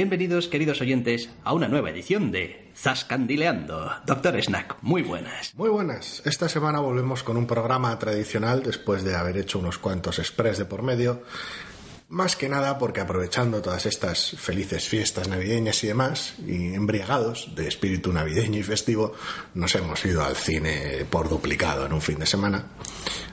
Bienvenidos, 0.00 0.48
queridos 0.48 0.80
oyentes, 0.80 1.28
a 1.44 1.52
una 1.52 1.68
nueva 1.68 1.90
edición 1.90 2.32
de 2.32 2.70
Zascandileando. 2.74 3.92
Doctor 4.06 4.42
Snack, 4.42 4.78
muy 4.80 5.02
buenas. 5.02 5.54
Muy 5.54 5.68
buenas. 5.68 6.22
Esta 6.24 6.48
semana 6.48 6.80
volvemos 6.80 7.22
con 7.22 7.36
un 7.36 7.46
programa 7.46 7.98
tradicional 7.98 8.62
después 8.62 9.04
de 9.04 9.14
haber 9.14 9.36
hecho 9.36 9.58
unos 9.58 9.76
cuantos 9.76 10.18
express 10.18 10.56
de 10.56 10.64
por 10.64 10.80
medio. 10.82 11.22
Más 12.08 12.34
que 12.34 12.48
nada 12.48 12.78
porque 12.78 13.02
aprovechando 13.02 13.60
todas 13.60 13.84
estas 13.84 14.30
felices 14.38 14.88
fiestas 14.88 15.28
navideñas 15.28 15.84
y 15.84 15.88
demás, 15.88 16.32
y 16.46 16.72
embriagados 16.72 17.54
de 17.54 17.68
espíritu 17.68 18.10
navideño 18.10 18.58
y 18.58 18.62
festivo, 18.62 19.12
nos 19.52 19.74
hemos 19.74 20.02
ido 20.06 20.24
al 20.24 20.34
cine 20.34 21.04
por 21.10 21.28
duplicado 21.28 21.84
en 21.84 21.92
un 21.92 22.00
fin 22.00 22.18
de 22.18 22.24
semana. 22.24 22.64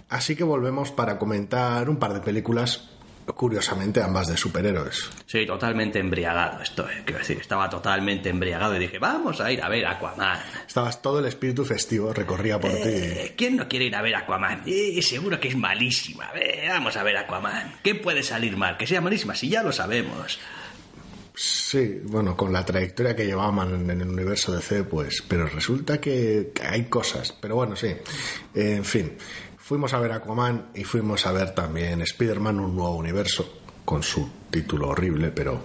Así 0.10 0.36
que 0.36 0.44
volvemos 0.44 0.92
para 0.92 1.18
comentar 1.18 1.90
un 1.90 1.96
par 1.96 2.14
de 2.14 2.20
películas 2.20 2.97
curiosamente 3.36 4.02
ambas 4.02 4.28
de 4.28 4.38
superhéroes. 4.38 5.10
Sí, 5.26 5.46
totalmente 5.46 6.00
embriagado 6.00 6.62
estoy. 6.62 6.94
Quiero 7.06 7.20
decir, 7.20 7.38
estaba 7.40 7.70
totalmente 7.70 8.30
embriagado 8.30 8.76
y 8.76 8.80
dije, 8.80 9.00
vamos 9.00 9.42
a 9.42 9.52
ir 9.52 9.62
a 9.62 9.70
ver 9.70 9.86
Aquaman. 9.86 10.40
Estabas 10.68 11.02
todo 11.02 11.20
el 11.20 11.26
espíritu 11.26 11.66
festivo, 11.66 12.14
recorría 12.14 12.60
por 12.60 12.72
eh, 12.72 13.28
ti. 13.28 13.34
¿Quién 13.38 13.58
no 13.58 13.68
quiere 13.68 13.86
ir 13.86 13.96
a 13.96 14.02
ver 14.02 14.16
Aquaman? 14.16 14.64
Y 14.66 15.02
seguro 15.02 15.40
que 15.40 15.50
es 15.50 15.58
malísima. 15.58 16.32
vamos 16.70 16.96
a 16.98 17.04
ver 17.04 17.18
Aquaman. 17.18 17.76
¿Qué 17.84 17.96
puede 17.96 18.24
salir 18.24 18.58
mal? 18.58 18.78
Que 18.78 18.88
sea 18.88 19.02
malísima, 19.02 19.36
si 19.36 19.50
ya 19.50 19.64
lo 19.64 19.72
sabemos. 19.72 20.40
Sí, 21.40 22.02
bueno, 22.06 22.36
con 22.36 22.52
la 22.52 22.66
trayectoria 22.66 23.16
que 23.16 23.24
llevaban 23.24 23.92
en 23.92 24.02
el 24.02 24.10
universo 24.10 24.52
de 24.54 24.62
C, 24.62 24.84
pues, 24.84 25.24
pero 25.28 25.46
resulta 25.46 26.02
que 26.02 26.52
hay 26.68 26.86
cosas. 26.86 27.32
Pero 27.40 27.56
bueno, 27.56 27.76
sí. 27.76 27.96
En 28.56 28.84
fin. 28.84 29.14
Fuimos 29.68 29.94
a 29.94 30.00
ver 30.00 30.14
Aquaman 30.14 30.68
y 30.76 30.86
fuimos 30.86 31.26
a 31.26 31.34
ver 31.34 31.54
también 31.54 32.02
Spider-Man, 32.02 32.58
un 32.58 32.74
nuevo 32.74 32.96
universo, 32.96 33.60
con 33.84 34.02
su 34.02 34.30
título 34.50 34.88
horrible, 34.88 35.30
pero... 35.30 35.60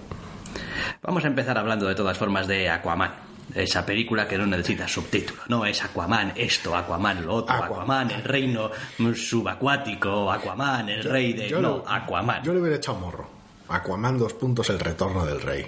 Vamos 1.02 1.22
a 1.24 1.28
empezar 1.28 1.56
hablando 1.56 1.86
de 1.86 1.94
todas 1.94 2.18
formas 2.18 2.48
de 2.48 2.68
Aquaman. 2.68 3.12
Esa 3.54 3.86
película 3.86 4.26
que 4.26 4.36
no 4.36 4.44
necesita 4.44 4.88
subtítulo. 4.88 5.42
No 5.46 5.64
es 5.64 5.84
Aquaman 5.84 6.32
esto, 6.34 6.74
Aquaman 6.74 7.24
lo 7.24 7.32
otro, 7.32 7.54
Aquaman, 7.54 8.10
el 8.10 8.24
reino 8.24 8.72
subacuático, 9.14 10.32
Aquaman 10.32 10.88
el 10.88 11.04
rey 11.04 11.34
de... 11.34 11.50
no, 11.60 11.84
Aquaman. 11.86 12.42
Yo 12.42 12.52
le 12.52 12.60
hubiera 12.60 12.78
echado 12.78 12.98
morro. 12.98 13.30
Aquaman 13.68 14.18
dos 14.18 14.34
puntos, 14.34 14.68
el 14.70 14.80
retorno 14.80 15.24
del 15.24 15.40
rey. 15.40 15.64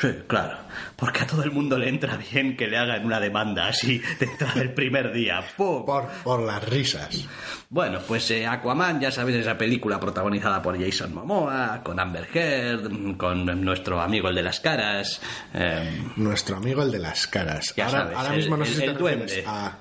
Sí, 0.00 0.08
claro. 0.26 0.56
Porque 0.96 1.20
a 1.20 1.26
todo 1.26 1.42
el 1.42 1.50
mundo 1.50 1.76
le 1.78 1.88
entra 1.88 2.16
bien 2.16 2.56
que 2.56 2.68
le 2.68 2.78
hagan 2.78 3.04
una 3.04 3.20
demanda 3.20 3.68
así 3.68 4.00
de 4.18 4.26
entrada 4.26 4.54
del 4.54 4.72
primer 4.72 5.12
día. 5.12 5.44
Por, 5.56 5.84
por 5.84 6.40
las 6.40 6.66
risas. 6.66 7.28
Bueno, 7.68 7.98
pues 8.06 8.30
eh, 8.30 8.46
Aquaman, 8.46 8.98
ya 8.98 9.10
sabéis, 9.10 9.38
esa 9.38 9.58
película 9.58 10.00
protagonizada 10.00 10.62
por 10.62 10.82
Jason 10.82 11.14
Momoa, 11.14 11.82
con 11.82 12.00
Amber 12.00 12.28
Heard, 12.32 13.16
con 13.18 13.44
nuestro 13.62 14.00
amigo 14.00 14.28
el 14.30 14.36
de 14.36 14.42
las 14.42 14.60
caras. 14.60 15.20
Eh, 15.52 16.02
nuestro 16.16 16.56
amigo 16.56 16.82
el 16.82 16.90
de 16.90 16.98
las 16.98 17.26
caras. 17.26 17.74
ahora, 17.78 18.10
ahora 18.16 18.32
mismo 18.32 18.56
no 18.56 18.64
sé 18.64 18.74
si 18.74 18.80
te 18.80 19.44
a 19.46 19.76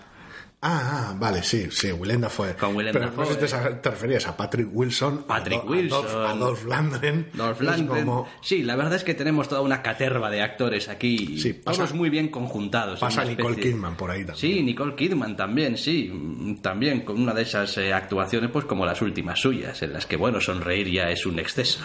Ah, 0.61 1.11
ah, 1.11 1.15
vale, 1.17 1.41
sí, 1.41 1.69
sí, 1.71 1.89
Willem 1.93 2.23
fue. 2.23 2.53
Con 2.55 2.75
Willem 2.75 2.91
Pero 2.91 3.11
no 3.11 3.25
sé 3.25 3.47
si 3.47 3.55
te, 3.81 3.89
referías 3.89 4.27
a 4.27 4.35
Patrick 4.35 4.67
Wilson. 4.69 5.23
Patrick 5.23 5.63
Wilson. 5.63 6.05
A 6.27 6.33
Dolph, 6.33 6.65
Lundgren. 6.65 7.29
Dolph 7.33 7.61
Lundgren. 7.61 8.09
Sí, 8.41 8.63
la 8.63 8.75
verdad 8.75 8.95
es 8.95 9.05
que 9.05 9.13
tenemos 9.13 9.47
toda 9.47 9.61
una 9.61 9.81
caterva 9.81 10.29
de 10.29 10.41
actores 10.41 10.89
aquí. 10.89 11.39
Sí, 11.39 11.53
todos 11.53 11.93
muy 11.93 12.09
bien 12.09 12.27
conjuntados. 12.27 12.99
Pasa 12.99 13.23
Nicole 13.23 13.55
Kidman 13.55 13.95
por 13.95 14.11
ahí 14.11 14.25
también. 14.25 14.37
Sí, 14.37 14.61
Nicole 14.61 14.95
Kidman 14.95 15.37
también, 15.37 15.77
sí. 15.77 16.57
También 16.61 17.01
con 17.01 17.21
una 17.21 17.33
de 17.33 17.43
esas 17.43 17.77
eh, 17.77 17.93
actuaciones, 17.93 18.51
pues 18.51 18.65
como 18.65 18.85
las 18.85 19.01
últimas 19.01 19.39
suyas, 19.39 19.81
en 19.81 19.93
las 19.93 20.05
que, 20.05 20.17
bueno, 20.17 20.41
sonreír 20.41 20.89
ya 20.91 21.09
es 21.09 21.25
un 21.25 21.39
exceso. 21.39 21.79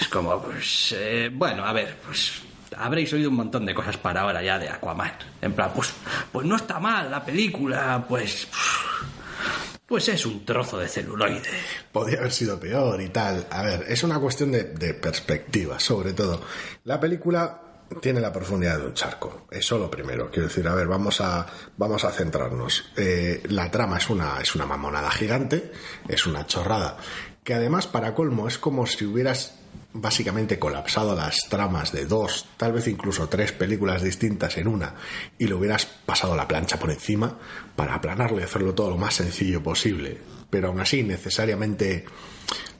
Es 0.00 0.06
como, 0.06 0.40
pues, 0.40 0.94
eh, 0.96 1.30
bueno, 1.32 1.64
a 1.64 1.72
ver, 1.72 1.96
pues 2.06 2.42
habréis 2.76 3.12
oído 3.12 3.30
un 3.30 3.36
montón 3.36 3.64
de 3.66 3.74
cosas 3.74 3.96
para 3.96 4.22
ahora 4.22 4.42
ya 4.42 4.58
de 4.58 4.68
Aquaman. 4.68 5.12
En 5.40 5.52
plan, 5.52 5.70
pues, 5.74 5.92
pues 6.32 6.46
no 6.46 6.56
está 6.56 6.78
mal 6.78 7.10
la 7.10 7.24
película, 7.24 8.04
pues... 8.08 8.48
Pues 9.86 10.06
es 10.10 10.26
un 10.26 10.44
trozo 10.44 10.76
de 10.76 10.86
celuloide. 10.86 11.48
Podría 11.90 12.18
haber 12.18 12.32
sido 12.32 12.60
peor 12.60 13.00
y 13.00 13.08
tal. 13.08 13.46
A 13.50 13.62
ver, 13.62 13.86
es 13.88 14.02
una 14.02 14.20
cuestión 14.20 14.52
de, 14.52 14.64
perspectiva, 14.92 15.80
sobre 15.80 16.12
todo. 16.12 16.42
La 16.84 17.00
película 17.00 17.62
tiene 18.02 18.20
la 18.20 18.30
profundidad 18.30 18.78
de 18.78 18.84
un 18.84 18.92
charco. 18.92 19.46
Eso 19.50 19.78
lo 19.78 19.90
primero. 19.90 20.30
Quiero 20.30 20.48
decir, 20.48 20.68
a 20.68 20.74
ver, 20.74 20.88
vamos 20.88 21.22
a, 21.22 21.46
vamos 21.78 22.04
a 22.04 22.12
centrarnos. 22.12 22.92
Eh, 22.98 23.42
la 23.48 23.70
trama 23.70 23.96
es 23.96 24.10
una, 24.10 24.38
es 24.42 24.54
una 24.54 24.66
mamonada 24.66 25.10
gigante, 25.10 25.72
es 26.06 26.26
una 26.26 26.46
chorrada. 26.46 26.98
Que 27.42 27.54
además, 27.54 27.86
para 27.86 28.14
colmo, 28.14 28.46
es 28.46 28.58
como 28.58 28.86
si 28.86 29.06
hubieras 29.06 29.58
básicamente 29.92 30.58
colapsado 30.58 31.14
las 31.16 31.48
tramas 31.48 31.92
de 31.92 32.04
dos, 32.04 32.46
tal 32.56 32.72
vez 32.72 32.86
incluso 32.88 33.28
tres 33.28 33.52
películas 33.52 34.02
distintas 34.02 34.56
en 34.58 34.68
una 34.68 34.94
y 35.38 35.46
le 35.46 35.54
hubieras 35.54 35.86
pasado 35.86 36.36
la 36.36 36.46
plancha 36.46 36.78
por 36.78 36.90
encima 36.90 37.38
para 37.74 37.94
aplanarlo 37.94 38.38
y 38.40 38.44
hacerlo 38.44 38.74
todo 38.74 38.90
lo 38.90 38.98
más 38.98 39.14
sencillo 39.14 39.62
posible, 39.62 40.18
pero 40.50 40.68
aún 40.68 40.80
así 40.80 41.02
necesariamente 41.02 42.04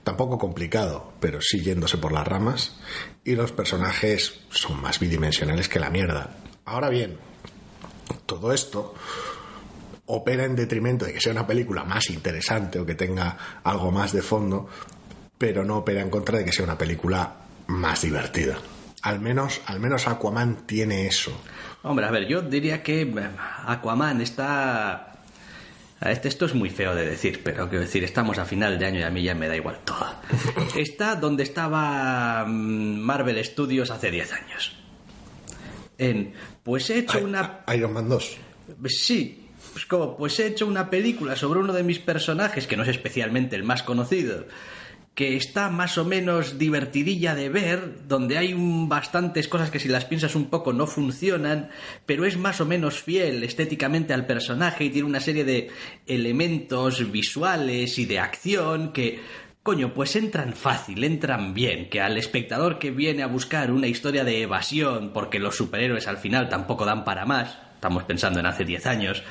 tampoco 0.04 0.38
complicado, 0.38 1.12
pero 1.20 1.41
sí 1.41 1.60
yéndose 1.62 1.98
por 1.98 2.12
las 2.12 2.26
ramas 2.26 2.76
y 3.24 3.34
los 3.34 3.52
personajes 3.52 4.41
son 4.50 4.80
más 4.80 5.00
bidimensionales 5.00 5.68
que 5.68 5.80
la 5.80 5.91
mierda. 5.91 6.36
Ahora 6.64 6.88
bien, 6.91 7.18
todo 8.26 8.52
esto 8.52 8.94
opera 10.06 10.44
en 10.44 10.56
detrimento 10.56 11.04
de 11.04 11.12
que 11.12 11.20
sea 11.20 11.32
una 11.32 11.47
película 11.47 11.84
más 11.84 12.08
interesante 12.10 12.78
o 12.78 12.86
que 12.86 12.94
tenga 12.94 13.60
algo 13.62 13.91
más 13.91 14.12
de 14.12 14.22
fondo, 14.22 14.68
pero 15.38 15.65
no 15.65 15.78
opera 15.78 16.03
en 16.03 16.10
contra 16.10 16.38
de 16.38 16.44
que 16.44 16.53
sea 16.53 16.65
una 16.65 16.76
película 16.76 17.36
más 17.68 18.03
divertida. 18.03 18.59
Al 19.03 19.21
menos, 19.21 19.60
al 19.66 19.80
menos 19.80 20.09
Aquaman 20.09 20.66
tiene 20.66 21.07
eso. 21.07 21.41
Hombre, 21.83 22.07
a 22.07 22.10
ver, 22.10 22.27
yo 22.27 22.42
diría 22.42 22.83
que 22.83 23.03
eh, 23.03 23.30
Aquaman 23.66 24.21
está 24.21 25.09
este, 26.01 26.28
esto 26.28 26.47
es 26.47 26.54
muy 26.54 26.71
feo 26.71 26.95
de 26.95 27.04
decir, 27.04 27.41
pero 27.42 27.68
quiero 27.68 27.84
decir, 27.84 28.04
estamos 28.04 28.39
a 28.39 28.45
final 28.45 28.78
de 28.78 28.86
año 28.86 29.01
y 29.01 29.03
a 29.03 29.10
mí 29.10 29.22
ya 29.22 29.34
me 29.34 29.48
da 29.48 29.57
igual 29.57 29.80
todo. 29.84 30.07
Está 30.77 31.16
donde 31.16 31.42
estaba 31.42 32.45
mm, 32.47 32.98
Marvel 33.01 33.45
Studios 33.45 33.91
hace 33.91 34.10
10 34.10 34.33
años. 34.33 34.77
En, 35.98 36.33
pues 36.62 36.89
he 36.91 37.01
hecho 37.01 37.18
una... 37.18 37.65
Iron 37.74 37.92
Man 37.92 38.09
2. 38.09 38.36
Sí, 38.86 39.48
pues 39.72 39.86
como, 39.86 40.16
pues 40.16 40.39
he 40.39 40.47
hecho 40.47 40.68
una 40.68 40.89
película 40.89 41.34
sobre 41.34 41.59
uno 41.59 41.72
de 41.72 41.83
mis 41.83 41.98
personajes, 41.98 42.68
que 42.68 42.77
no 42.77 42.84
es 42.84 42.91
especialmente 42.91 43.57
el 43.57 43.65
más 43.65 43.83
conocido, 43.83 44.47
que 45.18 45.36
está 45.36 45.68
más 45.68 45.98
o 45.98 46.04
menos 46.04 46.60
divertidilla 46.60 47.34
de 47.34 47.48
ver, 47.48 48.06
donde 48.06 48.38
hay 48.38 48.54
bastantes 48.56 49.48
cosas 49.48 49.68
que 49.68 49.80
si 49.80 49.88
las 49.88 50.04
piensas 50.04 50.36
un 50.36 50.44
poco 50.44 50.72
no 50.72 50.86
funcionan, 50.86 51.70
pero 52.06 52.24
es 52.24 52.36
más 52.36 52.60
o 52.60 52.66
menos 52.66 53.03
fiel 53.03 53.42
estéticamente 53.42 54.15
al 54.15 54.26
personaje 54.26 54.84
y 54.84 54.91
tiene 54.91 55.09
una 55.09 55.18
serie 55.18 55.42
de 55.42 55.70
elementos 56.06 57.10
visuales 57.10 57.98
y 57.98 58.06
de 58.06 58.20
acción 58.20 58.92
que 58.92 59.18
coño, 59.65 59.92
pues 59.92 60.15
entran 60.15 60.53
fácil, 60.53 61.03
entran 61.03 61.53
bien, 61.53 61.91
que 61.91 62.00
al 62.00 62.16
espectador 62.16 62.78
que 62.78 62.92
viene 62.92 63.24
a 63.24 63.26
buscar 63.26 63.72
una 63.72 63.88
historia 63.88 64.22
de 64.22 64.42
evasión, 64.42 65.12
porque 65.12 65.41
los 65.41 65.56
superhéroes 65.56 66.06
al 66.06 66.18
final 66.18 66.48
tampoco 66.48 66.84
dan 66.84 67.04
para 67.04 67.26
más, 67.26 67.59
estamos 67.74 68.04
pensando 68.04 68.38
en 68.38 68.47
hace 68.47 68.64
10 68.64 68.86
años, 68.86 69.24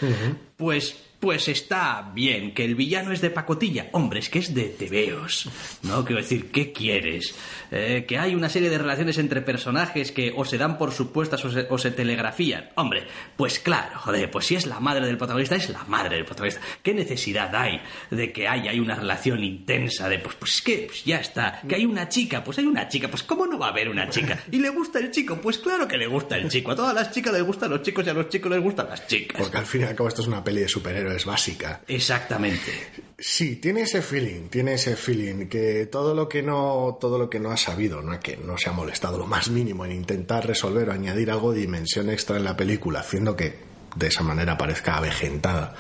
pues 0.58 1.07
pues 1.20 1.48
está 1.48 2.12
bien, 2.14 2.54
que 2.54 2.64
el 2.64 2.76
villano 2.76 3.12
es 3.12 3.22
de 3.22 3.32
pacotilla. 3.32 3.88
Hombre, 3.94 4.20
es 4.20 4.30
que 4.30 4.40
es 4.40 4.54
de 4.54 4.66
tebeos. 4.66 5.50
¿No? 5.82 6.06
Quiero 6.06 6.22
decir, 6.22 6.52
¿qué 6.52 6.72
quieres? 6.72 7.34
Eh, 7.72 8.06
que 8.08 8.20
hay 8.20 8.36
una 8.36 8.50
serie 8.50 8.70
de 8.70 8.78
relaciones 8.78 9.18
entre 9.18 9.42
personajes 9.42 10.12
que 10.12 10.32
o 10.36 10.46
se 10.46 10.60
dan 10.60 10.78
por 10.78 10.92
supuestas 10.92 11.44
o 11.44 11.78
se, 11.78 11.92
telegrafían. 11.92 12.70
Hombre, 12.76 13.08
pues 13.36 13.60
claro, 13.60 13.98
joder, 14.00 14.30
pues 14.30 14.46
si 14.46 14.56
es 14.56 14.68
la 14.68 14.80
madre 14.80 15.08
del 15.08 15.18
protagonista, 15.18 15.56
es 15.56 15.70
la 15.70 15.84
madre 15.86 16.18
del 16.18 16.26
protagonista. 16.26 16.62
¿Qué 16.84 16.94
necesidad 16.94 17.54
hay 17.56 17.82
de 18.12 18.32
que 18.32 18.48
haya 18.48 18.72
hay 18.72 18.80
una 18.80 18.96
relación 18.96 19.44
intensa 19.44 20.08
de, 20.10 20.20
pues, 20.20 20.36
pues 20.36 20.56
es 20.56 20.62
que 20.62 20.86
pues 20.88 21.04
ya 21.04 21.18
está? 21.18 21.62
Que 21.68 21.76
hay 21.76 21.86
una 21.86 22.10
chica, 22.10 22.44
pues 22.44 22.60
hay 22.60 22.66
una 22.66 22.88
chica, 22.88 23.08
pues 23.08 23.24
¿cómo 23.24 23.48
no 23.48 23.58
va 23.58 23.68
a 23.68 23.70
haber 23.70 23.90
una 23.90 24.10
chica? 24.10 24.44
¿Y 24.52 24.60
le 24.60 24.70
gusta 24.70 25.00
el 25.00 25.10
chico? 25.10 25.40
Pues 25.42 25.58
claro 25.58 25.88
que 25.88 25.98
le 25.98 26.06
gusta 26.06 26.38
el 26.38 26.48
chico. 26.50 26.72
A 26.72 26.76
todas 26.76 26.94
las 26.94 27.12
chicas 27.12 27.34
les 27.34 27.44
gustan 27.44 27.72
los 27.72 27.82
chicos 27.82 28.06
y 28.06 28.10
a 28.10 28.14
los 28.14 28.30
chicos 28.30 28.52
les 28.52 28.62
gustan 28.62 28.90
las 28.90 29.08
chicas. 29.08 29.42
Porque 29.42 29.58
al 29.58 29.66
fin 29.66 29.82
y 29.82 29.84
al 29.86 29.96
cabo 29.96 30.10
esto 30.10 30.22
es 30.22 30.28
una 30.28 30.44
peli 30.44 30.62
de 30.62 30.68
superhéroes 30.68 31.07
es 31.12 31.26
básica. 31.26 31.82
Exactamente. 31.88 32.72
Sí, 33.20 33.56
tiene 33.56 33.82
ese 33.82 34.02
feeling, 34.02 34.50
tiene 34.50 34.74
ese 34.74 34.96
feeling 34.96 35.48
que 35.48 35.88
todo 35.88 36.14
lo 36.14 36.30
que 36.30 36.44
no, 36.44 36.98
todo 37.02 37.18
lo 37.18 37.30
que 37.30 37.40
no 37.40 37.52
ha 37.52 37.58
sabido, 37.58 38.02
no 38.02 38.20
que 38.20 38.38
no 38.38 38.58
se 38.58 38.70
ha 38.70 38.74
molestado 38.74 39.18
lo 39.18 39.26
más 39.26 39.50
mínimo 39.50 39.86
en 39.86 39.92
intentar 39.92 40.46
resolver 40.46 40.90
o 40.90 40.94
añadir 40.94 41.32
algo 41.32 41.52
de 41.52 41.62
dimensión 41.62 42.10
extra 42.10 42.38
en 42.38 42.44
la 42.44 42.56
película, 42.56 43.00
haciendo 43.00 43.36
que 43.36 43.58
de 43.96 44.08
esa 44.08 44.22
manera 44.22 44.58
parezca 44.58 44.98
avejentada. 44.98 45.76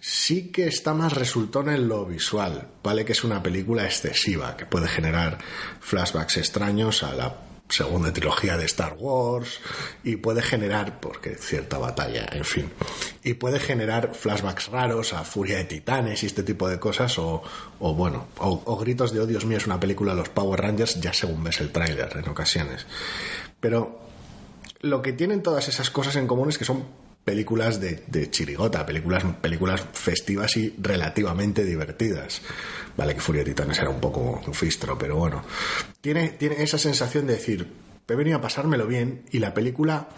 Sí 0.00 0.50
que 0.50 0.66
está 0.66 0.94
más 0.94 1.12
resultón 1.12 1.68
en 1.68 1.88
lo 1.88 2.04
visual, 2.06 2.68
vale 2.82 3.04
que 3.04 3.12
es 3.12 3.24
una 3.24 3.42
película 3.42 3.84
excesiva, 3.84 4.56
que 4.56 4.66
puede 4.66 4.88
generar 4.88 5.38
flashbacks 5.80 6.38
extraños 6.38 7.02
a 7.02 7.14
la 7.14 7.43
segunda 7.68 8.12
trilogía 8.12 8.56
de 8.56 8.66
Star 8.66 8.96
Wars 8.98 9.60
y 10.02 10.16
puede 10.16 10.42
generar, 10.42 11.00
porque 11.00 11.34
cierta 11.34 11.78
batalla, 11.78 12.26
en 12.32 12.44
fin, 12.44 12.70
y 13.22 13.34
puede 13.34 13.58
generar 13.58 14.14
flashbacks 14.14 14.68
raros 14.68 15.12
a 15.12 15.24
Furia 15.24 15.56
de 15.58 15.64
Titanes 15.64 16.22
y 16.22 16.26
este 16.26 16.42
tipo 16.42 16.68
de 16.68 16.78
cosas 16.78 17.18
o, 17.18 17.42
o 17.80 17.94
bueno, 17.94 18.26
o, 18.38 18.76
gritos 18.76 19.12
de, 19.12 19.20
oh 19.20 19.26
Dios 19.26 19.44
mío, 19.44 19.58
es 19.58 19.66
una 19.66 19.80
película 19.80 20.12
de 20.12 20.18
los 20.18 20.28
Power 20.28 20.60
Rangers 20.60 21.00
ya 21.00 21.12
según 21.12 21.42
ves 21.42 21.60
el 21.60 21.72
tráiler 21.72 22.10
en 22.16 22.28
ocasiones. 22.28 22.86
Pero 23.60 24.00
lo 24.80 25.00
que 25.00 25.12
tienen 25.12 25.42
todas 25.42 25.68
esas 25.68 25.90
cosas 25.90 26.16
en 26.16 26.26
común 26.26 26.50
es 26.50 26.58
que 26.58 26.64
son 26.64 26.84
películas 27.24 27.80
de, 27.80 28.30
chirigota, 28.30 28.84
películas, 28.84 29.24
películas 29.40 29.86
festivas 29.92 30.56
y 30.56 30.74
relativamente 30.78 31.64
divertidas. 31.64 32.42
Vale 32.96 33.14
que 33.14 33.20
Furia 33.20 33.42
de 33.42 33.50
Titanes 33.50 33.78
era 33.78 33.90
un 33.90 34.00
poco 34.00 34.42
un 34.46 34.54
fistro, 34.54 34.96
pero 34.98 35.16
bueno. 35.16 35.42
Tiene, 36.00 36.30
tiene 36.30 36.62
esa 36.62 36.78
sensación 36.78 37.26
de 37.26 37.34
decir, 37.34 37.72
he 38.06 38.14
venido 38.14 38.36
a 38.36 38.40
pasármelo 38.40 38.86
bien 38.86 39.24
y 39.32 39.38
la 39.38 39.54
película 39.54 40.08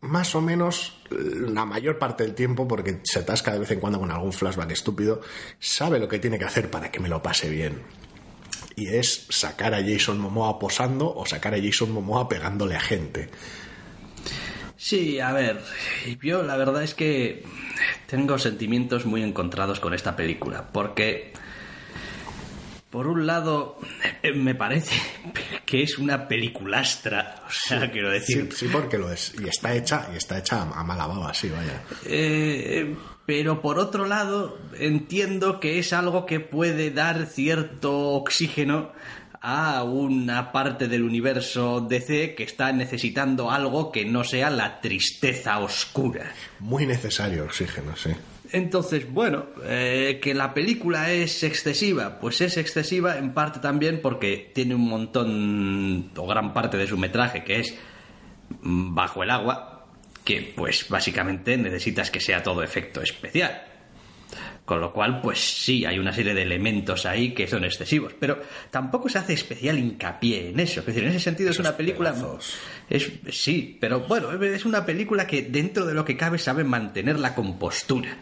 más 0.00 0.34
o 0.34 0.40
menos 0.40 0.98
la 1.10 1.64
mayor 1.64 1.98
parte 1.98 2.24
del 2.24 2.34
tiempo, 2.34 2.66
porque 2.66 3.00
se 3.02 3.20
atasca 3.20 3.52
de 3.52 3.58
vez 3.58 3.70
en 3.70 3.80
cuando 3.80 3.98
con 3.98 4.10
algún 4.10 4.32
flashback 4.32 4.70
estúpido, 4.70 5.20
sabe 5.58 5.98
lo 5.98 6.08
que 6.08 6.18
tiene 6.18 6.38
que 6.38 6.44
hacer 6.44 6.70
para 6.70 6.90
que 6.90 7.00
me 7.00 7.08
lo 7.08 7.22
pase 7.22 7.48
bien. 7.48 7.82
Y 8.76 8.88
es 8.88 9.26
sacar 9.28 9.74
a 9.74 9.82
Jason 9.82 10.18
Momoa 10.18 10.58
posando 10.58 11.14
o 11.14 11.26
sacar 11.26 11.54
a 11.54 11.62
Jason 11.62 11.92
Momoa 11.92 12.28
pegándole 12.28 12.76
a 12.76 12.80
gente. 12.80 13.28
Sí, 14.82 15.20
a 15.20 15.30
ver, 15.32 15.60
yo 16.22 16.42
la 16.42 16.56
verdad 16.56 16.82
es 16.82 16.94
que 16.94 17.44
tengo 18.06 18.38
sentimientos 18.38 19.04
muy 19.04 19.22
encontrados 19.22 19.78
con 19.78 19.92
esta 19.92 20.16
película, 20.16 20.72
porque 20.72 21.34
por 22.88 23.06
un 23.06 23.26
lado 23.26 23.78
me 24.34 24.54
parece 24.54 24.96
que 25.66 25.82
es 25.82 25.98
una 25.98 26.26
peliculastra, 26.26 27.42
o 27.46 27.50
sea, 27.50 27.82
sí, 27.82 27.88
quiero 27.88 28.08
decir... 28.10 28.48
Sí, 28.52 28.66
sí, 28.66 28.68
porque 28.72 28.96
lo 28.96 29.12
es, 29.12 29.34
y 29.38 29.48
está 29.48 29.74
hecha, 29.74 30.08
y 30.14 30.16
está 30.16 30.38
hecha 30.38 30.62
a 30.62 30.82
mala 30.82 31.06
baba, 31.06 31.34
sí, 31.34 31.50
vaya. 31.50 31.82
Eh, 32.06 32.96
pero 33.26 33.60
por 33.60 33.78
otro 33.78 34.06
lado 34.06 34.58
entiendo 34.78 35.60
que 35.60 35.78
es 35.78 35.92
algo 35.92 36.24
que 36.24 36.40
puede 36.40 36.90
dar 36.90 37.26
cierto 37.26 38.12
oxígeno 38.12 38.92
a 39.40 39.84
una 39.84 40.52
parte 40.52 40.86
del 40.86 41.02
universo 41.02 41.80
DC 41.80 42.34
que 42.34 42.42
está 42.42 42.72
necesitando 42.72 43.50
algo 43.50 43.90
que 43.90 44.04
no 44.04 44.22
sea 44.22 44.50
la 44.50 44.80
tristeza 44.80 45.58
oscura. 45.60 46.32
Muy 46.58 46.86
necesario 46.86 47.44
oxígeno, 47.44 47.96
sí. 47.96 48.10
Entonces, 48.52 49.10
bueno, 49.10 49.46
eh, 49.64 50.18
que 50.20 50.34
la 50.34 50.52
película 50.52 51.12
es 51.12 51.42
excesiva, 51.44 52.18
pues 52.18 52.40
es 52.40 52.56
excesiva 52.56 53.16
en 53.16 53.32
parte 53.32 53.60
también 53.60 54.00
porque 54.02 54.50
tiene 54.52 54.74
un 54.74 54.88
montón 54.88 56.10
o 56.16 56.26
gran 56.26 56.52
parte 56.52 56.76
de 56.76 56.86
su 56.86 56.98
metraje 56.98 57.44
que 57.44 57.60
es 57.60 57.74
bajo 58.60 59.22
el 59.22 59.30
agua, 59.30 59.86
que 60.24 60.52
pues 60.56 60.88
básicamente 60.88 61.56
necesitas 61.56 62.10
que 62.10 62.20
sea 62.20 62.42
todo 62.42 62.62
efecto 62.62 63.00
especial. 63.00 63.69
Con 64.70 64.80
lo 64.80 64.92
cual, 64.92 65.20
pues 65.20 65.40
sí, 65.40 65.84
hay 65.84 65.98
una 65.98 66.12
serie 66.12 66.32
de 66.32 66.42
elementos 66.42 67.04
ahí 67.04 67.34
que 67.34 67.48
son 67.48 67.64
excesivos, 67.64 68.14
pero 68.16 68.40
tampoco 68.70 69.08
se 69.08 69.18
hace 69.18 69.32
especial 69.32 69.76
hincapié 69.76 70.50
en 70.50 70.60
eso. 70.60 70.78
Es 70.78 70.86
decir, 70.86 71.02
en 71.02 71.08
ese 71.08 71.18
sentido 71.18 71.50
Esos 71.50 71.64
es 71.64 71.66
una 71.66 71.76
película... 71.76 72.12
pedazos. 72.12 72.54
Es, 72.88 73.10
sí, 73.32 73.76
pero 73.80 74.02
bueno, 74.02 74.30
es 74.30 74.64
una 74.64 74.86
película 74.86 75.26
que 75.26 75.42
dentro 75.42 75.86
de 75.86 75.94
lo 75.94 76.04
que 76.04 76.16
cabe 76.16 76.38
sabe 76.38 76.62
mantener 76.62 77.18
la 77.18 77.34
compostura. 77.34 78.16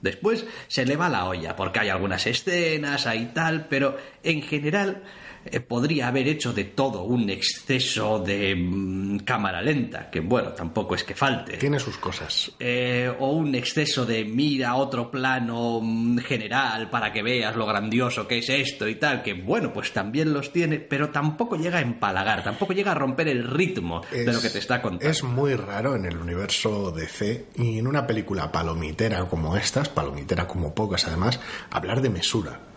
Después 0.00 0.46
se 0.68 0.86
le 0.86 0.94
va 0.94 1.08
la 1.08 1.24
olla, 1.24 1.56
porque 1.56 1.80
hay 1.80 1.88
algunas 1.88 2.28
escenas, 2.28 3.08
hay 3.08 3.32
tal, 3.34 3.66
pero 3.68 3.98
en 4.22 4.40
general 4.40 5.02
eh, 5.44 5.60
podría 5.60 6.08
haber 6.08 6.28
hecho 6.28 6.52
de 6.52 6.64
todo 6.64 7.04
un 7.04 7.28
exceso 7.30 8.18
de 8.18 8.54
mm, 8.54 9.18
cámara 9.20 9.60
lenta, 9.60 10.10
que 10.10 10.20
bueno, 10.20 10.50
tampoco 10.50 10.94
es 10.94 11.04
que 11.04 11.14
falte. 11.14 11.56
Tiene 11.56 11.78
sus 11.78 11.96
cosas. 11.96 12.52
Eh, 12.58 13.12
o 13.18 13.32
un 13.32 13.54
exceso 13.54 14.06
de 14.06 14.24
mira 14.24 14.74
otro 14.76 15.10
plano 15.10 15.80
mm, 15.82 16.18
general 16.18 16.90
para 16.90 17.12
que 17.12 17.22
veas 17.22 17.56
lo 17.56 17.66
grandioso 17.66 18.26
que 18.26 18.38
es 18.38 18.48
esto 18.48 18.88
y 18.88 18.96
tal, 18.96 19.22
que 19.22 19.34
bueno, 19.34 19.72
pues 19.72 19.92
también 19.92 20.32
los 20.32 20.52
tiene, 20.52 20.78
pero 20.78 21.10
tampoco 21.10 21.56
llega 21.56 21.78
a 21.78 21.82
empalagar, 21.82 22.44
tampoco 22.44 22.72
llega 22.72 22.92
a 22.92 22.94
romper 22.94 23.28
el 23.28 23.48
ritmo 23.48 24.02
de 24.10 24.32
lo 24.32 24.40
que 24.40 24.50
te 24.50 24.58
está 24.58 24.80
contando. 24.80 25.10
Es 25.10 25.22
muy 25.22 25.54
raro 25.54 25.96
en 25.96 26.04
el 26.04 26.16
universo 26.16 26.90
DC 26.92 27.46
y 27.56 27.78
en 27.78 27.86
una 27.86 28.06
película 28.06 28.50
palomitera 28.50 29.24
como 29.26 29.56
estas, 29.56 29.88
palomitera 29.88 30.46
como 30.46 30.74
pocas 30.74 31.06
además, 31.06 31.40
hablar 31.70 32.00
de 32.00 32.10
mesura. 32.10 32.71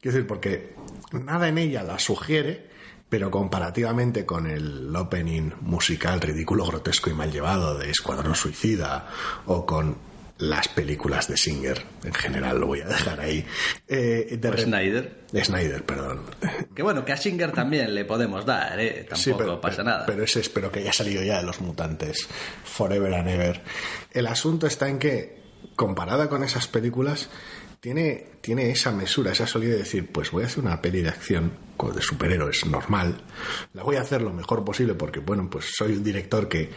Quiero 0.00 0.16
decir, 0.16 0.26
porque 0.26 0.74
nada 1.12 1.48
en 1.48 1.58
ella 1.58 1.82
la 1.82 1.98
sugiere, 1.98 2.68
pero 3.08 3.30
comparativamente 3.30 4.24
con 4.24 4.46
el 4.46 4.94
opening 4.96 5.50
musical 5.60 6.20
ridículo, 6.20 6.64
grotesco 6.64 7.10
y 7.10 7.14
mal 7.14 7.30
llevado 7.30 7.76
de 7.76 7.90
Escuadrón 7.90 8.34
Suicida 8.34 9.08
o 9.46 9.66
con 9.66 10.10
las 10.38 10.68
películas 10.68 11.28
de 11.28 11.36
Singer, 11.36 11.84
en 12.02 12.14
general 12.14 12.58
lo 12.58 12.68
voy 12.68 12.80
a 12.80 12.86
dejar 12.86 13.20
ahí. 13.20 13.44
Eh, 13.86 14.38
de 14.40 14.56
Snyder. 14.56 15.26
de 15.30 15.44
Snyder, 15.44 15.84
perdón. 15.84 16.22
Que 16.74 16.82
bueno, 16.82 17.04
que 17.04 17.12
a 17.12 17.16
Singer 17.18 17.52
también 17.52 17.94
le 17.94 18.06
podemos 18.06 18.46
dar, 18.46 18.80
¿eh? 18.80 19.06
Tampoco 19.08 19.16
Sí, 19.16 19.34
pero, 19.36 19.60
pasa 19.60 19.82
nada. 19.82 20.06
Pero 20.06 20.24
ese 20.24 20.40
espero 20.40 20.72
que 20.72 20.78
haya 20.78 20.94
salido 20.94 21.22
ya 21.22 21.40
de 21.40 21.44
los 21.44 21.60
mutantes. 21.60 22.26
Forever 22.64 23.12
and 23.12 23.28
ever. 23.28 23.62
El 24.12 24.26
asunto 24.26 24.66
está 24.66 24.88
en 24.88 24.98
que, 24.98 25.42
comparada 25.76 26.30
con 26.30 26.42
esas 26.42 26.68
películas, 26.68 27.28
tiene, 27.80 28.26
tiene 28.40 28.70
esa 28.70 28.92
mesura, 28.92 29.32
esa 29.32 29.46
solidez 29.46 29.72
de 29.72 29.78
decir, 29.78 30.12
pues 30.12 30.30
voy 30.30 30.44
a 30.44 30.46
hacer 30.46 30.62
una 30.62 30.80
peli 30.80 31.00
de 31.02 31.08
acción 31.08 31.52
de 31.94 32.02
superhéroes 32.02 32.66
normal. 32.66 33.22
La 33.72 33.82
voy 33.82 33.96
a 33.96 34.02
hacer 34.02 34.20
lo 34.20 34.32
mejor 34.32 34.64
posible 34.64 34.94
porque, 34.94 35.20
bueno, 35.20 35.48
pues 35.48 35.72
soy 35.74 35.92
un 35.92 36.04
director 36.04 36.46
que 36.46 36.70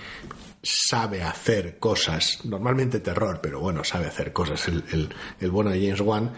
sabe 0.62 1.24
hacer 1.24 1.77
cosas, 1.77 2.45
normalmente 2.45 3.01
terror, 3.01 3.41
pero 3.41 3.60
bueno, 3.60 3.83
sabe 3.83 4.07
hacer 4.07 4.31
cosas, 4.31 4.65
el, 4.69 4.83
el, 4.93 5.10
el 5.41 5.51
bueno 5.51 5.72
de 5.72 5.81
James 5.81 6.00
Wan, 6.00 6.31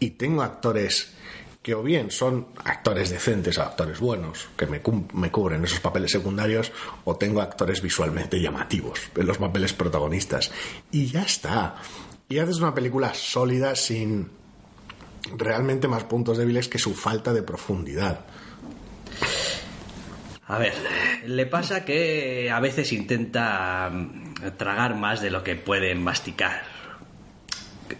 y 0.00 0.10
tengo 0.10 0.42
actores 0.42 1.12
que 1.62 1.74
o 1.74 1.82
bien 1.82 2.12
son 2.12 2.46
actores 2.64 3.10
decentes, 3.10 3.58
actores 3.58 3.98
buenos, 3.98 4.48
que 4.56 4.66
me, 4.66 4.80
me 5.14 5.30
cubren 5.32 5.64
esos 5.64 5.80
papeles 5.80 6.12
secundarios, 6.12 6.70
o 7.04 7.16
tengo 7.16 7.40
actores 7.40 7.82
visualmente 7.82 8.40
llamativos 8.40 9.00
en 9.16 9.26
los 9.26 9.38
papeles 9.38 9.72
protagonistas. 9.72 10.52
Y 10.92 11.06
ya 11.06 11.22
está. 11.22 11.74
Y 12.28 12.38
haces 12.38 12.58
una 12.58 12.74
película 12.74 13.14
sólida 13.14 13.76
sin 13.76 14.30
realmente 15.36 15.88
más 15.88 16.04
puntos 16.04 16.38
débiles 16.38 16.68
que 16.68 16.78
su 16.78 16.94
falta 16.94 17.32
de 17.32 17.42
profundidad. 17.42 18.20
A 20.48 20.58
ver, 20.58 20.74
le 21.26 21.46
pasa 21.46 21.84
que 21.84 22.50
a 22.50 22.60
veces 22.60 22.92
intenta 22.92 23.90
mm, 23.90 24.56
tragar 24.56 24.94
más 24.94 25.20
de 25.20 25.30
lo 25.30 25.42
que 25.42 25.56
puede 25.56 25.94
masticar. 25.94 26.62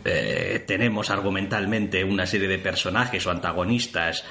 Eh, 0.04 0.64
tenemos 0.66 1.10
argumentalmente 1.10 2.04
una 2.04 2.26
serie 2.26 2.48
de 2.48 2.58
personajes 2.58 3.24
o 3.26 3.30
antagonistas 3.30 4.24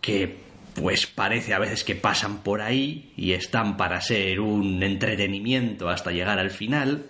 que 0.00 0.48
pues 0.74 1.06
parece 1.06 1.54
a 1.54 1.58
veces 1.58 1.84
que 1.84 1.94
pasan 1.94 2.38
por 2.38 2.60
ahí 2.60 3.12
y 3.16 3.32
están 3.32 3.76
para 3.76 4.00
ser 4.00 4.40
un 4.40 4.82
entretenimiento 4.82 5.88
hasta 5.88 6.12
llegar 6.12 6.38
al 6.38 6.50
final. 6.50 7.06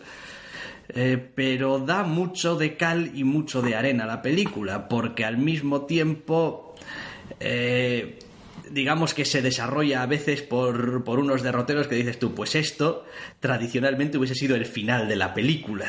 Eh, 0.89 1.19
pero 1.35 1.79
da 1.79 2.03
mucho 2.03 2.57
de 2.57 2.77
cal 2.77 3.13
y 3.15 3.25
mucho 3.25 3.61
de 3.63 3.75
arena 3.75 4.07
la 4.07 4.23
película, 4.23 4.89
porque 4.89 5.25
al 5.25 5.37
mismo 5.37 5.83
tiempo, 5.83 6.75
eh, 7.41 8.19
digamos 8.71 9.15
que 9.15 9.25
se 9.25 9.43
desarrolla 9.43 10.03
a 10.03 10.07
veces 10.07 10.43
por, 10.43 11.05
por 11.05 11.19
unos 11.19 11.43
derroteros 11.43 11.89
que 11.89 11.97
dices 11.97 12.19
tú, 12.19 12.35
pues 12.35 12.55
esto 12.55 13.05
tradicionalmente 13.41 14.19
hubiese 14.19 14.35
sido 14.35 14.57
el 14.57 14.67
final 14.67 15.09
de 15.09 15.17
la 15.17 15.35
película. 15.35 15.87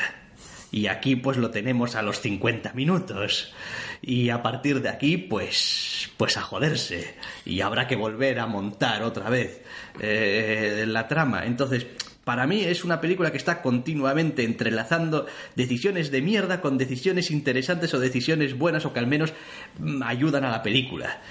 Y 0.71 0.87
aquí 0.87 1.15
pues 1.15 1.37
lo 1.37 1.49
tenemos 1.49 1.95
a 1.95 2.01
los 2.01 2.21
50 2.21 2.73
minutos. 2.73 3.53
Y 4.01 4.29
a 4.29 4.43
partir 4.43 4.81
de 4.81 4.89
aquí 4.89 5.17
pues 5.17 6.09
pues 6.17 6.37
a 6.37 6.41
joderse. 6.41 7.15
Y 7.45 7.61
habrá 7.61 7.87
que 7.87 7.95
volver 7.95 8.39
a 8.39 8.45
montar 8.45 9.03
otra 9.03 9.29
vez 9.29 9.61
eh, 9.99 10.83
la 10.87 11.07
trama. 11.07 11.45
Entonces, 11.45 11.87
para 12.29 12.45
mí 12.45 12.63
es 12.63 12.83
una 12.83 13.01
película 13.01 13.31
que 13.31 13.39
está 13.39 13.59
continuamente 13.59 14.43
entrelazando 14.43 15.25
decisiones 15.55 16.11
de 16.11 16.21
mierda 16.21 16.61
con 16.61 16.77
decisiones 16.77 17.31
interesantes 17.31 17.91
o 17.95 17.99
decisiones 17.99 18.55
buenas 18.55 18.85
o 18.85 18.93
que 18.93 18.99
al 18.99 19.07
menos 19.07 19.33
mm, 19.79 20.03
ayudan 20.03 20.43
a 20.43 20.51
la 20.51 20.61
película. 20.61 21.23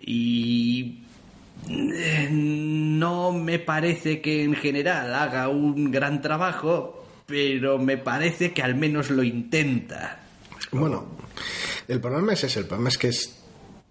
Y 0.00 1.04
eh, 1.68 2.28
no 2.32 3.30
me 3.30 3.60
parece 3.60 4.20
que 4.20 4.42
en 4.42 4.56
general 4.56 5.14
haga 5.14 5.48
un 5.48 5.92
gran 5.92 6.20
trabajo, 6.20 7.06
pero 7.26 7.78
me 7.78 7.96
parece 7.96 8.52
que 8.52 8.64
al 8.64 8.74
menos 8.74 9.08
lo 9.08 9.22
intenta. 9.22 10.18
Bueno, 10.72 11.14
el 11.86 12.00
problema 12.00 12.32
es 12.32 12.42
ese, 12.42 12.58
el 12.58 12.66
problema 12.66 12.88
es 12.88 12.98
que 12.98 13.06
es, 13.06 13.36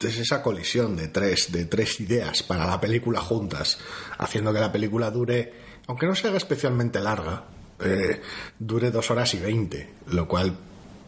esa 0.01 0.43
colisión 0.43 0.97
de 0.97 1.07
tres, 1.07 1.53
de 1.53 1.67
tres 1.67 2.01
ideas 2.01 2.43
para 2.43 2.67
la 2.67 2.81
película 2.81 3.21
juntas, 3.21 3.79
haciendo 4.17 4.51
que 4.51 4.59
la 4.59 4.73
película 4.73 5.09
dure, 5.09 5.68
aunque 5.89 6.05
no 6.05 6.13
se 6.13 6.27
haga 6.27 6.38
especialmente 6.38 7.00
larga, 7.00 7.46
eh, 7.84 8.22
dure 8.60 8.91
dos 8.91 9.10
horas 9.10 9.34
y 9.34 9.39
veinte, 9.39 9.96
lo 10.12 10.27
cual 10.27 10.55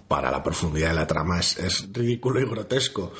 para 0.08 0.32
la 0.32 0.42
profundidad 0.42 0.90
de 0.90 0.96
la 0.96 1.06
trama 1.06 1.40
es, 1.40 1.88
ridículo 1.94 2.42
y 2.42 2.46
grotesco. 2.46 3.14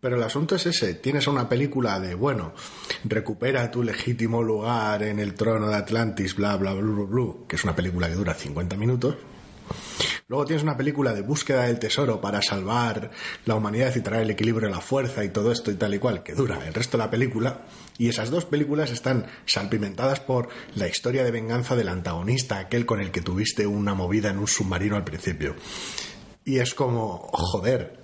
Pero 0.00 0.16
el 0.16 0.22
asunto 0.22 0.56
es 0.56 0.64
ese, 0.64 0.94
tienes 0.94 1.26
una 1.26 1.50
película 1.50 2.00
de, 2.00 2.14
bueno, 2.14 2.54
recupera 3.04 3.70
tu 3.70 3.82
legítimo 3.82 4.42
lugar 4.42 5.02
en 5.02 5.18
el 5.18 5.34
trono 5.34 5.68
de 5.68 5.76
Atlantis, 5.76 6.34
bla, 6.34 6.56
bla, 6.56 6.72
bla, 6.72 6.82
bla, 6.82 7.04
bla, 7.04 7.32
que 7.46 7.56
es 7.56 7.64
una 7.64 7.76
película 7.76 8.08
que 8.08 8.14
dura 8.14 8.32
50 8.32 8.76
minutos. 8.78 9.16
Luego 10.28 10.44
tienes 10.44 10.64
una 10.64 10.76
película 10.76 11.14
de 11.14 11.20
búsqueda 11.20 11.68
del 11.68 11.78
tesoro 11.78 12.20
para 12.20 12.42
salvar 12.42 13.12
la 13.44 13.54
humanidad 13.54 13.94
y 13.94 14.00
traer 14.00 14.24
el 14.24 14.30
equilibrio 14.30 14.68
de 14.68 14.74
la 14.74 14.80
fuerza 14.80 15.22
y 15.22 15.28
todo 15.28 15.52
esto 15.52 15.70
y 15.70 15.76
tal 15.76 15.94
y 15.94 16.00
cual, 16.00 16.24
que 16.24 16.34
dura 16.34 16.66
el 16.66 16.74
resto 16.74 16.98
de 16.98 17.04
la 17.04 17.10
película. 17.10 17.60
Y 17.96 18.08
esas 18.08 18.30
dos 18.30 18.44
películas 18.44 18.90
están 18.90 19.26
salpimentadas 19.44 20.18
por 20.18 20.48
la 20.74 20.88
historia 20.88 21.22
de 21.22 21.30
venganza 21.30 21.76
del 21.76 21.88
antagonista, 21.88 22.58
aquel 22.58 22.86
con 22.86 23.00
el 23.00 23.12
que 23.12 23.20
tuviste 23.20 23.68
una 23.68 23.94
movida 23.94 24.30
en 24.30 24.38
un 24.38 24.48
submarino 24.48 24.96
al 24.96 25.04
principio. 25.04 25.54
Y 26.44 26.58
es 26.58 26.74
como, 26.74 27.30
joder, 27.32 28.00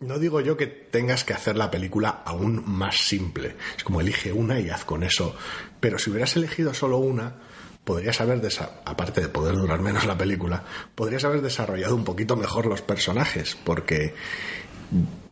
no 0.00 0.18
digo 0.18 0.42
yo 0.42 0.58
que 0.58 0.66
tengas 0.66 1.24
que 1.24 1.32
hacer 1.32 1.56
la 1.56 1.70
película 1.70 2.22
aún 2.26 2.62
más 2.66 2.98
simple. 2.98 3.56
Es 3.74 3.84
como 3.84 4.02
elige 4.02 4.34
una 4.34 4.60
y 4.60 4.68
haz 4.68 4.84
con 4.84 5.02
eso. 5.02 5.34
Pero 5.80 5.98
si 5.98 6.10
hubieras 6.10 6.36
elegido 6.36 6.74
solo 6.74 6.98
una, 6.98 7.36
podrías 7.84 8.20
haber, 8.20 8.40
aparte 8.84 9.20
de 9.20 9.28
poder 9.28 9.56
durar 9.56 9.80
menos 9.80 10.06
la 10.06 10.16
película, 10.16 10.64
podrías 10.94 11.24
haber 11.24 11.42
desarrollado 11.42 11.94
un 11.94 12.04
poquito 12.04 12.36
mejor 12.36 12.66
los 12.66 12.82
personajes. 12.82 13.56
Porque 13.64 14.14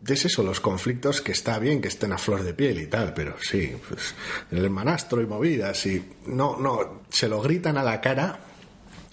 es 0.07 0.25
eso, 0.25 0.43
los 0.43 0.61
conflictos 0.61 1.21
que 1.21 1.33
está 1.33 1.59
bien 1.59 1.81
que 1.81 1.88
estén 1.88 2.12
a 2.12 2.19
flor 2.19 2.43
de 2.43 2.55
piel 2.55 2.81
y 2.81 2.87
tal, 2.87 3.12
pero 3.14 3.37
sí, 3.40 3.76
pues 3.88 4.14
el 4.50 4.64
hermanastro 4.64 5.21
y 5.21 5.26
movidas 5.26 5.85
y 5.87 6.05
no, 6.26 6.57
no, 6.57 7.02
se 7.11 7.28
lo 7.28 7.40
gritan 7.40 7.76
a 7.76 7.83
la 7.83 8.00
cara 8.00 8.40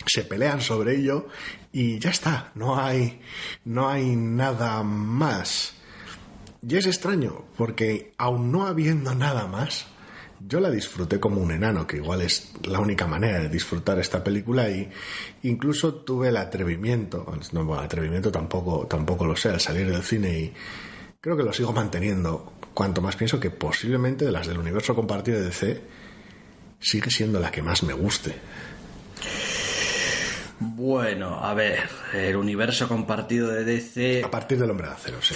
se 0.06 0.24
pelean 0.24 0.62
sobre 0.62 0.96
ello 0.96 1.28
y 1.72 2.00
ya 2.00 2.12
está, 2.12 2.52
no 2.56 2.80
hay, 2.80 3.22
no 3.66 3.90
hay 3.90 4.16
nada 4.16 4.82
más. 4.84 5.74
Y 6.68 6.78
es 6.78 6.86
extraño, 6.88 7.46
porque 7.58 8.14
aun 8.18 8.52
no 8.52 8.66
habiendo 8.66 9.14
nada 9.14 9.48
más, 9.48 9.88
yo 10.48 10.60
la 10.60 10.70
disfruté 10.70 11.20
como 11.20 11.42
un 11.42 11.52
enano, 11.52 11.88
que 11.88 11.98
igual 11.98 12.22
es 12.22 12.52
la 12.66 12.80
única 12.80 13.08
manera 13.08 13.40
de 13.40 13.50
disfrutar 13.50 14.00
esta 14.00 14.24
película 14.24 14.70
y 14.70 14.90
incluso 15.44 15.96
tuve 15.96 16.30
el 16.30 16.38
atrevimiento, 16.38 17.26
no, 17.52 17.66
bueno, 17.66 17.82
atrevimiento 17.82 18.32
tampoco, 18.32 18.86
tampoco 18.88 19.26
lo 19.26 19.36
sé, 19.36 19.50
al 19.50 19.60
salir 19.60 19.90
del 19.90 20.04
cine 20.04 20.40
y 20.40 20.54
creo 21.20 21.36
que 21.36 21.44
lo 21.44 21.54
sigo 21.54 21.74
manteniendo, 21.74 22.54
cuanto 22.74 23.02
más 23.02 23.16
pienso 23.16 23.40
que 23.40 23.50
posiblemente 23.50 24.26
de 24.26 24.32
las 24.32 24.48
del 24.48 24.60
universo 24.60 24.94
compartido 24.94 25.40
de 25.40 25.46
DC 25.46 25.82
sigue 26.80 27.10
siendo 27.10 27.40
la 27.40 27.50
que 27.50 27.64
más 27.64 27.82
me 27.84 27.94
guste. 27.94 28.36
Bueno, 30.60 31.40
a 31.44 31.54
ver, 31.54 31.80
el 32.14 32.36
universo 32.36 32.88
compartido 32.88 33.50
de 33.50 33.64
DC. 33.64 34.24
A 34.24 34.32
partir 34.32 34.58
del 34.60 34.70
Hombre 34.70 34.88
de 34.88 34.94
Acero, 34.94 35.22
sí. 35.22 35.36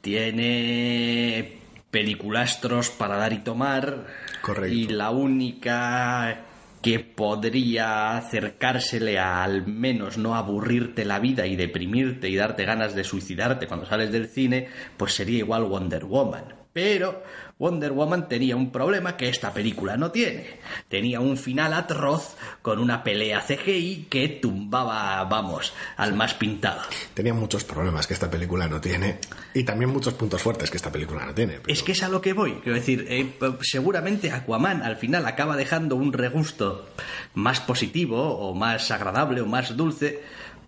Tiene 0.00 1.65
peliculastros 1.96 2.90
para 2.90 3.16
dar 3.16 3.32
y 3.32 3.38
tomar. 3.38 4.04
Correcto. 4.42 4.76
Y 4.76 4.86
la 4.88 5.08
única 5.08 6.42
que 6.82 7.00
podría 7.00 8.18
acercársele 8.18 9.18
a 9.18 9.42
al 9.42 9.66
menos 9.66 10.18
no 10.18 10.34
aburrirte 10.34 11.06
la 11.06 11.20
vida 11.20 11.46
y 11.46 11.56
deprimirte 11.56 12.28
y 12.28 12.36
darte 12.36 12.66
ganas 12.66 12.94
de 12.94 13.02
suicidarte 13.02 13.66
cuando 13.66 13.86
sales 13.86 14.12
del 14.12 14.28
cine, 14.28 14.68
pues 14.98 15.14
sería 15.14 15.38
igual 15.38 15.64
Wonder 15.64 16.04
Woman. 16.04 16.55
Pero 16.76 17.22
Wonder 17.58 17.90
Woman 17.92 18.28
tenía 18.28 18.54
un 18.54 18.70
problema 18.70 19.16
que 19.16 19.30
esta 19.30 19.54
película 19.54 19.96
no 19.96 20.10
tiene. 20.10 20.60
Tenía 20.90 21.20
un 21.20 21.38
final 21.38 21.72
atroz 21.72 22.36
con 22.60 22.78
una 22.78 23.02
pelea 23.02 23.40
CGI 23.40 24.08
que 24.10 24.28
tumbaba, 24.28 25.24
vamos, 25.24 25.72
al 25.96 26.12
más 26.12 26.34
pintado. 26.34 26.82
Tenía 27.14 27.32
muchos 27.32 27.64
problemas 27.64 28.06
que 28.06 28.12
esta 28.12 28.30
película 28.30 28.68
no 28.68 28.78
tiene 28.78 29.20
y 29.54 29.64
también 29.64 29.90
muchos 29.90 30.12
puntos 30.12 30.42
fuertes 30.42 30.70
que 30.70 30.76
esta 30.76 30.92
película 30.92 31.24
no 31.24 31.32
tiene. 31.32 31.60
Es 31.66 31.82
que 31.82 31.92
es 31.92 32.02
a 32.02 32.10
lo 32.10 32.20
que 32.20 32.34
voy. 32.34 32.52
Quiero 32.62 32.76
decir, 32.76 33.06
eh, 33.08 33.32
seguramente 33.62 34.30
Aquaman 34.30 34.82
al 34.82 34.98
final 34.98 35.24
acaba 35.24 35.56
dejando 35.56 35.96
un 35.96 36.12
regusto 36.12 36.90
más 37.32 37.58
positivo 37.60 38.36
o 38.36 38.54
más 38.54 38.90
agradable 38.90 39.40
o 39.40 39.46
más 39.46 39.78
dulce 39.78 40.20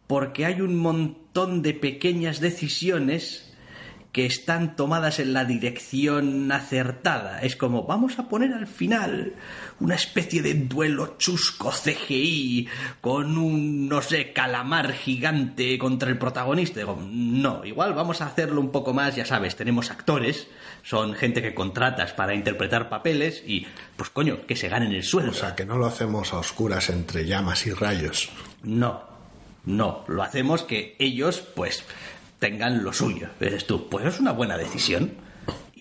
porque 0.06 0.46
hay 0.46 0.62
un 0.62 0.74
montón 0.74 1.60
de 1.60 1.74
pequeñas 1.74 2.40
decisiones 2.40 3.47
que 4.12 4.24
están 4.24 4.74
tomadas 4.74 5.18
en 5.18 5.32
la 5.34 5.44
dirección 5.44 6.50
acertada. 6.50 7.40
Es 7.42 7.56
como, 7.56 7.84
vamos 7.84 8.18
a 8.18 8.28
poner 8.28 8.54
al 8.54 8.66
final 8.66 9.34
una 9.80 9.94
especie 9.94 10.40
de 10.40 10.54
duelo 10.54 11.16
chusco 11.18 11.70
CGI 11.70 12.68
con 13.00 13.36
un, 13.36 13.88
no 13.88 14.00
sé, 14.00 14.32
calamar 14.32 14.92
gigante 14.92 15.78
contra 15.78 16.08
el 16.08 16.18
protagonista. 16.18 16.80
Digo, 16.80 16.98
no, 17.00 17.64
igual 17.64 17.92
vamos 17.92 18.20
a 18.22 18.26
hacerlo 18.26 18.60
un 18.60 18.72
poco 18.72 18.94
más, 18.94 19.14
ya 19.14 19.26
sabes, 19.26 19.56
tenemos 19.56 19.90
actores, 19.90 20.48
son 20.82 21.14
gente 21.14 21.42
que 21.42 21.54
contratas 21.54 22.12
para 22.12 22.34
interpretar 22.34 22.88
papeles 22.88 23.42
y, 23.46 23.66
pues 23.96 24.08
coño, 24.08 24.46
que 24.46 24.56
se 24.56 24.68
ganen 24.68 24.92
el 24.92 25.04
sueldo. 25.04 25.32
O 25.32 25.34
sea, 25.34 25.54
que 25.54 25.66
no 25.66 25.76
lo 25.76 25.86
hacemos 25.86 26.32
a 26.32 26.38
oscuras 26.38 26.88
entre 26.88 27.26
llamas 27.26 27.66
y 27.66 27.72
rayos. 27.72 28.30
No, 28.62 29.02
no, 29.66 30.04
lo 30.08 30.22
hacemos 30.22 30.62
que 30.62 30.96
ellos, 30.98 31.40
pues, 31.54 31.84
tengan 32.38 32.82
lo 32.82 32.92
suyo. 32.92 33.28
Eres 33.40 33.66
tú, 33.66 33.88
pues 33.88 34.06
es 34.06 34.20
una 34.20 34.32
buena 34.32 34.56
decisión. 34.56 35.12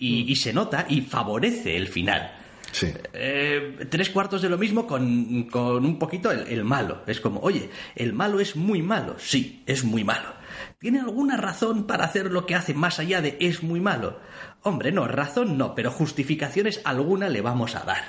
Y, 0.00 0.36
se 0.36 0.52
nota 0.52 0.86
y 0.88 1.00
favorece 1.00 1.76
el 1.76 1.88
final. 1.88 2.32
Sí. 2.70 2.92
Eh, 3.12 3.86
tres 3.90 4.10
cuartos 4.10 4.42
de 4.42 4.48
lo 4.48 4.56
mismo 4.56 4.86
con, 4.86 5.44
con 5.44 5.84
un 5.84 5.98
poquito 5.98 6.30
el, 6.30 6.46
el, 6.46 6.62
malo. 6.62 7.02
Es 7.08 7.20
como, 7.20 7.40
oye, 7.40 7.68
el 7.96 8.12
malo 8.12 8.38
es 8.38 8.54
muy 8.54 8.80
malo. 8.80 9.16
Sí, 9.18 9.64
es 9.66 9.82
muy 9.82 10.04
malo. 10.04 10.38
¿Tiene 10.78 11.00
alguna 11.00 11.36
razón 11.36 11.88
para 11.88 12.04
hacer 12.04 12.30
lo 12.30 12.46
que 12.46 12.54
hace 12.54 12.74
más 12.74 13.00
allá 13.00 13.20
de 13.20 13.36
es 13.40 13.64
muy 13.64 13.80
malo? 13.80 14.20
Hombre, 14.62 14.92
no, 14.92 15.08
razón 15.08 15.58
no, 15.58 15.74
pero 15.74 15.90
justificaciones 15.90 16.80
alguna 16.84 17.28
le 17.28 17.40
vamos 17.40 17.74
a 17.74 17.84
dar. 17.84 18.04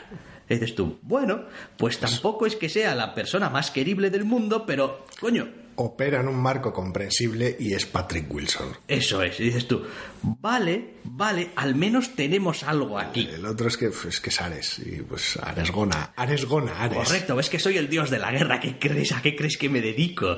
dices 0.48 0.75
tú, 0.75 1.00
bueno, 1.01 1.46
pues 1.77 2.00
tampoco 2.00 2.46
es 2.46 2.56
que 2.56 2.70
sea 2.70 2.94
la 2.94 3.15
persona 3.15 3.50
más 3.50 3.72
querible 3.72 4.12
del 4.12 4.25
mundo, 4.25 4.65
pero, 4.68 5.06
coño, 5.20 5.48
opera 5.79 6.19
en 6.19 6.27
un 6.27 6.36
marco 6.36 6.74
comprensible 6.74 7.55
y 7.59 7.74
es 7.74 7.86
Patrick 7.86 8.31
Wilson. 8.31 8.77
Eso 8.88 9.24
es, 9.24 9.39
y 9.39 9.45
dices 9.45 9.67
tú, 9.67 9.83
vale, 10.21 10.95
vale, 11.03 11.51
al 11.55 11.75
menos 11.75 12.15
tenemos 12.15 12.63
algo 12.63 13.00
aquí. 13.00 13.29
El 13.33 13.45
otro 13.45 13.67
es 13.67 13.77
que 13.77 13.88
es, 13.88 14.19
que 14.19 14.29
es 14.29 14.41
Ares, 14.41 14.79
y 14.79 15.01
pues 15.01 15.38
Ares 15.38 15.71
Gona, 15.71 16.13
Ares 16.15 16.45
Gona, 16.45 16.81
Ares. 16.81 16.98
Correcto, 16.98 17.39
es 17.39 17.50
que 17.50 17.59
soy 17.59 17.77
el 17.77 17.89
dios 17.89 18.09
de 18.09 18.19
la 18.19 18.31
guerra, 18.31 18.59
¿qué 18.59 18.77
crees? 18.77 19.13
¿A 19.13 19.21
qué 19.21 19.36
crees 19.36 19.57
que 19.57 19.69
me 19.69 19.81
dedico? 19.81 20.38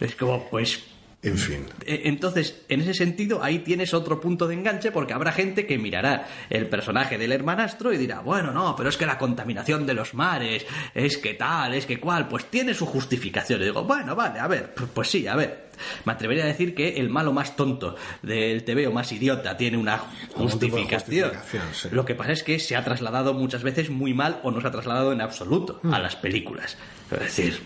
Es 0.00 0.14
como, 0.14 0.48
pues 0.48 0.82
en 1.20 1.36
fin. 1.36 1.66
E, 1.84 2.02
entonces, 2.04 2.62
en 2.68 2.80
ese 2.80 2.94
sentido, 2.94 3.42
ahí 3.42 3.58
tienes 3.60 3.92
otro 3.92 4.20
punto 4.20 4.46
de 4.46 4.54
enganche 4.54 4.92
porque 4.92 5.12
habrá 5.12 5.32
gente 5.32 5.66
que 5.66 5.76
mirará 5.78 6.28
el 6.48 6.68
personaje 6.68 7.18
del 7.18 7.32
hermanastro 7.32 7.92
y 7.92 7.96
dirá, 7.96 8.20
bueno, 8.20 8.52
no, 8.52 8.76
pero 8.76 8.88
es 8.88 8.96
que 8.96 9.04
la 9.06 9.18
contaminación 9.18 9.84
de 9.86 9.94
los 9.94 10.14
mares, 10.14 10.64
es 10.94 11.18
que 11.18 11.34
tal, 11.34 11.74
es 11.74 11.86
que 11.86 11.98
cual, 11.98 12.28
pues 12.28 12.44
tiene 12.46 12.72
su 12.72 12.86
justificación. 12.86 13.60
Y 13.62 13.64
digo, 13.64 13.84
bueno, 13.84 14.14
vale, 14.14 14.38
a 14.38 14.46
ver, 14.46 14.72
pues 14.74 15.08
sí, 15.08 15.26
a 15.26 15.34
ver. 15.34 15.68
Me 16.04 16.12
atrevería 16.12 16.42
a 16.42 16.48
decir 16.48 16.74
que 16.74 16.96
el 16.96 17.08
malo 17.08 17.32
más 17.32 17.54
tonto 17.54 17.94
del 18.22 18.64
TV 18.64 18.88
o 18.88 18.92
más 18.92 19.12
idiota 19.12 19.56
tiene 19.56 19.76
una 19.76 19.98
justificación. 20.34 21.32
Sí. 21.72 21.88
Lo 21.92 22.04
que 22.04 22.14
pasa 22.14 22.32
es 22.32 22.42
que 22.42 22.58
se 22.58 22.74
ha 22.76 22.84
trasladado 22.84 23.34
muchas 23.34 23.62
veces 23.62 23.90
muy 23.90 24.14
mal 24.14 24.40
o 24.42 24.50
no 24.50 24.60
se 24.60 24.66
ha 24.66 24.70
trasladado 24.70 25.12
en 25.12 25.20
absoluto 25.20 25.80
a 25.84 25.98
Hmm. 25.98 26.02
las 26.02 26.16
películas. 26.16 26.76
Es 27.10 27.18
decir, 27.20 27.60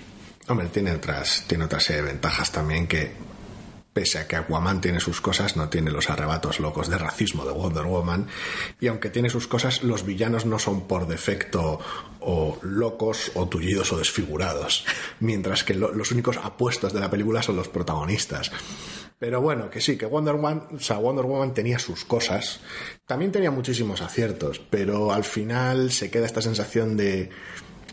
Hombre, 0.49 0.69
tiene 0.69 0.93
otras, 0.93 1.45
tiene 1.47 1.65
otras 1.65 1.87
de 1.89 2.03
ventajas 2.03 2.51
también 2.51 2.87
que, 2.89 3.13
pese 3.93 4.19
a 4.19 4.27
que 4.27 4.37
Aquaman 4.37 4.81
tiene 4.81 5.01
sus 5.01 5.21
cosas, 5.21 5.57
no 5.57 5.69
tiene 5.69 5.91
los 5.91 6.09
arrebatos 6.09 6.61
locos 6.61 6.89
de 6.89 6.97
racismo 6.99 7.45
de 7.45 7.53
Wonder 7.53 7.85
Woman. 7.85 8.27
Y 8.81 8.87
aunque 8.89 9.11
tiene 9.11 9.29
sus 9.29 9.47
cosas, 9.47 9.83
los 9.83 10.07
villanos 10.07 10.47
no 10.47 10.59
son 10.59 10.89
por 10.89 11.07
defecto 11.07 11.79
o 12.21 12.59
locos 12.63 13.33
o 13.35 13.47
tullidos 13.49 13.93
o 13.93 13.99
desfigurados. 13.99 14.85
Mientras 15.21 15.63
que 15.65 15.75
lo- 15.75 15.93
los 15.93 16.11
únicos 16.13 16.39
apuestos 16.43 16.93
de 16.93 17.01
la 17.01 17.11
película 17.11 17.43
son 17.43 17.57
los 17.57 17.69
protagonistas. 17.69 18.51
Pero 19.19 19.41
bueno, 19.41 19.71
que 19.71 19.81
sí, 19.81 19.97
que 19.97 20.07
Wonder 20.07 20.35
Woman, 20.35 20.69
o 20.75 20.81
sea, 20.81 20.99
Wonder 20.99 21.25
Woman 21.27 21.55
tenía 21.55 21.79
sus 21.79 22.05
cosas. 22.05 22.61
También 23.07 23.31
tenía 23.31 23.51
muchísimos 23.51 24.01
aciertos, 24.01 24.59
pero 24.71 25.13
al 25.13 25.23
final 25.25 25.93
se 25.93 26.11
queda 26.11 26.27
esta 26.27 26.43
sensación 26.43 26.97
de, 26.97 27.31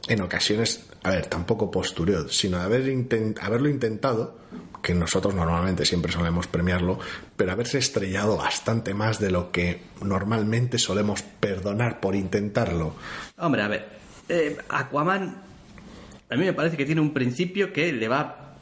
en 0.07 0.21
ocasiones, 0.21 0.85
a 1.03 1.11
ver, 1.11 1.27
tampoco 1.27 1.69
postureo, 1.69 2.29
sino 2.29 2.57
de 2.57 2.63
haber 2.63 3.35
haberlo 3.41 3.69
intentado, 3.69 4.39
que 4.81 4.93
nosotros 4.93 5.33
normalmente 5.35 5.85
siempre 5.85 6.11
solemos 6.11 6.47
premiarlo, 6.47 6.99
pero 7.35 7.51
haberse 7.51 7.77
estrellado 7.77 8.37
bastante 8.37 8.93
más 8.93 9.19
de 9.19 9.31
lo 9.31 9.51
que 9.51 9.81
normalmente 10.01 10.77
solemos 10.77 11.21
perdonar 11.21 11.99
por 11.99 12.15
intentarlo. 12.15 12.95
Hombre, 13.37 13.61
a 13.61 13.67
ver, 13.67 13.89
eh, 14.27 14.57
Aquaman 14.69 15.49
a 16.29 16.35
mí 16.35 16.45
me 16.45 16.53
parece 16.53 16.77
que 16.77 16.85
tiene 16.85 17.01
un 17.01 17.11
principio 17.11 17.73
que 17.73 17.91
le 17.91 18.07
va 18.07 18.55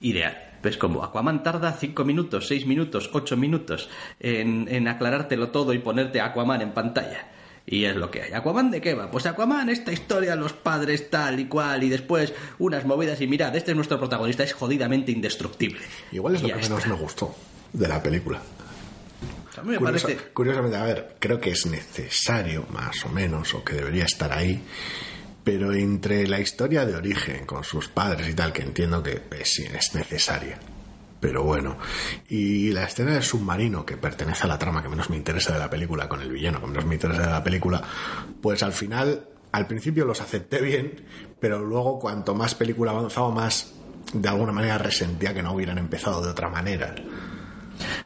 ideal. 0.00 0.36
Pues 0.60 0.76
como 0.76 1.02
Aquaman 1.02 1.42
tarda 1.42 1.72
5 1.72 2.04
minutos, 2.04 2.48
6 2.48 2.66
minutos, 2.66 3.08
8 3.12 3.36
minutos 3.36 3.88
en, 4.20 4.86
aclarártelo 4.88 5.48
todo 5.50 5.72
y 5.72 5.78
ponerte 5.78 6.20
Aquaman 6.20 6.60
en 6.60 6.72
pantalla. 6.72 7.28
Y 7.70 7.84
es 7.84 7.96
lo 7.96 8.10
que 8.10 8.22
hay. 8.22 8.32
¿Aquaman 8.32 8.70
de 8.70 8.80
qué 8.80 8.94
va? 8.94 9.10
Pues 9.10 9.26
Aquaman, 9.26 9.68
esta 9.68 9.92
historia, 9.92 10.34
los 10.36 10.54
padres 10.54 11.10
tal 11.10 11.38
y 11.38 11.44
cual, 11.48 11.84
y 11.84 11.90
después 11.90 12.32
unas 12.58 12.86
movidas 12.86 13.20
y 13.20 13.26
mirad, 13.26 13.54
este 13.54 13.72
es 13.72 13.76
nuestro 13.76 13.98
protagonista, 13.98 14.42
es 14.42 14.54
jodidamente 14.54 15.12
indestructible. 15.12 15.80
Igual 16.10 16.36
es 16.36 16.42
lo 16.42 16.48
que 16.48 16.54
menos 16.54 16.78
está. 16.78 16.88
me 16.88 16.94
gustó 16.96 17.36
de 17.74 17.86
la 17.88 18.02
película. 18.02 18.40
A 19.58 19.62
mí 19.62 19.72
me 19.72 19.76
Curiosa- 19.78 20.06
parece... 20.06 20.30
Curiosamente, 20.32 20.76
a 20.78 20.84
ver, 20.84 21.16
creo 21.18 21.38
que 21.40 21.50
es 21.50 21.66
necesario, 21.66 22.64
más 22.70 23.04
o 23.04 23.10
menos, 23.10 23.52
o 23.52 23.62
que 23.62 23.74
debería 23.74 24.04
estar 24.04 24.32
ahí, 24.32 24.62
pero 25.44 25.74
entre 25.74 26.26
la 26.26 26.40
historia 26.40 26.86
de 26.86 26.94
origen 26.96 27.44
con 27.44 27.64
sus 27.64 27.88
padres 27.88 28.28
y 28.30 28.34
tal, 28.34 28.52
que 28.52 28.62
entiendo 28.62 29.02
que 29.02 29.12
eh, 29.30 29.44
sí 29.44 29.64
es 29.64 29.94
necesaria, 29.94 30.58
pero 31.20 31.42
bueno, 31.42 31.76
y 32.28 32.70
la 32.70 32.84
escena 32.84 33.12
del 33.12 33.22
submarino, 33.22 33.84
que 33.84 33.96
pertenece 33.96 34.44
a 34.44 34.48
la 34.48 34.58
trama 34.58 34.82
que 34.82 34.88
menos 34.88 35.10
me 35.10 35.16
interesa 35.16 35.52
de 35.52 35.58
la 35.58 35.70
película, 35.70 36.08
con 36.08 36.20
el 36.22 36.30
villano 36.30 36.60
que 36.60 36.66
menos 36.66 36.86
me 36.86 36.94
interesa 36.94 37.22
de 37.22 37.32
la 37.32 37.44
película, 37.44 37.82
pues 38.40 38.62
al 38.62 38.72
final, 38.72 39.26
al 39.52 39.66
principio 39.66 40.04
los 40.04 40.20
acepté 40.20 40.60
bien, 40.60 41.04
pero 41.40 41.64
luego 41.64 41.98
cuanto 41.98 42.34
más 42.34 42.54
película 42.54 42.92
avanzaba, 42.92 43.30
más 43.30 43.74
de 44.12 44.28
alguna 44.28 44.52
manera 44.52 44.78
resentía 44.78 45.34
que 45.34 45.42
no 45.42 45.52
hubieran 45.52 45.78
empezado 45.78 46.22
de 46.22 46.30
otra 46.30 46.48
manera. 46.48 46.94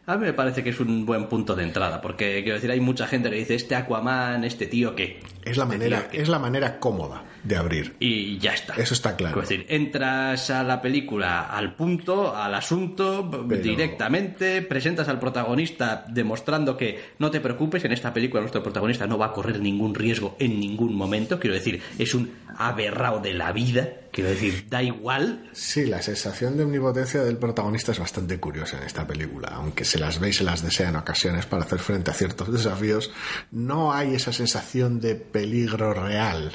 A 0.04 0.16
mí 0.16 0.26
me 0.26 0.32
parece 0.32 0.64
que 0.64 0.70
es 0.70 0.80
un 0.80 1.06
buen 1.06 1.28
punto 1.28 1.54
de 1.54 1.62
entrada, 1.62 2.00
porque 2.00 2.40
quiero 2.42 2.56
decir, 2.56 2.70
hay 2.72 2.80
mucha 2.80 3.06
gente 3.06 3.30
que 3.30 3.36
dice, 3.36 3.54
este 3.54 3.76
Aquaman, 3.76 4.42
este 4.42 4.66
tío 4.66 4.96
que... 4.96 5.20
Es 5.44 5.56
la 5.56 5.64
Este 5.64 5.76
manera, 5.78 6.08
que- 6.08 6.20
es 6.20 6.28
la 6.28 6.38
manera 6.40 6.78
cómoda 6.80 7.24
de 7.44 7.56
abrir. 7.56 7.96
Y 8.00 8.38
ya 8.38 8.52
está. 8.54 8.74
Eso 8.74 8.94
está 8.94 9.16
claro. 9.16 9.40
Es 9.42 9.48
decir, 9.48 9.66
entras 9.68 10.50
a 10.50 10.62
la 10.64 10.80
película 10.80 11.42
al 11.42 11.74
punto, 11.76 12.34
al 12.36 12.54
asunto, 12.54 13.28
Pero- 13.48 13.62
directamente, 13.62 14.62
presentas 14.62 15.08
al 15.08 15.18
protagonista 15.20 16.04
demostrando 16.08 16.76
que 16.76 17.00
no 17.18 17.30
te 17.30 17.40
preocupes, 17.40 17.84
en 17.84 17.92
esta 17.92 18.12
película 18.12 18.40
nuestro 18.40 18.62
protagonista 18.62 19.06
no 19.06 19.18
va 19.18 19.26
a 19.26 19.32
correr 19.32 19.60
ningún 19.60 19.94
riesgo 19.94 20.36
en 20.38 20.58
ningún 20.60 20.94
momento. 20.94 21.38
Quiero 21.38 21.54
decir, 21.54 21.80
es 21.98 22.14
un 22.14 22.30
aberrado 22.56 23.20
de 23.20 23.34
la 23.34 23.52
vida. 23.52 23.88
Quiero 24.12 24.30
decir, 24.30 24.66
da 24.68 24.82
igual. 24.82 25.48
Sí, 25.52 25.86
la 25.86 26.02
sensación 26.02 26.56
de 26.56 26.64
omnipotencia 26.64 27.22
del 27.24 27.38
protagonista 27.38 27.92
es 27.92 27.98
bastante 27.98 28.38
curiosa 28.38 28.76
en 28.78 28.84
esta 28.84 29.06
película. 29.06 29.48
Aunque 29.54 29.84
se 29.92 29.98
las 29.98 30.18
ve 30.18 30.30
y 30.30 30.32
se 30.32 30.42
las 30.42 30.62
desea 30.62 30.88
en 30.88 30.96
ocasiones 30.96 31.44
para 31.44 31.64
hacer 31.64 31.78
frente 31.78 32.10
a 32.10 32.14
ciertos 32.14 32.50
desafíos, 32.50 33.10
no 33.50 33.92
hay 33.92 34.14
esa 34.14 34.32
sensación 34.32 35.00
de 35.00 35.16
peligro 35.16 35.92
real 35.92 36.52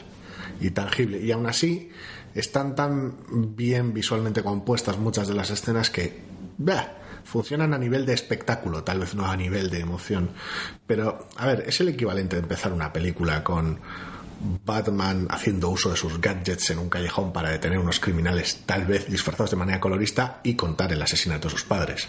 y 0.59 0.71
tangible. 0.71 1.21
Y 1.21 1.31
aún 1.31 1.45
así, 1.45 1.91
están 2.33 2.75
tan 2.75 3.15
bien 3.55 3.93
visualmente 3.93 4.41
compuestas 4.41 4.97
muchas 4.97 5.27
de 5.27 5.35
las 5.35 5.51
escenas 5.51 5.91
que... 5.91 6.19
bah, 6.57 6.93
funcionan 7.25 7.75
a 7.75 7.77
nivel 7.77 8.07
de 8.07 8.13
espectáculo, 8.13 8.83
tal 8.83 9.01
vez 9.01 9.13
no 9.13 9.27
a 9.27 9.37
nivel 9.37 9.69
de 9.69 9.81
emoción. 9.81 10.31
Pero, 10.87 11.27
a 11.35 11.45
ver, 11.45 11.65
es 11.67 11.79
el 11.79 11.89
equivalente 11.89 12.37
de 12.37 12.41
empezar 12.41 12.73
una 12.73 12.91
película 12.91 13.43
con 13.43 13.79
Batman 14.65 15.27
haciendo 15.29 15.69
uso 15.69 15.91
de 15.91 15.97
sus 15.97 16.19
gadgets 16.19 16.71
en 16.71 16.79
un 16.79 16.89
callejón 16.89 17.31
para 17.33 17.51
detener 17.51 17.77
unos 17.77 17.99
criminales, 17.99 18.61
tal 18.65 18.87
vez 18.87 19.07
disfrazados 19.07 19.51
de 19.51 19.57
manera 19.57 19.79
colorista, 19.79 20.39
y 20.43 20.55
contar 20.55 20.91
el 20.91 21.01
asesinato 21.01 21.49
de 21.49 21.51
sus 21.51 21.65
padres. 21.65 22.07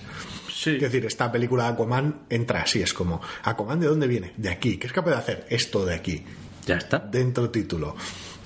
Sí. 0.60 0.70
Es 0.76 0.80
decir, 0.80 1.04
esta 1.06 1.30
película 1.30 1.64
de 1.64 1.68
Aquaman 1.74 2.22
entra 2.28 2.62
así, 2.62 2.82
es 2.82 2.92
como, 2.92 3.20
¿Aquaman 3.44 3.78
de 3.78 3.86
dónde 3.86 4.08
viene? 4.08 4.32
De 4.36 4.50
aquí. 4.50 4.76
¿Qué 4.76 4.88
es 4.88 4.92
capaz 4.92 5.10
de 5.12 5.16
hacer? 5.18 5.46
Esto 5.50 5.86
de 5.86 5.94
aquí. 5.94 6.24
Ya 6.66 6.76
está. 6.78 6.98
Dentro 6.98 7.48
título. 7.50 7.94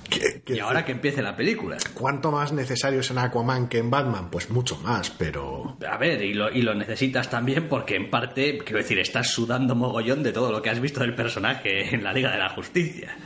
¿Qué- 0.09 0.43
qué 0.45 0.55
Y 0.57 0.59
ahora 0.59 0.85
que 0.85 0.91
empiece 0.91 1.23
la 1.23 1.35
película. 1.35 1.77
¿Cuánto 1.95 2.31
más 2.31 2.51
necesario 2.53 2.99
es 2.99 3.09
en 3.09 3.17
Aquaman 3.17 3.67
que 3.67 3.79
en 3.79 3.89
Batman? 3.89 4.29
Pues 4.29 4.51
mucho 4.51 4.77
más, 4.77 5.09
pero... 5.09 5.75
A 5.89 5.97
ver, 5.97 6.21
y 6.21 6.35
lo, 6.35 6.51
y 6.51 6.61
lo 6.61 6.75
necesitas 6.75 7.31
también 7.31 7.67
porque 7.67 7.95
en 7.95 8.11
parte, 8.11 8.59
quiero 8.59 8.77
decir, 8.77 8.99
estás 8.99 9.29
sudando 9.31 9.73
mogollón 9.73 10.21
de 10.21 10.31
todo 10.33 10.51
lo 10.51 10.61
que 10.61 10.69
has 10.69 10.79
visto 10.79 10.99
del 10.99 11.15
personaje 11.15 11.95
en 11.95 12.03
la 12.03 12.13
Liga 12.13 12.31
de 12.31 12.37
la 12.37 12.49
Justicia. 12.49 13.17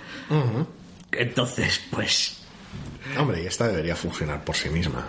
Entonces, 1.12 1.82
pues, 1.92 2.46
Hombre, 3.18 3.42
y 3.44 3.48
esta 3.48 3.68
debería 3.68 3.96
funcionar 3.96 4.44
por 4.44 4.56
sí 4.56 4.70
misma. 4.70 5.06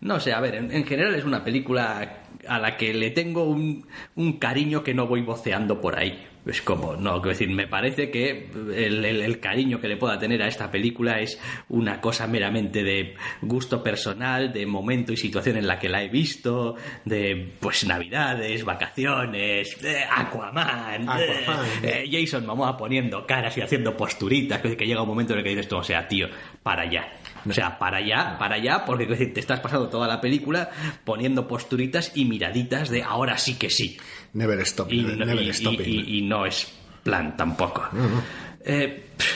no 0.00 0.18
sé, 0.20 0.32
a 0.32 0.40
ver, 0.40 0.54
en, 0.56 0.72
en 0.72 0.84
general 0.86 1.14
es 1.14 1.24
una 1.24 1.44
película 1.44 2.21
a 2.48 2.58
la 2.58 2.76
que 2.76 2.92
le 2.94 3.10
tengo 3.10 3.44
un, 3.44 3.86
un 4.16 4.32
cariño 4.38 4.82
que 4.82 4.94
no 4.94 5.06
voy 5.06 5.22
voceando 5.22 5.80
por 5.80 5.98
ahí. 5.98 6.26
Es 6.44 6.60
como, 6.60 6.96
no, 6.96 7.12
quiero 7.22 7.28
decir, 7.28 7.50
me 7.50 7.68
parece 7.68 8.10
que 8.10 8.50
el, 8.74 9.04
el- 9.04 9.22
el 9.22 9.38
cariño 9.38 9.80
que 9.80 9.86
le 9.86 9.96
pueda 9.96 10.18
tener 10.18 10.42
a 10.42 10.48
esta 10.48 10.72
película 10.72 11.20
es 11.20 11.40
una 11.68 12.00
cosa 12.00 12.26
meramente 12.26 12.82
de 12.82 13.14
gusto 13.42 13.80
personal, 13.80 14.52
de 14.52 14.66
momento 14.66 15.12
y 15.12 15.16
situación 15.16 15.56
en 15.56 15.68
la 15.68 15.78
que 15.78 15.88
la 15.88 16.02
he 16.02 16.08
visto, 16.08 16.74
de 17.04 17.52
pues 17.60 17.86
navidades, 17.86 18.64
vacaciones, 18.64 19.76
Aquaman, 20.10 21.08
Aquaman. 21.08 21.66
eh, 21.82 22.08
Jason 22.10 22.44
Momoa 22.44 22.76
poniendo 22.76 23.24
caras 23.24 23.56
y 23.58 23.60
haciendo 23.60 23.96
posturitas, 23.96 24.60
que 24.60 24.76
que 24.76 24.84
llega 24.86 25.02
un 25.02 25.08
momento 25.08 25.34
en 25.34 25.38
el 25.40 25.44
que 25.44 25.50
dices 25.50 25.68
tú, 25.68 25.76
o 25.76 25.84
sea, 25.84 26.08
tío, 26.08 26.26
para 26.64 26.82
allá. 26.82 27.12
O 27.48 27.52
sea, 27.52 27.78
para 27.78 27.98
allá, 27.98 28.36
para 28.38 28.54
allá, 28.56 28.84
porque 28.84 29.04
quiero 29.06 29.18
decir, 29.18 29.34
te 29.34 29.40
estás 29.40 29.60
pasando 29.60 29.88
toda 29.88 30.06
la 30.08 30.20
película 30.20 30.70
poniendo 31.04 31.46
posturitas 31.46 32.12
y 32.16 32.24
miraditas 32.32 32.88
de 32.88 33.02
ahora 33.02 33.36
sí 33.38 33.54
que 33.54 33.68
sí. 33.70 33.96
Never 34.32 34.58
stop, 34.60 34.90
Y, 34.92 35.02
never, 35.02 35.18
no, 35.18 35.24
never 35.26 35.44
y- 35.44 35.52
stopping. 35.52 35.84
y- 35.88 36.18
y 36.18 36.22
no 36.22 36.46
es 36.46 36.66
plan 37.02 37.36
tampoco. 37.36 37.84
Eh, 38.64 39.04
pff, 39.16 39.26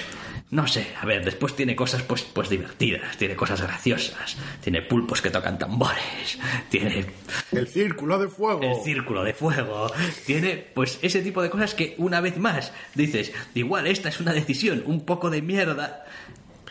no 0.51 0.67
sé, 0.69 0.87
a 1.03 1.05
ver, 1.05 1.25
después 1.25 1.55
tiene 1.57 1.75
cosas 1.75 2.03
pues, 2.03 2.23
pues 2.23 2.49
divertidas, 2.49 3.17
tiene 3.17 3.35
cosas 3.35 3.61
graciosas, 3.61 4.37
tiene 4.63 4.81
pulpos 4.83 5.21
que 5.21 5.31
tocan 5.31 5.59
tambores, 5.59 6.39
tiene 6.71 7.05
El 7.53 7.67
círculo 7.67 8.19
de 8.19 8.29
fuego. 8.29 8.63
el 8.63 8.83
círculo 8.85 9.25
de 9.25 9.35
fuego, 9.35 9.91
tiene 10.25 10.57
pues 10.75 10.99
ese 11.03 11.21
tipo 11.23 11.43
de 11.43 11.51
cosas 11.51 11.75
que 11.75 11.95
una 11.99 12.21
vez 12.21 12.39
más 12.39 12.73
dices, 12.95 13.33
igual 13.55 13.87
esta 13.89 14.09
es 14.09 14.21
una 14.21 14.33
decisión 14.33 14.85
un 14.87 15.05
poco 15.05 15.29
de 15.31 15.43
mierda, 15.43 16.05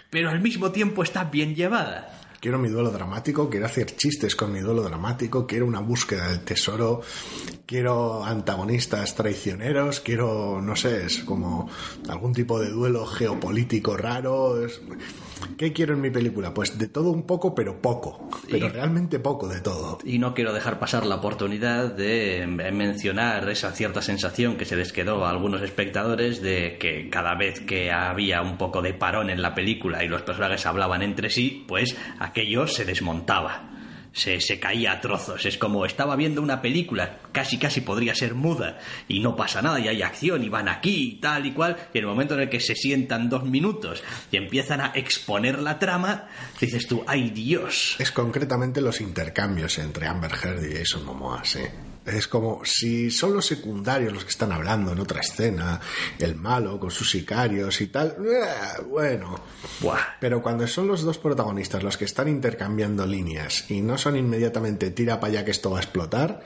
pero 0.10 0.30
al 0.30 0.40
mismo 0.40 0.72
tiempo 0.72 1.04
está 1.04 1.26
bien 1.26 1.54
llevada. 1.56 2.22
Quiero 2.46 2.60
mi 2.60 2.70
duelo 2.70 2.92
dramático, 2.92 3.50
quiero 3.50 3.66
hacer 3.66 3.88
chistes 3.96 4.36
con 4.36 4.54
mi 4.54 4.60
duelo 4.60 4.84
dramático, 4.84 5.48
quiero 5.48 5.66
una 5.66 5.80
búsqueda 5.80 6.28
del 6.30 6.42
tesoro, 6.42 7.02
quiero 7.66 8.24
antagonistas 8.24 9.16
traicioneros, 9.16 10.00
quiero, 10.00 10.62
no 10.62 10.76
sé, 10.76 11.08
es 11.08 11.24
como 11.24 11.68
algún 12.08 12.34
tipo 12.36 12.60
de 12.60 12.70
duelo 12.70 13.08
geopolítico 13.08 13.98
raro. 13.98 14.64
es- 14.64 14.80
¿Qué 15.58 15.74
quiero 15.74 15.94
en 15.94 16.02
mi 16.02 16.10
película? 16.10 16.54
Pues 16.54 16.78
de 16.78 16.88
todo 16.88 17.12
un 17.12 17.24
poco, 17.24 17.54
pero 17.54 17.82
poco. 17.82 18.30
Pero 18.50 18.68
Y- 18.68 18.70
realmente 18.70 19.20
poco 19.20 19.48
de 19.48 19.60
todo. 19.62 20.00
Y 20.06 20.18
no 20.18 20.34
quiero 20.34 20.54
dejar 20.54 20.80
pasar 20.80 21.06
la 21.06 21.16
oportunidad 21.16 21.92
de 21.94 22.46
mencionar 22.48 23.48
esa 23.50 23.72
cierta 23.72 24.02
sensación 24.02 24.56
que 24.56 24.66
se 24.66 24.76
les 24.76 24.92
quedó 24.94 25.26
a 25.26 25.30
algunos 25.30 25.62
espectadores 25.62 26.42
de 26.42 26.78
que 26.80 27.10
cada 27.10 27.36
vez 27.36 27.60
que 27.60 27.92
había 27.92 28.42
un 28.42 28.58
poco 28.58 28.82
de 28.82 28.94
parón 28.94 29.30
en 29.30 29.42
la 29.42 29.54
película 29.54 30.04
y 30.04 30.08
los 30.08 30.22
personajes 30.22 30.66
hablaban 30.66 31.02
entre 31.02 31.30
sí, 31.30 31.64
pues 31.68 31.96
aquello 32.36 32.68
se 32.68 32.84
desmontaba. 32.84 33.72
Se, 34.12 34.40
se 34.40 34.60
caía 34.60 34.94
a 34.94 35.02
trozos. 35.02 35.46
Es 35.46 35.58
como 35.58 35.86
estaba 35.86 36.16
viendo 36.16 36.42
una 36.42 36.62
película, 36.62 37.20
casi 37.32 37.58
casi 37.58 37.82
podría 37.82 38.16
ser 38.16 38.34
muda, 38.34 38.80
y 39.10 39.20
no 39.20 39.36
pasa 39.36 39.62
nada, 39.62 39.78
y 39.80 39.90
hay 39.90 40.02
acción, 40.02 40.42
y 40.44 40.48
van 40.48 40.70
aquí, 40.70 41.16
y 41.16 41.20
tal 41.20 41.46
y 41.46 41.52
cual, 41.52 41.76
y 41.94 41.98
en 41.98 42.04
el 42.06 42.10
momento 42.10 42.34
en 42.34 42.42
el 42.42 42.50
que 42.50 42.62
se 42.62 42.76
sientan 42.76 43.30
dos 43.30 43.44
minutos 43.44 44.04
y 44.32 44.38
empiezan 44.38 44.80
a 44.80 44.92
exponer 44.96 45.60
la 45.60 45.80
trama, 45.80 46.30
dices 46.60 46.88
tú, 46.88 47.04
¡ay 47.08 47.30
Dios! 47.30 47.98
Es 48.00 48.12
concretamente 48.12 48.80
los 48.80 49.02
intercambios 49.02 49.78
entre 49.80 50.08
Amber 50.08 50.32
Heard 50.32 50.64
y 50.64 50.78
Jason 50.78 51.06
Momoa, 51.06 51.44
sí. 51.44 51.60
Es 52.06 52.28
como 52.28 52.62
si 52.64 53.10
son 53.10 53.34
los 53.34 53.46
secundarios 53.48 54.14
los 54.14 54.24
que 54.24 54.30
están 54.30 54.52
hablando 54.52 54.92
en 54.92 55.00
otra 55.00 55.22
escena, 55.22 55.80
el 56.20 56.36
malo 56.36 56.80
con 56.80 56.92
sus 56.92 57.10
sicarios 57.10 57.82
y 57.82 57.88
tal, 57.88 58.16
eh, 58.26 58.82
bueno. 58.88 59.40
Buah. 59.80 59.98
Pero 60.20 60.42
cuando 60.44 60.68
son 60.68 60.88
los 60.88 61.02
dos 61.02 61.18
protagonistas 61.18 61.82
los 61.82 61.98
que 61.98 62.06
están 62.06 62.28
intercambiando 62.28 63.06
líneas 63.08 63.70
y 63.72 63.82
no 63.82 63.98
son 63.98 64.16
inmediatamente 64.18 64.92
tira 64.92 65.20
para 65.20 65.32
allá 65.34 65.46
que 65.46 65.52
esto 65.52 65.72
va 65.72 65.80
a 65.80 65.82
explotar, 65.82 66.42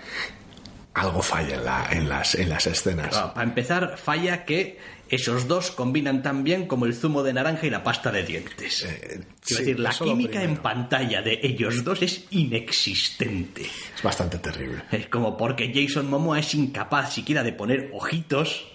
algo 0.94 1.22
falla 1.22 1.56
en, 1.56 1.66
la- 1.66 1.88
en 1.92 2.10
las, 2.10 2.36
en 2.36 2.50
las 2.50 2.66
escenas. 2.68 3.16
Para 3.18 3.44
empezar, 3.44 3.98
falla 3.98 4.46
que 4.46 4.78
esos 5.10 5.48
dos 5.48 5.72
combinan 5.72 6.22
tan 6.22 6.44
bien 6.44 6.68
como 6.68 6.86
el 6.86 6.94
zumo 6.94 7.24
de 7.24 7.34
naranja 7.34 7.68
y 7.68 7.70
la 7.70 7.84
pasta 7.84 8.12
de 8.12 8.24
dientes. 8.24 8.84
Eh, 8.84 8.98
Quiero 9.10 9.26
sí, 9.42 9.56
decir, 9.56 9.80
la 9.80 9.92
química 9.92 10.44
en 10.44 10.58
pantalla 10.58 11.22
de 11.22 11.40
ellos 11.42 11.84
dos 11.84 12.02
es 12.02 12.26
inexistente. 12.32 13.64
Es 13.96 14.04
bastante 14.04 14.38
terrible. 14.38 14.84
Es 14.92 15.08
como 15.08 15.38
porque 15.38 15.72
Jason 15.74 16.10
Momoa 16.10 16.40
es 16.40 16.54
incapaz 16.54 17.14
siquiera 17.14 17.44
de 17.44 17.54
poner 17.54 17.92
ojitos 17.94 18.68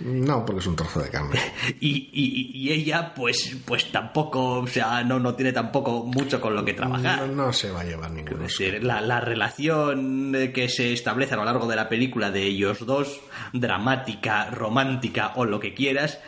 No, 0.00 0.44
porque 0.44 0.60
es 0.60 0.66
un 0.66 0.76
trozo 0.76 1.00
de 1.00 1.10
carne. 1.10 1.38
y, 1.80 2.08
y- 2.12 2.50
y 2.54 2.72
ella 2.72 3.12
pues 3.14 3.56
pues 3.64 3.90
tampoco, 3.90 4.60
o 4.60 4.66
sea, 4.66 5.02
no, 5.04 5.18
no 5.18 5.34
tiene 5.34 5.52
tampoco 5.52 6.04
mucho 6.04 6.40
con 6.40 6.54
lo 6.54 6.64
que 6.64 6.74
trabajar. 6.74 7.26
No, 7.28 7.46
no 7.46 7.52
se 7.52 7.70
va 7.70 7.80
a 7.80 7.84
llevar 7.84 8.10
ninguno. 8.10 8.44
Es 8.44 8.58
decir, 8.58 8.82
la, 8.84 9.00
la 9.00 9.20
relación 9.20 10.34
eh, 10.34 10.52
que 10.52 10.68
se 10.68 10.92
establece 10.92 11.34
a 11.34 11.38
lo 11.38 11.44
largo 11.44 11.66
de 11.66 11.76
la 11.76 11.88
película 11.88 12.30
de 12.30 12.42
ellos 12.44 12.84
dos, 12.86 13.20
dramática, 13.52 14.50
romántica 14.50 15.32
o 15.36 15.44
lo 15.44 15.60
que 15.60 15.74
quieras, 15.74 16.18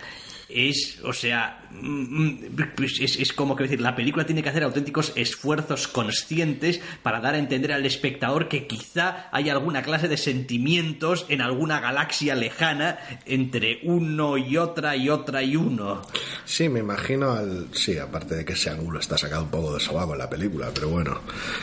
es, 0.53 1.01
o 1.05 1.13
sea, 1.13 1.69
mm, 1.71 2.23
mm, 2.23 2.39
pues 2.77 3.01
es, 3.01 3.19
es 3.19 3.33
como 3.33 3.57
que 3.57 3.65
decir, 3.65 3.81
la 3.81 3.97
película 3.97 4.27
tiene 4.27 4.43
que 4.43 4.49
hacer 4.49 4.63
auténticos 4.63 5.13
esfuerzos 5.17 5.89
conscientes 5.89 6.81
para 7.03 7.21
dar 7.21 7.35
a 7.35 7.39
entender 7.39 7.73
al 7.73 7.87
espectador 7.87 8.49
que 8.49 8.67
quizá 8.67 9.29
hay 9.33 9.49
alguna 9.49 9.83
clase 9.83 10.09
de 10.09 10.17
sentimientos 10.17 11.27
en 11.29 11.41
alguna 11.41 11.81
galaxia 11.81 12.35
lejana 12.35 12.99
entre 13.27 13.81
uno 13.85 14.37
y 14.37 14.57
otra 14.57 14.97
y 14.97 15.09
otra 15.09 15.43
y 15.43 15.57
uno. 15.57 16.03
Sí, 16.45 16.69
me 16.69 16.81
imagino 16.81 17.33
al. 17.33 17.69
Sí, 17.73 17.99
aparte 17.99 18.35
de 18.35 18.45
que 18.45 18.55
ese 18.55 18.71
ángulo 18.71 18.99
está 19.01 19.17
sacado 19.17 19.45
un 19.45 19.51
poco 19.51 19.75
de 19.75 19.81
sobaco 19.81 20.13
en 20.13 20.19
la 20.19 20.31
película, 20.31 20.71
pero 20.75 20.89
bueno. 20.89 21.21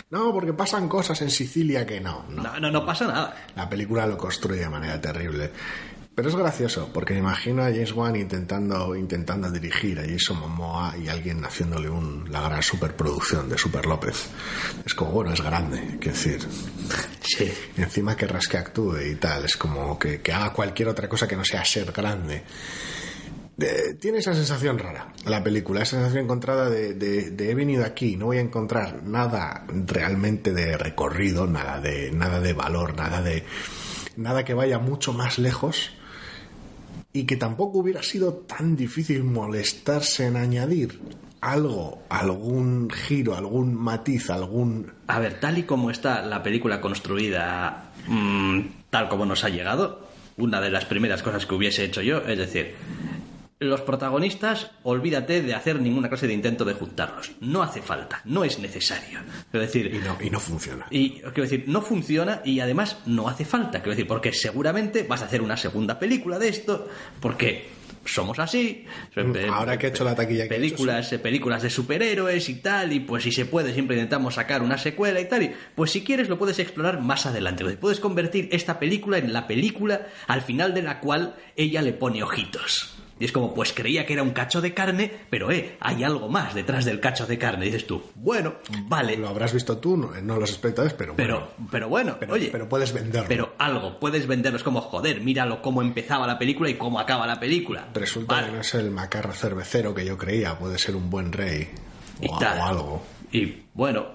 No, 0.09 0.31
porque 0.33 0.53
pasan 0.53 0.87
cosas 0.87 1.21
en 1.21 1.29
Sicilia 1.29 1.85
que 1.85 1.99
no, 1.99 2.25
no. 2.29 2.43
No, 2.43 2.59
no, 2.59 2.71
no 2.71 2.85
pasa 2.85 3.07
nada. 3.07 3.47
La 3.55 3.69
película 3.69 4.05
lo 4.07 4.17
construye 4.17 4.61
de 4.61 4.69
manera 4.69 4.99
terrible. 5.01 5.51
Pero 6.17 6.29
es 6.29 6.35
gracioso, 6.35 6.89
porque 6.91 7.13
me 7.13 7.19
imagino 7.19 7.61
a 7.61 7.65
James 7.65 7.91
Wan 7.93 8.15
intentando, 8.15 8.95
intentando 8.95 9.51
dirigir 9.51 9.99
a 9.99 10.03
Jason 10.03 10.39
Momoa 10.39 10.95
y 10.97 11.09
alguien 11.09 11.45
haciéndole 11.45 11.89
un, 11.91 12.25
la 12.31 12.41
gran 12.41 12.63
superproducción 12.63 13.47
de 13.47 13.55
Super 13.55 13.85
López. 13.85 14.27
Es 14.83 14.95
como, 14.95 15.11
bueno, 15.11 15.31
es 15.31 15.41
grande, 15.43 15.79
quiero 16.01 16.17
decir. 16.17 16.39
Sí. 17.21 17.53
Y 17.77 17.81
encima 17.83 18.17
querrás 18.17 18.47
que 18.47 18.57
actúe 18.57 18.97
y 19.11 19.15
tal. 19.17 19.45
Es 19.45 19.55
como 19.57 19.99
que, 19.99 20.19
que 20.19 20.33
haga 20.33 20.51
cualquier 20.53 20.87
otra 20.87 21.07
cosa 21.07 21.27
que 21.27 21.35
no 21.35 21.45
sea 21.45 21.63
ser 21.63 21.91
grande. 21.91 22.41
Tiene 23.99 24.17
esa 24.17 24.33
sensación 24.33 24.79
rara 24.79 25.13
la 25.25 25.43
película, 25.43 25.83
esa 25.83 25.97
sensación 25.97 26.23
encontrada 26.25 26.67
de, 26.67 26.95
de- 26.95 27.29
de 27.29 27.51
he 27.51 27.53
venido 27.53 27.85
aquí, 27.85 28.17
no 28.17 28.25
voy 28.25 28.37
a 28.37 28.41
encontrar 28.41 29.03
nada 29.03 29.65
realmente 29.69 30.51
de 30.51 30.77
recorrido, 30.77 31.45
nada 31.45 31.79
de, 31.79 32.11
nada 32.11 32.39
de 32.39 32.53
valor, 32.53 32.95
nada 32.95 33.21
de 33.21 33.43
nada 34.15 34.43
que 34.45 34.55
vaya 34.55 34.79
mucho 34.79 35.13
más 35.13 35.37
lejos 35.37 35.91
y 37.17 37.25
que 37.25 37.35
tampoco 37.35 37.79
hubiera 37.79 38.03
sido 38.03 38.33
tan 38.33 38.75
difícil 38.75 39.23
molestarse 39.23 40.27
en 40.27 40.37
añadir 40.37 40.99
algo, 41.41 42.03
algún 42.09 42.91
giro, 42.91 43.35
algún 43.35 43.73
matiz, 43.73 44.29
algún 44.29 44.91
A 45.07 45.19
ver, 45.19 45.39
tal 45.39 45.57
y 45.57 45.63
como 45.63 45.89
está 45.89 46.21
la 46.21 46.43
película 46.43 46.79
construida, 46.79 47.91
mm, 48.07 48.59
tal 48.91 49.09
como 49.09 49.25
nos 49.25 49.43
ha 49.43 49.49
llegado, 49.49 50.07
una 50.37 50.61
de 50.61 50.69
las 50.69 50.85
primeras 50.85 51.23
cosas 51.23 51.47
que 51.47 51.55
hubiese 51.55 51.85
hecho 51.85 52.03
yo, 52.03 52.19
es 52.19 52.37
decir, 52.37 52.75
los 53.59 53.81
protagonistas, 53.81 54.71
olvídate 54.83 55.41
de 55.41 55.55
hacer 55.55 55.81
ninguna 55.81 56.09
clase 56.09 56.27
de 56.27 56.33
intento 56.33 56.63
de 56.63 56.73
juntarlos. 56.73 57.31
No 57.41 57.63
hace 57.63 57.81
falta, 57.81 58.21
no 58.25 58.43
es 58.43 58.59
necesario. 58.59 59.19
Quiero 59.49 59.65
decir, 59.65 59.93
y 59.93 59.97
no, 59.97 60.17
y 60.21 60.29
no 60.29 60.39
funciona. 60.39 60.85
y 60.91 61.19
quiero 61.21 61.43
decir, 61.43 61.63
no 61.67 61.81
funciona 61.81 62.41
y 62.45 62.59
además 62.59 62.99
no 63.07 63.27
hace 63.27 63.45
falta. 63.45 63.79
Quiero 63.79 63.91
decir, 63.91 64.07
porque 64.07 64.31
seguramente 64.31 65.03
vas 65.03 65.21
a 65.21 65.25
hacer 65.25 65.41
una 65.41 65.57
segunda 65.57 65.97
película 65.97 66.37
de 66.37 66.49
esto, 66.49 66.87
porque 67.19 67.69
somos 68.05 68.37
así. 68.39 68.85
Mm, 69.15 69.51
Ahora 69.51 69.77
que 69.77 69.87
he 69.87 69.89
hecho 69.89 70.03
la 70.03 70.13
taquilla 70.15 70.47
que 70.47 70.53
he 70.53 70.57
hecho, 70.57 70.75
películas, 70.75 71.09
películas 71.21 71.61
de 71.63 71.69
superhéroes 71.71 72.49
y 72.49 72.55
tal, 72.61 72.93
y 72.93 72.99
pues 72.99 73.23
si 73.23 73.31
se 73.31 73.45
puede, 73.45 73.73
siempre 73.73 73.95
intentamos 73.97 74.35
sacar 74.35 74.61
una 74.61 74.77
secuela 74.77 75.19
y 75.19 75.25
tal. 75.27 75.43
Y 75.43 75.51
pues 75.75 75.91
si 75.91 76.03
quieres, 76.03 76.29
lo 76.29 76.37
puedes 76.37 76.59
explorar 76.59 77.01
más 77.01 77.25
adelante. 77.25 77.65
Puedes 77.77 77.99
convertir 77.99 78.49
esta 78.51 78.77
película 78.77 79.17
en 79.17 79.33
la 79.33 79.47
película 79.47 80.07
al 80.27 80.41
final 80.43 80.75
de 80.75 80.83
la 80.83 80.99
cual 80.99 81.35
ella 81.55 81.81
le 81.81 81.93
pone 81.93 82.21
ojitos. 82.21 82.93
Y 83.19 83.25
es 83.25 83.31
como, 83.31 83.53
pues 83.53 83.73
creía 83.73 84.05
que 84.05 84.13
era 84.13 84.21
un 84.23 84.29
cacho 84.31 84.61
de 84.61 84.73
carne, 84.73 85.11
pero 85.29 85.49
eh, 85.51 85.75
hay 85.79 86.03
algo 86.03 86.29
más 86.29 86.53
detrás 86.53 86.85
del 86.85 86.99
cacho 86.99 87.25
de 87.25 87.37
carne. 87.37 87.65
Y 87.65 87.69
dices 87.69 87.87
tú, 87.87 88.03
bueno, 88.15 88.55
vale, 88.83 89.17
Lo 89.17 89.27
habrás 89.29 89.53
visto 89.53 89.77
tú, 89.79 89.97
no, 89.97 90.11
no 90.21 90.37
los 90.39 90.51
espectadores, 90.51 90.93
pero 90.93 91.15
pero, 91.15 91.35
bueno. 91.39 91.69
pero 91.71 91.89
bueno, 91.89 92.17
Pero, 92.19 92.33
oye, 92.33 92.49
pero 92.51 92.69
puedes 92.69 92.93
venderlo. 92.93 93.27
pero 93.27 93.53
algo, 93.57 93.99
puedes 93.99 94.27
venderlo. 94.27 94.57
Es 94.57 94.63
como, 94.63 94.81
joder, 94.81 95.21
míralo 95.21 95.61
cómo 95.61 95.81
empezaba 95.81 96.27
la 96.27 96.37
película 96.37 96.69
y 96.69 96.75
cómo 96.75 96.99
acaba 96.99 97.25
la 97.25 97.39
película. 97.39 97.87
Resulta 97.93 98.35
Vale. 98.35 98.47
que 98.47 98.53
no 98.53 98.61
es 98.61 98.73
el 98.75 98.91
macarra 98.91 99.33
cervecero 99.33 99.95
que 99.95 100.05
yo 100.05 100.17
creía, 100.17 100.59
puede 100.59 100.77
ser 100.77 100.95
un 100.95 101.09
buen 101.09 101.31
rey 101.33 101.69
y 102.21 102.27
o, 102.29 102.37
tal. 102.37 102.59
o 102.59 102.63
algo. 102.65 103.03
Y 103.31 103.63
bueno, 103.73 104.05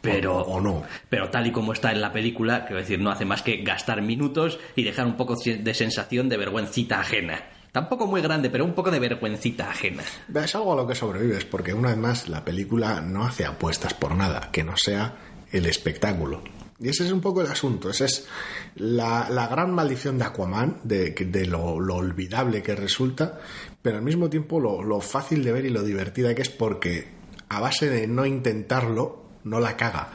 pero. 0.00 0.36
O- 0.38 0.56
o 0.56 0.60
no. 0.60 0.82
Pero 1.08 1.30
tal 1.30 1.46
y 1.46 1.50
como 1.50 1.72
está 1.72 1.92
en 1.92 2.00
la 2.02 2.12
película, 2.12 2.66
quiero 2.66 2.80
decir, 2.80 3.00
no 3.00 3.10
hace 3.10 3.24
más 3.24 3.40
que 3.42 3.62
gastar 3.62 4.02
minutos 4.02 4.58
y 4.76 4.82
dejar 4.82 5.06
un 5.06 5.16
poco 5.16 5.34
de 5.36 5.74
sensación 5.74 6.28
de 6.28 6.36
vergüencita 6.36 7.00
ajena. 7.00 7.42
Tampoco 7.74 8.06
muy 8.06 8.22
grande, 8.22 8.50
pero 8.50 8.64
un 8.64 8.72
poco 8.72 8.92
de 8.92 9.00
vergüencita 9.00 9.68
ajena. 9.68 10.04
Es 10.32 10.54
algo 10.54 10.74
a 10.74 10.76
lo 10.76 10.86
que 10.86 10.94
sobrevives, 10.94 11.44
porque 11.44 11.74
una 11.74 11.88
vez 11.88 11.98
más 11.98 12.28
la 12.28 12.44
película 12.44 13.00
no 13.00 13.24
hace 13.24 13.44
apuestas 13.44 13.94
por 13.94 14.14
nada, 14.14 14.48
que 14.52 14.62
no 14.62 14.76
sea 14.76 15.16
el 15.50 15.66
espectáculo. 15.66 16.40
Y 16.78 16.90
ese 16.90 17.04
es 17.04 17.10
un 17.10 17.20
poco 17.20 17.40
el 17.40 17.48
asunto, 17.48 17.90
esa 17.90 18.04
es 18.04 18.28
la, 18.76 19.48
gran 19.50 19.74
maldición 19.74 20.18
de 20.18 20.24
Aquaman, 20.24 20.82
de, 20.84 21.46
lo, 21.48 21.64
olvidable 21.64 22.62
que 22.62 22.76
resulta, 22.76 23.40
pero 23.82 23.96
al 23.96 24.04
mismo 24.04 24.30
tiempo 24.30 24.60
lo, 24.60 25.00
fácil 25.00 25.42
de 25.42 25.50
ver 25.50 25.64
y 25.64 25.70
lo 25.70 25.82
divertida 25.82 26.32
que 26.32 26.42
es 26.42 26.50
porque 26.50 27.08
a 27.48 27.58
base 27.58 27.90
de 27.90 28.06
no 28.06 28.24
intentarlo, 28.24 29.24
no 29.42 29.58
la 29.58 29.76
caga. 29.76 30.12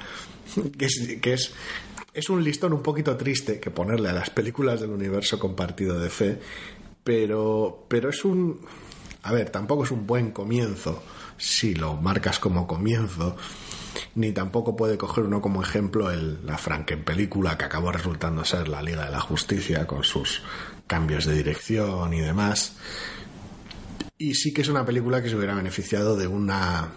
que 0.78 1.34
es, 1.34 1.52
es 2.14 2.30
un 2.30 2.42
listón 2.42 2.72
un 2.72 2.84
poquito 2.84 3.18
triste 3.18 3.60
que 3.60 3.70
ponerle 3.70 4.08
a 4.08 4.14
las 4.14 4.30
películas 4.30 4.80
del 4.80 4.92
universo 4.92 5.38
compartido 5.38 6.00
de 6.00 6.10
fe, 6.10 6.40
pero, 7.10 7.88
pero 7.88 8.12
es 8.12 8.24
un... 8.24 8.62
A 9.24 9.34
ver, 9.34 9.50
tampoco 9.50 9.84
es 9.84 9.90
un 9.90 10.06
buen 10.06 10.30
comienzo 10.30 11.02
si 11.38 11.74
lo 11.74 11.96
marcas 11.96 12.38
como 12.38 12.68
comienzo, 12.68 13.36
ni 14.14 14.32
tampoco 14.32 14.76
puede 14.76 14.96
coger 14.96 15.24
uno 15.24 15.42
como 15.42 15.64
ejemplo 15.64 16.12
el, 16.12 16.46
la 16.46 16.60
Franken 16.60 17.04
película 17.04 17.58
que 17.58 17.66
acabó 17.66 17.92
resultando 17.92 18.46
ser 18.46 18.68
la 18.68 18.84
Liga 18.84 19.06
de 19.06 19.12
la 19.12 19.22
Justicia 19.22 19.88
con 19.88 20.04
sus 20.04 20.44
cambios 20.86 21.26
de 21.26 21.34
dirección 21.34 22.14
y 22.14 22.22
demás. 22.22 22.78
Y 24.20 24.36
sí 24.36 24.54
que 24.54 24.62
es 24.62 24.70
una 24.70 24.86
película 24.86 25.24
que 25.24 25.30
se 25.30 25.36
hubiera 25.36 25.56
beneficiado 25.56 26.16
de 26.16 26.28
una 26.28 26.90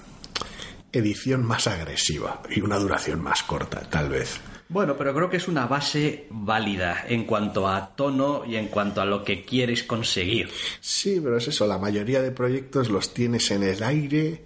edición 0.92 1.42
más 1.42 1.66
agresiva 1.68 2.42
y 2.50 2.60
una 2.60 2.76
duración 2.76 3.22
más 3.22 3.42
corta, 3.44 3.88
tal 3.88 4.10
vez. 4.10 4.40
Bueno, 4.72 4.96
pero 4.96 5.14
creo 5.14 5.28
que 5.28 5.36
es 5.36 5.48
una 5.48 5.66
base 5.66 6.26
válida 6.30 7.04
en 7.06 7.24
cuanto 7.24 7.68
a 7.68 7.94
tono 7.94 8.44
y 8.46 8.56
en 8.56 8.68
cuanto 8.68 9.02
a 9.02 9.04
lo 9.04 9.22
que 9.22 9.44
quieres 9.44 9.84
conseguir. 9.84 10.48
Sí, 10.80 11.20
pero 11.22 11.36
es 11.36 11.48
eso, 11.48 11.66
la 11.66 11.76
mayoría 11.76 12.22
de 12.22 12.30
proyectos 12.30 12.88
los 12.88 13.12
tienes 13.12 13.50
en 13.50 13.64
el 13.64 13.82
aire, 13.82 14.44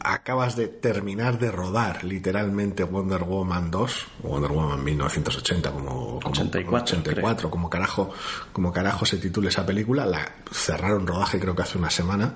acabas 0.00 0.56
de 0.56 0.66
terminar 0.66 1.38
de 1.38 1.52
rodar 1.52 2.02
literalmente 2.02 2.82
Wonder 2.82 3.22
Woman 3.22 3.70
2, 3.70 4.06
o 4.24 4.28
Wonder 4.28 4.50
Woman 4.50 4.82
1980 4.82 5.70
como, 5.70 6.20
como 6.20 6.30
84, 6.30 6.98
84, 6.98 7.48
como 7.48 7.70
carajo, 7.70 8.10
como 8.52 8.72
carajo 8.72 9.06
se 9.06 9.18
titula 9.18 9.50
esa 9.50 9.64
película, 9.64 10.04
la 10.04 10.28
cerraron 10.50 11.06
rodaje 11.06 11.38
creo 11.38 11.54
que 11.54 11.62
hace 11.62 11.78
una 11.78 11.90
semana, 11.90 12.34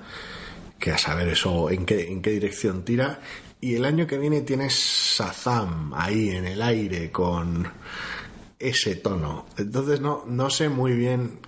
que 0.79 0.91
a 0.91 0.97
saber 0.97 1.27
eso 1.27 1.69
en 1.69 1.85
qué, 1.85 2.11
en 2.11 2.21
qué 2.21 2.31
dirección 2.31 2.85
tira, 2.85 3.19
y 3.63 3.75
el 3.75 3.85
año 3.85 4.05
que 4.05 4.17
viene 4.17 4.41
tienes 4.41 4.73
Shazam 4.73 5.93
ahí 5.93 6.29
en 6.31 6.45
el 6.45 6.61
aire 6.61 7.11
con 7.11 7.67
ese 8.59 8.95
tono. 8.95 9.45
Entonces 9.57 10.01
no, 10.01 10.23
no 10.27 10.49
sé 10.49 10.69
muy 10.69 10.93
bien 10.93 11.39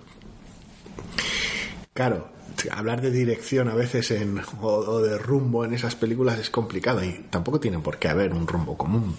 Claro, 1.96 2.28
hablar 2.72 3.00
de 3.00 3.10
dirección 3.10 3.70
a 3.70 3.74
veces 3.74 4.10
en, 4.10 4.38
o, 4.60 4.66
o 4.66 5.00
de 5.00 5.16
rumbo 5.16 5.64
en 5.64 5.72
esas 5.72 5.94
películas 5.94 6.38
es 6.38 6.50
complicado 6.50 7.02
y 7.02 7.24
tampoco 7.30 7.58
tienen 7.58 7.80
por 7.80 7.98
qué 7.98 8.08
haber 8.08 8.34
un 8.34 8.46
rumbo 8.46 8.76
común. 8.76 9.16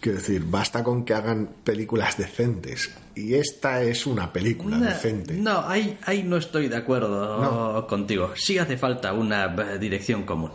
Quiero 0.00 0.18
decir, 0.18 0.44
basta 0.44 0.84
con 0.84 1.06
que 1.06 1.14
hagan 1.14 1.48
películas 1.64 2.18
decentes. 2.18 2.90
Y 3.14 3.34
esta 3.34 3.82
es 3.82 4.06
una 4.06 4.30
película 4.32 4.76
No, 4.76 4.84
decente. 4.84 5.32
No, 5.34 5.66
ahí, 5.66 5.98
ahí 6.04 6.22
no 6.22 6.36
estoy 6.36 6.68
de 6.68 6.76
acuerdo 6.76 7.86
contigo. 7.86 8.32
Sí 8.36 8.58
hace 8.58 8.76
falta 8.76 9.14
una 9.14 9.46
eh, 9.46 9.78
dirección 9.78 10.24
común. 10.24 10.52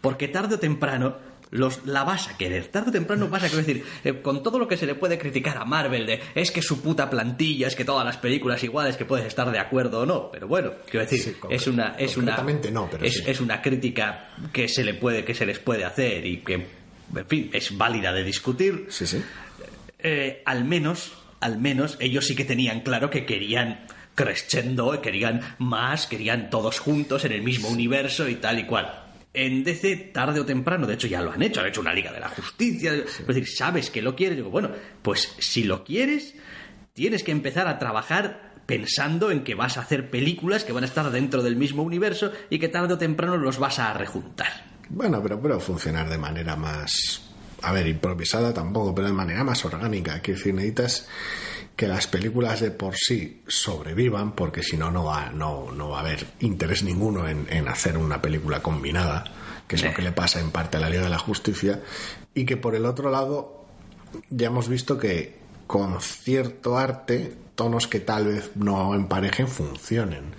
Porque 0.00 0.28
tarde 0.28 0.54
o 0.54 0.58
temprano 0.58 1.16
los, 1.50 1.84
la 1.86 2.04
vas 2.04 2.28
a 2.28 2.36
querer. 2.36 2.68
Tarde 2.68 2.90
o 2.90 2.92
temprano 2.92 3.28
vas 3.28 3.44
a 3.44 3.48
querer 3.48 3.64
decir, 3.64 3.84
eh, 4.04 4.22
con 4.22 4.42
todo 4.42 4.58
lo 4.58 4.68
que 4.68 4.76
se 4.76 4.86
le 4.86 4.94
puede 4.94 5.18
criticar 5.18 5.58
a 5.58 5.64
Marvel 5.64 6.06
de 6.06 6.20
es 6.34 6.50
que 6.50 6.62
su 6.62 6.80
puta 6.80 7.10
plantilla, 7.10 7.66
es 7.66 7.74
que 7.74 7.84
todas 7.84 8.04
las 8.04 8.16
películas 8.16 8.62
iguales, 8.62 8.96
que 8.96 9.04
puedes 9.04 9.26
estar 9.26 9.50
de 9.50 9.58
acuerdo 9.58 10.00
o 10.00 10.06
no, 10.06 10.30
pero 10.30 10.46
bueno, 10.46 10.72
quiero 10.88 11.04
decir, 11.06 11.20
Sí, 11.20 11.36
es 11.50 11.66
una 11.66 11.96
es 11.98 12.16
una 12.16 12.36
concretamente 12.36 12.70
no, 12.70 12.88
pero 12.90 13.04
es, 13.04 13.14
sí. 13.14 13.22
es 13.26 13.40
una 13.40 13.60
crítica 13.60 14.30
que 14.52 14.68
se 14.68 14.84
le 14.84 14.94
puede 14.94 15.24
que 15.24 15.34
se 15.34 15.44
les 15.44 15.58
puede 15.58 15.84
hacer 15.84 16.24
y 16.24 16.38
que 16.38 16.54
en 16.54 17.26
fin, 17.26 17.50
es 17.52 17.76
válida 17.76 18.12
de 18.12 18.22
discutir. 18.22 18.86
Sí, 18.88 19.06
sí. 19.06 19.20
Eh, 19.98 20.42
al 20.46 20.64
menos, 20.64 21.12
al 21.40 21.58
menos 21.58 21.96
ellos 22.00 22.26
sí 22.26 22.36
que 22.36 22.44
tenían 22.44 22.80
claro 22.80 23.10
que 23.10 23.26
querían 23.26 23.86
crescendo, 24.14 25.00
querían 25.00 25.40
más, 25.58 26.06
querían 26.06 26.50
todos 26.50 26.78
juntos 26.78 27.24
en 27.24 27.32
el 27.32 27.42
mismo 27.42 27.68
universo 27.68 28.28
y 28.28 28.36
tal 28.36 28.58
y 28.58 28.64
cual. 28.64 28.99
En 29.32 29.62
DC, 29.62 30.10
tarde 30.12 30.40
o 30.40 30.44
temprano, 30.44 30.86
de 30.86 30.94
hecho 30.94 31.06
ya 31.06 31.22
lo 31.22 31.30
han 31.30 31.42
hecho, 31.42 31.60
han 31.60 31.68
hecho 31.68 31.80
una 31.80 31.94
Liga 31.94 32.12
de 32.12 32.18
la 32.18 32.28
Justicia, 32.28 32.94
es 32.94 33.26
decir, 33.26 33.46
sabes 33.46 33.88
que 33.88 34.02
lo 34.02 34.16
quieres, 34.16 34.36
digo, 34.36 34.50
bueno, 34.50 34.70
pues 35.02 35.34
si 35.38 35.62
lo 35.62 35.84
quieres, 35.84 36.34
tienes 36.92 37.22
que 37.22 37.30
empezar 37.30 37.68
a 37.68 37.78
trabajar 37.78 38.50
pensando 38.66 39.30
en 39.30 39.42
que 39.42 39.54
vas 39.54 39.76
a 39.76 39.80
hacer 39.82 40.10
películas 40.10 40.64
que 40.64 40.72
van 40.72 40.84
a 40.84 40.86
estar 40.86 41.10
dentro 41.10 41.42
del 41.42 41.56
mismo 41.56 41.82
universo 41.82 42.32
y 42.50 42.58
que 42.58 42.68
tarde 42.68 42.94
o 42.94 42.98
temprano 42.98 43.36
los 43.36 43.58
vas 43.58 43.78
a 43.78 43.92
rejuntar. 43.92 44.48
Bueno, 44.88 45.22
pero 45.22 45.40
puede 45.40 45.58
funcionar 45.60 46.08
de 46.08 46.18
manera 46.18 46.56
más. 46.56 47.22
A 47.62 47.72
ver, 47.72 47.86
improvisada 47.86 48.52
tampoco, 48.54 48.94
pero 48.94 49.08
de 49.08 49.12
manera 49.12 49.44
más 49.44 49.64
orgánica. 49.64 50.20
Quiero 50.20 50.38
decir, 50.38 50.54
necesitas 50.54 51.08
que 51.80 51.88
las 51.88 52.06
películas 52.06 52.60
de 52.60 52.72
por 52.72 52.94
sí 52.94 53.40
sobrevivan, 53.48 54.32
porque 54.32 54.62
si 54.62 54.76
no, 54.76 54.90
no 54.90 55.04
va, 55.04 55.30
no, 55.30 55.72
no 55.72 55.88
va 55.88 55.96
a 55.96 56.00
haber 56.00 56.26
interés 56.40 56.82
ninguno 56.82 57.26
en, 57.26 57.46
en 57.48 57.68
hacer 57.68 57.96
una 57.96 58.20
película 58.20 58.60
combinada, 58.60 59.24
que 59.66 59.76
es 59.76 59.82
lo 59.82 59.94
que 59.94 60.02
le 60.02 60.12
pasa 60.12 60.40
en 60.40 60.50
parte 60.50 60.76
a 60.76 60.80
la 60.80 60.90
Liga 60.90 61.04
de 61.04 61.08
la 61.08 61.18
Justicia, 61.18 61.80
y 62.34 62.44
que 62.44 62.58
por 62.58 62.74
el 62.74 62.84
otro 62.84 63.10
lado, 63.10 63.64
ya 64.28 64.48
hemos 64.48 64.68
visto 64.68 64.98
que 64.98 65.38
con 65.66 65.98
cierto 66.02 66.76
arte, 66.76 67.34
tonos 67.54 67.86
que 67.86 68.00
tal 68.00 68.26
vez 68.26 68.50
no 68.56 68.94
emparejen 68.94 69.48
funcionen 69.48 70.34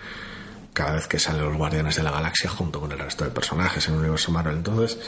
cada 0.73 0.93
vez 0.93 1.08
que 1.08 1.17
salen 1.17 1.45
los 1.45 1.58
Guardianes 1.58 1.95
de 1.95 2.04
la 2.04 2.12
Galaxia 2.12 2.51
junto 2.51 2.80
con 2.80 2.91
el 2.91 2.99
resto 2.99 3.23
de 3.23 3.32
personajes 3.32 3.88
en 3.88 3.95
el 3.95 4.01
universo 4.01 4.32
Marvel. 4.32 4.58
Entonces, 4.58 4.99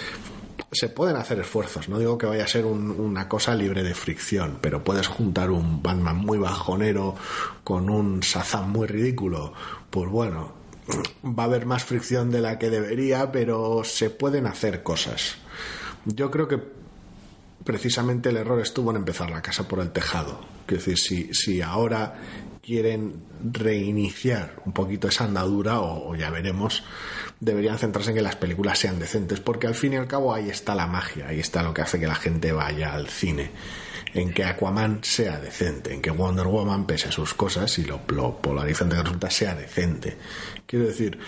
se 0.72 0.90
pueden 0.90 1.16
hacer 1.16 1.40
esfuerzos. 1.40 1.90
No 1.90 2.00
digo 2.00 2.18
que 2.18 2.26
vaya 2.26 2.44
a 2.44 2.48
ser 2.48 2.66
un- 2.66 2.92
una 2.92 3.28
cosa 3.28 3.56
libre 3.56 3.84
de 3.84 3.94
fricción, 3.96 4.58
pero 4.62 4.84
puedes 4.84 5.08
juntar 5.08 5.52
un 5.52 5.82
Batman 5.84 6.18
muy 6.18 6.38
bajonero 6.38 7.16
con 7.64 7.90
un 7.90 8.20
Shazam 8.22 8.72
muy 8.72 8.88
ridículo. 8.88 9.54
Pues 9.90 10.10
bueno, 10.10 10.54
va 11.26 11.44
a 11.44 11.46
haber 11.46 11.66
más 11.66 11.84
fricción 11.84 12.32
de 12.32 12.42
la 12.42 12.60
que 12.60 12.70
debería, 12.70 13.32
pero 13.32 13.84
se 13.84 14.10
pueden 14.10 14.48
hacer 14.48 14.84
cosas. 14.84 15.36
Yo 16.06 16.30
creo 16.32 16.48
que 16.48 16.60
precisamente 17.64 18.30
el 18.30 18.38
error 18.38 18.60
estuvo 18.60 18.92
en 18.92 18.98
empezar 18.98 19.30
la 19.32 19.42
casa 19.42 19.68
por 19.68 19.80
el 19.80 19.92
tejado. 19.92 20.40
Quiero 20.66 20.84
decir, 20.84 20.98
si, 21.00 21.34
si 21.34 21.62
ahora 21.62 22.16
quieren 22.62 23.24
reiniciar 23.52 24.62
un 24.66 24.74
poquito 24.74 25.08
esa 25.08 25.26
andadura, 25.26 25.80
o, 25.82 26.10
o 26.12 26.16
ya 26.16 26.30
veremos, 26.30 26.84
deberían 27.44 27.78
centrarse 27.78 28.12
en 28.12 28.16
que 28.16 28.22
las 28.22 28.36
películas 28.36 28.80
sean 28.80 29.00
decentes, 29.00 29.40
porque 29.40 29.68
al 29.68 29.76
fin 29.76 29.94
y 29.94 29.96
al 29.98 30.08
cabo 30.08 30.34
ahí 30.34 30.50
está 30.50 30.76
la 30.76 30.88
magia, 30.88 31.28
ahí 31.28 31.40
está 31.40 31.62
lo 31.62 31.74
que 31.74 31.82
hace 31.82 32.00
que 32.00 32.08
la 32.08 32.16
gente 32.16 32.52
vaya 32.52 32.94
al 32.94 33.08
cine. 33.10 33.52
En 34.14 34.32
que 34.32 34.46
Aquaman 34.46 35.00
sea 35.04 35.40
decente, 35.40 35.94
en 35.94 36.02
que 36.02 36.12
Wonder 36.12 36.48
Woman, 36.48 36.86
pese 36.86 37.10
a 37.10 37.12
sus 37.12 37.34
cosas 37.34 37.78
y 37.80 37.84
lo, 37.84 38.00
polarizante 38.06 38.96
que 38.96 39.02
resulta, 39.02 39.30
sea 39.30 39.56
decente. 39.56 40.18
Quiero 40.66 40.86
decir, 40.86 41.20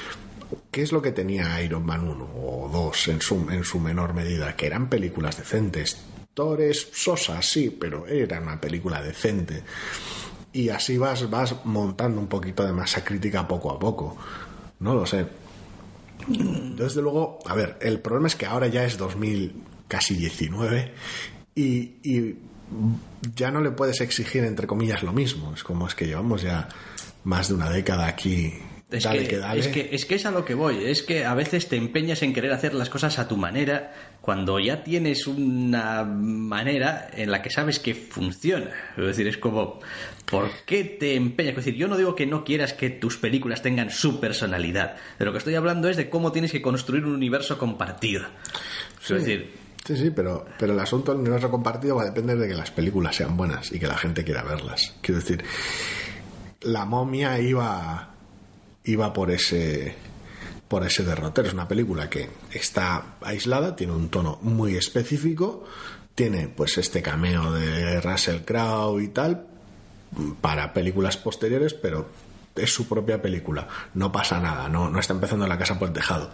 ¿Qué 0.69 0.84
es 0.84 0.91
lo 0.91 1.01
que 1.01 1.12
tenía 1.12 1.60
Iron 1.63 1.86
Man 1.86 2.08
1 2.08 2.23
o 2.36 2.69
2 2.71 3.08
en 3.08 3.21
su, 3.21 3.49
en 3.49 3.63
su 3.63 3.80
menor 3.80 4.13
medida? 4.13 4.56
Que 4.56 4.67
eran 4.67 4.89
películas 4.89 5.38
decentes. 5.38 5.97
Thor 6.36 6.62
es 6.62 6.89
sosa, 6.93 7.41
sí, 7.41 7.71
pero 7.71 8.06
era 8.06 8.39
una 8.39 8.62
película 8.62 9.01
decente. 9.01 9.63
Y 10.54 10.69
así 10.69 10.99
vas, 10.99 11.30
vas 11.32 11.65
montando 11.65 12.21
un 12.21 12.28
poquito 12.28 12.63
de 12.63 12.73
masa 12.73 13.04
crítica 13.04 13.47
poco 13.47 13.71
a 13.71 13.80
poco. 13.80 14.15
No 14.80 14.93
lo 14.93 15.06
sé. 15.08 15.25
Desde 16.28 17.02
luego, 17.02 17.40
a 17.46 17.54
ver, 17.54 17.78
el 17.82 18.00
problema 18.00 18.28
es 18.28 18.36
que 18.36 18.46
ahora 18.46 18.68
ya 18.68 18.84
es 18.84 18.98
2000, 18.98 19.54
casi 19.88 20.16
19, 20.16 20.92
y, 21.56 21.70
y 22.04 22.36
ya 23.36 23.52
no 23.52 23.62
le 23.62 23.72
puedes 23.72 24.02
exigir, 24.02 24.44
entre 24.44 24.68
comillas, 24.68 25.04
lo 25.04 25.14
mismo. 25.14 25.54
Es 25.54 25.64
como 25.64 25.88
es 25.88 25.96
que 25.96 26.06
llevamos 26.06 26.42
ya 26.42 26.68
más 27.24 27.48
de 27.50 27.54
una 27.54 27.70
década 27.70 28.08
aquí. 28.08 28.54
Es 28.90 29.04
dale 29.04 29.24
que, 29.24 29.28
que 29.28 29.38
dale. 29.38 29.60
es 29.60 29.68
que 29.68 29.90
es 29.92 30.06
que 30.06 30.16
es 30.16 30.26
a 30.26 30.32
lo 30.32 30.46
que 30.46 30.54
voy, 30.54 30.86
es 30.86 31.02
que 31.02 31.26
a 31.26 31.34
veces 31.34 31.68
te 31.68 31.76
empeñas 31.76 32.22
en 32.22 32.34
querer 32.34 32.52
hacer 32.54 32.74
las 32.74 32.90
cosas 32.90 33.18
a 33.18 33.28
tu 33.28 33.36
manera 33.36 34.14
cuando 34.26 34.60
ya 34.60 34.84
tienes 34.84 35.28
una 35.28 36.04
manera 36.04 37.12
en 37.14 37.30
la 37.30 37.44
que 37.44 37.52
sabes 37.52 37.78
que 37.78 37.94
funciona. 37.94 38.72
Es 38.98 39.06
decir, 39.06 39.28
es 39.28 39.38
como, 39.38 39.80
¿por 40.26 40.50
qué 40.66 40.84
te 40.84 41.14
empeñas? 41.14 41.52
Es 41.52 41.58
decir, 41.58 41.76
yo 41.76 41.88
no 41.88 41.96
digo 41.96 42.16
que 42.16 42.26
no 42.26 42.44
quieras 42.44 42.74
que 42.74 42.90
tus 42.90 43.18
películas 43.18 43.62
tengan 43.62 43.92
su 43.92 44.20
personalidad, 44.20 44.96
de 45.20 45.26
lo 45.26 45.32
que 45.32 45.38
estoy 45.38 45.54
hablando 45.54 45.90
es 45.90 45.98
de 45.98 46.10
cómo 46.10 46.32
tienes 46.32 46.52
que 46.52 46.64
construir 46.64 47.06
un 47.06 47.14
universo 47.14 47.60
compartido. 47.60 48.24
Es 49.04 49.10
decir, 49.10 49.54
Sí, 49.86 49.96
sí, 49.96 50.10
pero, 50.10 50.48
pero 50.58 50.74
el 50.74 50.80
asunto 50.80 51.12
del 51.12 51.22
universo 51.22 51.52
compartido 51.52 51.98
va 51.98 52.02
a 52.02 52.06
depender 52.06 52.40
de 52.40 52.48
que 52.48 52.56
las 52.56 52.72
películas 52.72 53.16
sean 53.16 53.38
buenas 53.38 53.72
y 53.72 53.78
que 53.78 53.86
la 53.86 53.96
gente 53.96 54.24
quiera 54.24 54.42
verlas. 54.42 54.96
Quiero 55.02 55.22
decir, 55.22 55.44
la 56.62 56.86
momia 56.86 57.40
iba, 57.40 58.16
iba 58.86 59.14
por 59.14 59.30
ese 59.30 59.94
por 60.76 60.86
ese 60.86 61.06
derrotero. 61.06 61.48
Es 61.48 61.54
una 61.54 61.70
película 61.70 62.10
que 62.10 62.28
está 62.52 63.16
aislada, 63.22 63.78
tiene 63.78 63.94
un 63.94 64.10
tono 64.10 64.40
muy 64.42 64.76
específico, 64.76 65.64
tiene 66.16 66.50
pues 66.50 66.78
este 66.78 67.02
cameo 67.02 67.54
de 67.54 68.02
Russell 68.02 68.42
Crowe 68.42 69.02
y 69.02 69.08
tal 69.08 69.48
para 70.42 70.74
películas 70.74 71.16
posteriores, 71.16 71.74
pero 71.74 72.10
es 72.58 72.74
su 72.74 72.90
propia 72.90 73.22
película. 73.22 73.70
No 73.94 74.12
pasa 74.12 74.42
nada, 74.42 74.68
no, 74.68 74.90
no 74.90 75.00
está 75.00 75.14
empezando 75.14 75.48
la 75.48 75.58
casa 75.58 75.80
por 75.80 75.88
el 75.88 75.94
tejado. 75.94 76.30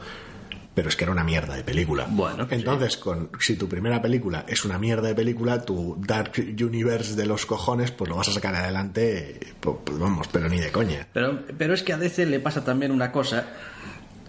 Pero 0.74 0.90
es 0.90 0.96
que 0.96 1.04
era 1.04 1.12
una 1.12 1.24
mierda 1.24 1.56
de 1.56 1.64
película. 1.64 2.08
Bueno, 2.10 2.48
sí. 2.50 2.56
Entonces, 2.56 2.98
con, 2.98 3.30
si 3.40 3.58
tu 3.58 3.70
primera 3.70 4.02
película 4.02 4.46
es 4.48 4.66
una 4.66 4.80
mierda 4.80 5.10
de 5.10 5.14
película, 5.14 5.62
tu 5.62 5.98
Dark 6.00 6.32
Universe 6.38 7.16
de 7.16 7.28
los 7.28 7.46
cojones, 7.46 7.92
pues 7.92 8.10
lo 8.10 8.16
vas 8.16 8.30
a 8.30 8.32
sacar 8.32 8.56
adelante, 8.56 9.40
pues, 9.60 9.78
pues 9.84 10.00
vamos, 10.00 10.28
pero 10.32 10.50
ni 10.50 10.60
de 10.60 10.72
coña. 10.72 11.06
Pero, 11.14 11.44
pero 11.60 11.76
es 11.76 11.84
que 11.84 11.94
a 11.94 11.98
DC 11.98 12.26
le 12.26 12.40
pasa 12.40 12.64
también 12.64 12.92
una 12.92 13.12
cosa, 13.12 13.46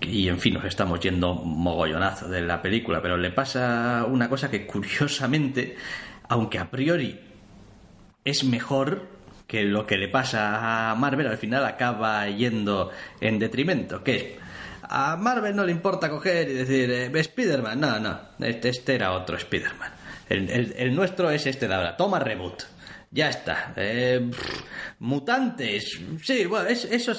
y 0.05 0.29
en 0.29 0.39
fin, 0.39 0.55
nos 0.55 0.65
estamos 0.65 1.01
yendo 1.01 1.35
mogollonazo 1.35 2.29
de 2.29 2.41
la 2.43 2.61
película, 2.63 3.01
pero 3.03 3.17
le 3.17 3.31
pasa 3.31 4.05
una 4.09 4.29
cosa 4.29 4.51
que 4.51 4.67
curiosamente, 4.67 5.77
aunque 6.29 6.59
a 6.59 6.71
priori 6.71 7.19
es 8.25 8.45
mejor 8.45 9.09
que 9.47 9.65
lo 9.65 9.87
que 9.87 9.99
le 9.99 10.09
pasa 10.09 10.91
a 10.91 10.95
Marvel, 10.95 11.27
al 11.27 11.37
final 11.39 11.65
acaba 11.67 12.27
yendo 12.29 12.91
en 13.21 13.39
detrimento, 13.39 14.03
que 14.03 14.17
es... 14.17 14.25
A 14.95 15.17
Marvel 15.17 15.57
no 15.57 15.65
le 15.65 15.73
importa 15.73 16.11
coger 16.11 16.49
y 16.51 16.53
decir, 16.55 16.91
eh, 16.91 17.11
Spider-Man, 17.15 17.81
no, 17.81 17.99
no, 17.99 18.19
este, 18.41 18.69
este 18.69 18.95
era 18.95 19.13
otro 19.13 19.37
Spider-Man. 19.37 19.91
El, 20.29 20.51
el- 20.77 20.95
nuestro 20.95 21.31
es 21.31 21.47
este 21.47 21.67
de 21.67 21.75
ahora, 21.75 21.97
toma 21.97 22.19
reboot. 22.19 22.63
Ya 23.11 23.29
está. 23.31 23.73
Eh, 23.77 24.31
mutantes. 24.99 25.99
Sí, 26.23 26.45
bueno, 26.47 26.69
es- 26.69 26.85
eso 26.87 27.15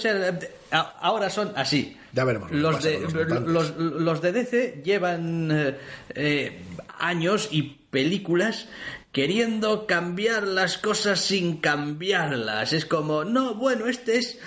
ahora 0.73 1.29
son 1.29 1.53
así. 1.55 1.97
Ya 2.11 2.23
veremos 2.23 2.51
Los 2.51 2.83
de, 2.83 2.99
los 2.99 3.75
los, 3.77 4.21
de 4.21 4.31
DC 4.31 4.81
llevan 4.83 5.49
eh, 5.51 5.77
eh, 6.13 6.61
años 6.99 7.49
y 7.51 7.63
películas 7.89 8.67
queriendo 9.11 9.85
cambiar 9.85 10.47
las 10.47 10.77
cosas 10.77 11.21
sin 11.21 11.57
cambiarlas. 11.57 12.73
Es 12.73 12.85
como, 12.85 13.23
no, 13.23 13.55
bueno, 13.55 13.87
este 13.87 14.17
es 14.17 14.39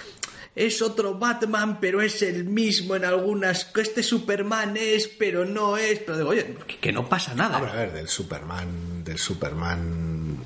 es 0.57 0.81
otro 0.81 1.19
Batman, 1.19 1.79
pero 1.81 2.01
es 2.01 2.23
el 2.23 2.45
mismo 2.45 2.97
en 2.97 3.05
algunas. 3.05 3.71
Este 3.77 4.03
Superman 4.03 4.75
es, 4.77 5.07
pero 5.07 5.45
no 5.45 5.77
es. 5.77 5.99
Pero 5.99 6.17
digo, 6.17 6.31
oye, 6.31 6.57
que, 6.67 6.79
que 6.79 6.93
no 6.93 7.07
pasa 7.07 7.35
nada. 7.35 7.59
Hombre, 7.59 7.73
a 7.73 7.77
ver, 7.77 7.93
del 7.93 8.09
Superman, 8.09 9.05
del 9.05 9.19
Superman, 9.19 10.39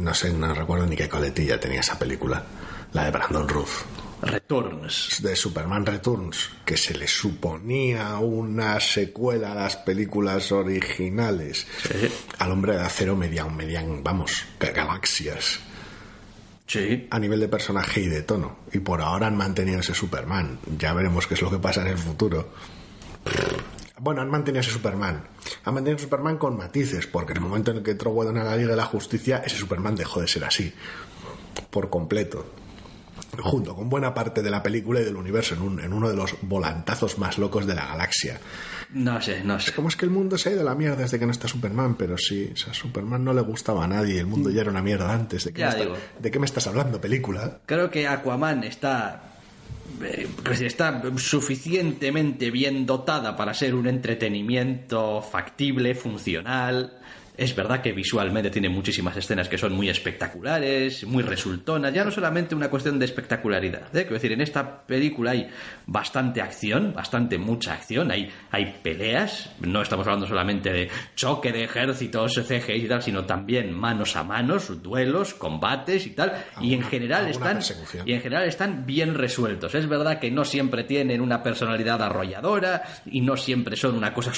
no 0.00 0.12
sé, 0.12 0.32
no 0.32 0.52
recuerdo 0.52 0.86
ni 0.86 0.96
qué 0.96 1.08
coletilla 1.08 1.60
tenía 1.60 1.80
esa 1.80 1.96
película, 1.96 2.44
la 2.92 3.04
de 3.04 3.10
Brandon 3.12 3.48
Ruth. 3.48 4.03
Returns. 4.24 5.20
de 5.22 5.36
Superman 5.36 5.84
Returns, 5.86 6.50
que 6.64 6.76
se 6.76 6.94
le 6.96 7.06
suponía 7.08 8.18
una 8.18 8.80
secuela 8.80 9.52
a 9.52 9.54
las 9.54 9.76
películas 9.76 10.50
originales. 10.52 11.66
Sí. 11.82 12.08
Al 12.38 12.50
hombre 12.52 12.74
de 12.74 12.80
acero 12.82 13.14
medían, 13.16 13.54
medían, 13.56 14.02
vamos, 14.02 14.44
ga- 14.58 14.72
galaxias 14.72 15.60
Sí. 16.66 17.06
a 17.10 17.18
nivel 17.18 17.40
de 17.40 17.48
personaje 17.48 18.00
y 18.00 18.08
de 18.08 18.22
tono. 18.22 18.60
Y 18.72 18.78
por 18.78 19.00
ahora 19.02 19.26
han 19.26 19.36
mantenido 19.36 19.80
ese 19.80 19.94
Superman. 19.94 20.58
Ya 20.78 20.92
veremos 20.94 21.26
qué 21.26 21.34
es 21.34 21.42
lo 21.42 21.50
que 21.50 21.58
pasa 21.58 21.82
en 21.82 21.88
el 21.88 21.98
futuro. 21.98 22.52
Bueno, 24.00 24.22
han 24.22 24.30
mantenido 24.30 24.60
ese 24.60 24.70
Superman. 24.72 25.24
Han 25.64 25.74
mantenido 25.74 25.96
ese 25.96 26.04
Superman 26.06 26.36
con 26.38 26.56
matices, 26.56 27.06
porque 27.06 27.32
en 27.32 27.38
el 27.38 27.42
momento 27.44 27.70
en 27.70 27.78
el 27.78 27.82
que 27.82 27.92
entró 27.92 28.10
Whedon 28.10 28.38
a 28.38 28.44
la 28.44 28.56
Liga 28.56 28.70
de 28.70 28.76
la 28.76 28.86
Justicia, 28.86 29.42
ese 29.44 29.56
Superman 29.56 29.94
dejó 29.94 30.20
de 30.20 30.28
ser 30.28 30.44
así. 30.44 30.72
Por 31.70 31.90
completo. 31.90 32.54
Junto 33.42 33.74
con 33.74 33.88
buena 33.88 34.12
parte 34.14 34.42
de 34.42 34.50
la 34.50 34.62
película 34.62 35.00
y 35.00 35.04
del 35.04 35.16
universo 35.16 35.54
en, 35.54 35.62
un- 35.62 35.80
en 35.80 35.92
uno 35.92 36.08
de 36.08 36.16
los 36.16 36.34
volantazos 36.42 37.18
más 37.18 37.38
locos 37.38 37.66
de 37.66 37.74
la 37.74 37.86
galaxia. 37.86 38.40
No 38.92 39.20
sé, 39.20 39.42
no 39.42 39.58
sé. 39.58 39.72
¿Cómo 39.72 39.88
es 39.88 39.96
que 39.96 40.04
el 40.04 40.10
mundo 40.12 40.38
se 40.38 40.48
ha 40.48 40.52
ido 40.52 40.60
a 40.60 40.64
la 40.64 40.74
mierda 40.74 40.96
desde 41.02 41.18
que 41.18 41.26
no 41.26 41.32
está 41.32 41.48
Superman? 41.48 41.96
Pero 41.96 42.16
sí, 42.16 42.50
o 42.52 42.56
sea, 42.56 42.72
Superman 42.74 43.24
no 43.24 43.32
le 43.34 43.40
gustaba 43.40 43.84
a 43.84 43.88
nadie, 43.88 44.20
el 44.20 44.26
mundo 44.26 44.50
ya 44.50 44.60
era 44.60 44.70
una 44.70 44.82
mierda 44.82 45.12
antes. 45.12 45.44
¿De 45.44 45.52
qué, 45.52 45.60
Ya 45.60 45.70
me, 45.70 45.82
está-. 45.82 45.98
¿de 46.20 46.30
qué 46.30 46.38
me 46.38 46.46
estás 46.46 46.66
hablando, 46.66 47.00
película? 47.00 47.58
Creo 47.66 47.90
que 47.90 48.06
Aquaman 48.06 48.62
está. 48.64 49.22
eh, 50.02 50.28
está 50.60 51.02
suficientemente 51.16 52.50
bien 52.50 52.86
dotada 52.86 53.36
para 53.36 53.52
ser 53.54 53.74
un 53.74 53.86
entretenimiento 53.86 55.22
factible, 55.22 55.94
funcional. 55.94 56.98
Es 57.36 57.56
verdad 57.56 57.82
que 57.82 57.92
visualmente 57.92 58.48
tiene 58.48 58.68
muchísimas 58.68 59.16
escenas 59.16 59.48
que 59.48 59.58
son 59.58 59.72
muy 59.72 59.88
espectaculares, 59.88 61.04
muy 61.04 61.24
resultonas. 61.24 61.92
Ya 61.92 62.04
no 62.04 62.12
solamente 62.12 62.54
una 62.54 62.70
cuestión 62.70 62.96
de 62.98 63.06
espectacularidad. 63.06 63.88
¿eh? 63.88 64.02
Quiero 64.02 64.14
decir, 64.14 64.30
en 64.30 64.40
esta 64.40 64.86
película 64.86 65.32
hay 65.32 65.48
bastante 65.86 66.40
acción, 66.40 66.92
bastante 66.94 67.36
mucha 67.36 67.74
acción. 67.74 68.12
Hay, 68.12 68.30
hay 68.52 68.76
peleas. 68.82 69.50
No 69.60 69.82
estamos 69.82 70.06
hablando 70.06 70.28
solamente 70.28 70.72
de 70.72 70.88
choque 71.16 71.50
de 71.50 71.64
ejércitos, 71.64 72.34
CGI 72.34 72.84
y 72.84 72.88
tal, 72.88 73.02
sino 73.02 73.24
también 73.24 73.72
manos 73.72 74.14
a 74.14 74.22
manos, 74.22 74.80
duelos, 74.80 75.34
combates 75.34 76.06
y 76.06 76.10
tal. 76.10 76.34
y 76.60 76.74
en 76.74 76.82
general 76.82 77.26
están 77.26 77.58
y 78.04 78.12
en 78.12 78.20
general 78.20 78.44
están 78.44 78.86
bien 78.86 79.14
resueltos. 79.14 79.74
Es 79.74 79.88
verdad 79.88 80.20
que 80.20 80.30
no 80.30 80.44
siempre 80.44 80.84
tienen 80.84 81.20
una 81.20 81.42
personalidad 81.42 82.00
arrolladora 82.00 82.82
y 83.06 83.20
no 83.22 83.36
siempre 83.36 83.76
son 83.76 83.96
una 83.96 84.14
cosa 84.14 84.32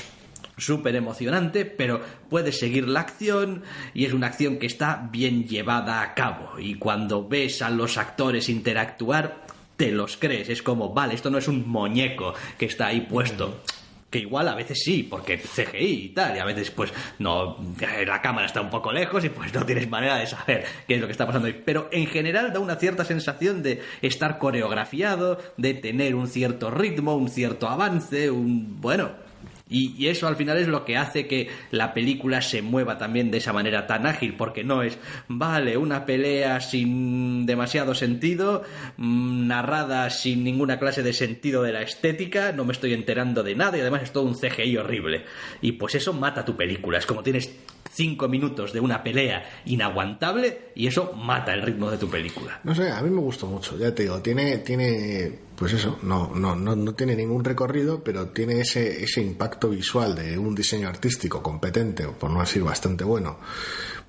súper 0.56 0.96
emocionante, 0.96 1.64
pero 1.64 2.00
puedes 2.30 2.58
seguir 2.58 2.88
la 2.88 3.00
acción 3.00 3.62
y 3.94 4.06
es 4.06 4.12
una 4.12 4.28
acción 4.28 4.58
que 4.58 4.66
está 4.66 5.08
bien 5.10 5.46
llevada 5.46 6.02
a 6.02 6.14
cabo. 6.14 6.58
Y 6.58 6.76
cuando 6.76 7.28
ves 7.28 7.62
a 7.62 7.70
los 7.70 7.98
actores 7.98 8.48
interactuar, 8.48 9.44
te 9.76 9.92
los 9.92 10.16
crees. 10.16 10.48
Es 10.48 10.62
como, 10.62 10.92
vale, 10.92 11.14
esto 11.14 11.30
no 11.30 11.38
es 11.38 11.48
un 11.48 11.68
muñeco 11.68 12.34
que 12.58 12.66
está 12.66 12.86
ahí 12.88 13.02
puesto. 13.02 13.62
Que 14.08 14.20
igual 14.20 14.48
a 14.48 14.54
veces 14.54 14.80
sí, 14.82 15.02
porque 15.02 15.36
CGI 15.36 16.04
y 16.04 16.08
tal, 16.10 16.36
y 16.36 16.38
a 16.38 16.44
veces 16.44 16.70
pues 16.70 16.92
no, 17.18 17.58
la 18.06 18.22
cámara 18.22 18.46
está 18.46 18.60
un 18.60 18.70
poco 18.70 18.92
lejos 18.92 19.24
y 19.24 19.30
pues 19.30 19.52
no 19.52 19.66
tienes 19.66 19.90
manera 19.90 20.16
de 20.16 20.28
saber 20.28 20.64
qué 20.86 20.94
es 20.94 21.00
lo 21.00 21.06
que 21.06 21.12
está 21.12 21.26
pasando. 21.26 21.48
ahí. 21.48 21.60
Pero 21.64 21.88
en 21.92 22.06
general 22.06 22.52
da 22.52 22.60
una 22.60 22.76
cierta 22.76 23.04
sensación 23.04 23.62
de 23.62 23.82
estar 24.02 24.38
coreografiado, 24.38 25.38
de 25.56 25.74
tener 25.74 26.14
un 26.14 26.28
cierto 26.28 26.70
ritmo, 26.70 27.16
un 27.16 27.28
cierto 27.28 27.68
avance, 27.68 28.30
un... 28.30 28.80
bueno... 28.80 29.25
Y, 29.68 30.06
eso 30.06 30.28
al 30.28 30.36
final 30.36 30.58
es 30.58 30.68
lo 30.68 30.84
que 30.84 30.96
hace 30.96 31.26
que 31.26 31.48
la 31.72 31.92
película 31.92 32.40
se 32.40 32.62
mueva 32.62 32.98
también 32.98 33.32
de 33.32 33.38
esa 33.38 33.52
manera 33.52 33.86
tan 33.88 34.06
ágil, 34.06 34.34
porque 34.36 34.62
no 34.62 34.82
es, 34.82 34.96
vale, 35.26 35.76
una 35.76 36.06
pelea 36.06 36.60
sin 36.60 37.46
demasiado 37.46 37.94
sentido, 37.94 38.62
mm, 38.96 39.48
narrada 39.48 40.08
sin 40.10 40.44
ninguna 40.44 40.78
clase 40.78 41.02
de 41.02 41.12
sentido 41.12 41.64
de 41.64 41.72
la 41.72 41.82
estética, 41.82 42.52
no 42.52 42.64
me 42.64 42.72
estoy 42.72 42.92
enterando 42.92 43.42
de 43.42 43.56
nada 43.56 43.76
y 43.76 43.80
además 43.80 44.02
es 44.04 44.12
todo 44.12 44.24
un 44.24 44.36
CGI 44.36 44.76
horrible. 44.76 45.24
Y 45.60 45.72
pues 45.72 45.96
eso 45.96 46.12
mata 46.12 46.44
tu 46.44 46.56
película, 46.56 46.98
es 46.98 47.06
como 47.06 47.24
tienes 47.24 47.50
cinco 47.96 48.28
minutos 48.28 48.72
de 48.74 48.80
una 48.80 49.02
pelea 49.02 49.62
inaguantable 49.64 50.70
y 50.74 50.86
eso 50.86 51.14
mata 51.14 51.54
el 51.54 51.62
ritmo 51.62 51.90
de 51.90 51.96
tu 51.96 52.08
película. 52.08 52.60
No 52.62 52.74
sé, 52.74 52.90
a 52.90 53.00
mí 53.00 53.08
me 53.08 53.20
gustó 53.20 53.46
mucho, 53.46 53.78
ya 53.78 53.94
te 53.94 54.02
digo, 54.02 54.20
tiene, 54.20 54.58
tiene 54.58 55.32
pues 55.56 55.72
eso, 55.72 55.98
no, 56.02 56.30
no, 56.34 56.54
no, 56.54 56.76
no 56.76 56.94
tiene 56.94 57.16
ningún 57.16 57.42
recorrido, 57.42 58.04
pero 58.04 58.28
tiene 58.28 58.60
ese, 58.60 59.02
ese 59.02 59.22
impacto 59.22 59.70
visual 59.70 60.14
de 60.14 60.36
un 60.36 60.54
diseño 60.54 60.88
artístico 60.88 61.42
competente, 61.42 62.04
o 62.04 62.12
por 62.12 62.30
no 62.30 62.40
decir 62.40 62.62
bastante 62.62 63.04
bueno, 63.04 63.38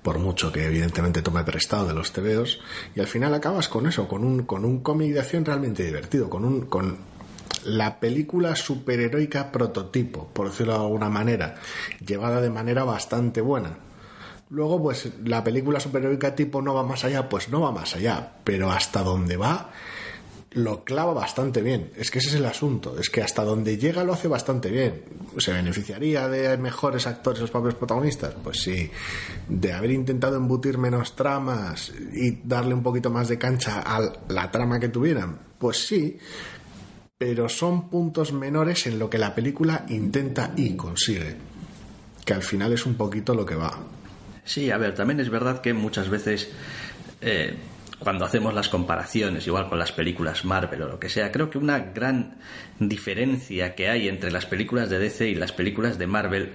por 0.02 0.18
mucho 0.18 0.52
que 0.52 0.66
evidentemente 0.66 1.22
tome 1.22 1.42
prestado 1.44 1.86
de 1.86 1.94
los 1.94 2.12
tebeos, 2.12 2.60
y 2.94 3.00
al 3.00 3.06
final 3.06 3.32
acabas 3.32 3.68
con 3.68 3.86
eso, 3.86 4.06
con 4.06 4.24
un, 4.24 4.42
con 4.42 4.66
un 4.66 4.80
cómic 4.80 5.14
de 5.14 5.20
acción 5.20 5.46
realmente 5.46 5.82
divertido, 5.82 6.28
con 6.28 6.44
un, 6.44 6.66
con 6.66 6.98
la 7.64 8.00
película 8.00 8.56
superheroica 8.56 9.52
prototipo, 9.52 10.28
por 10.28 10.50
decirlo 10.50 10.74
de 10.74 10.80
alguna 10.80 11.08
manera, 11.08 11.56
llevada 12.04 12.40
de 12.40 12.50
manera 12.50 12.84
bastante 12.84 13.40
buena. 13.40 13.78
Luego, 14.50 14.82
pues 14.82 15.10
la 15.24 15.44
película 15.44 15.78
superheroica 15.78 16.34
tipo 16.34 16.62
no 16.62 16.74
va 16.74 16.82
más 16.82 17.04
allá, 17.04 17.28
pues 17.28 17.50
no 17.50 17.60
va 17.60 17.72
más 17.72 17.94
allá, 17.94 18.32
pero 18.44 18.70
hasta 18.70 19.02
donde 19.02 19.36
va 19.36 19.70
lo 20.52 20.84
clava 20.84 21.12
bastante 21.12 21.62
bien. 21.62 21.90
Es 21.96 22.10
que 22.10 22.18
ese 22.18 22.28
es 22.28 22.34
el 22.36 22.46
asunto, 22.46 22.98
es 22.98 23.10
que 23.10 23.22
hasta 23.22 23.44
donde 23.44 23.76
llega 23.76 24.04
lo 24.04 24.14
hace 24.14 24.28
bastante 24.28 24.70
bien. 24.70 25.02
¿Se 25.38 25.52
beneficiaría 25.52 26.28
de 26.28 26.56
mejores 26.56 27.06
actores 27.06 27.40
los 27.40 27.50
papeles 27.50 27.74
protagonistas? 27.74 28.34
Pues 28.42 28.62
sí. 28.62 28.90
De 29.48 29.72
haber 29.72 29.90
intentado 29.90 30.36
embutir 30.36 30.78
menos 30.78 31.14
tramas 31.14 31.92
y 32.12 32.40
darle 32.44 32.74
un 32.74 32.82
poquito 32.82 33.10
más 33.10 33.28
de 33.28 33.38
cancha 33.38 33.82
a 33.84 34.00
la 34.28 34.50
trama 34.50 34.80
que 34.80 34.88
tuvieran? 34.88 35.38
Pues 35.58 35.86
sí. 35.86 36.18
Pero 37.18 37.48
son 37.48 37.90
puntos 37.90 38.32
menores 38.32 38.86
en 38.86 38.98
lo 38.98 39.10
que 39.10 39.18
la 39.18 39.34
película 39.34 39.84
intenta 39.88 40.52
y 40.56 40.76
consigue. 40.76 41.34
Que 42.24 42.32
al 42.32 42.42
final 42.42 42.72
es 42.72 42.86
un 42.86 42.94
poquito 42.94 43.34
lo 43.34 43.44
que 43.44 43.56
va. 43.56 43.76
Sí, 44.44 44.70
a 44.70 44.78
ver, 44.78 44.94
también 44.94 45.18
es 45.18 45.28
verdad 45.28 45.60
que 45.60 45.74
muchas 45.74 46.08
veces 46.08 46.50
eh, 47.20 47.56
cuando 47.98 48.24
hacemos 48.24 48.54
las 48.54 48.68
comparaciones, 48.68 49.46
igual 49.46 49.68
con 49.68 49.78
las 49.78 49.90
películas 49.90 50.44
Marvel 50.44 50.82
o 50.82 50.88
lo 50.88 51.00
que 51.00 51.08
sea, 51.08 51.32
creo 51.32 51.50
que 51.50 51.58
una 51.58 51.80
gran 51.80 52.36
diferencia 52.78 53.74
que 53.74 53.88
hay 53.88 54.08
entre 54.08 54.30
las 54.30 54.46
películas 54.46 54.88
de 54.88 55.00
DC 55.00 55.28
y 55.28 55.34
las 55.34 55.52
películas 55.52 55.98
de 55.98 56.06
Marvel 56.06 56.52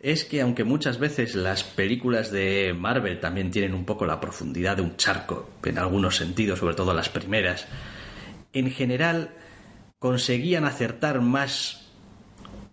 es 0.00 0.24
que 0.24 0.40
aunque 0.40 0.64
muchas 0.64 0.98
veces 0.98 1.36
las 1.36 1.62
películas 1.62 2.30
de 2.30 2.74
Marvel 2.76 3.20
también 3.20 3.50
tienen 3.50 3.74
un 3.74 3.84
poco 3.84 4.04
la 4.04 4.20
profundidad 4.20 4.76
de 4.76 4.82
un 4.82 4.96
charco, 4.96 5.50
en 5.64 5.78
algunos 5.78 6.16
sentidos, 6.16 6.58
sobre 6.58 6.74
todo 6.74 6.92
las 6.92 7.08
primeras, 7.08 7.66
en 8.52 8.70
general 8.70 9.30
conseguían 10.06 10.64
acertar 10.64 11.20
más 11.20 11.84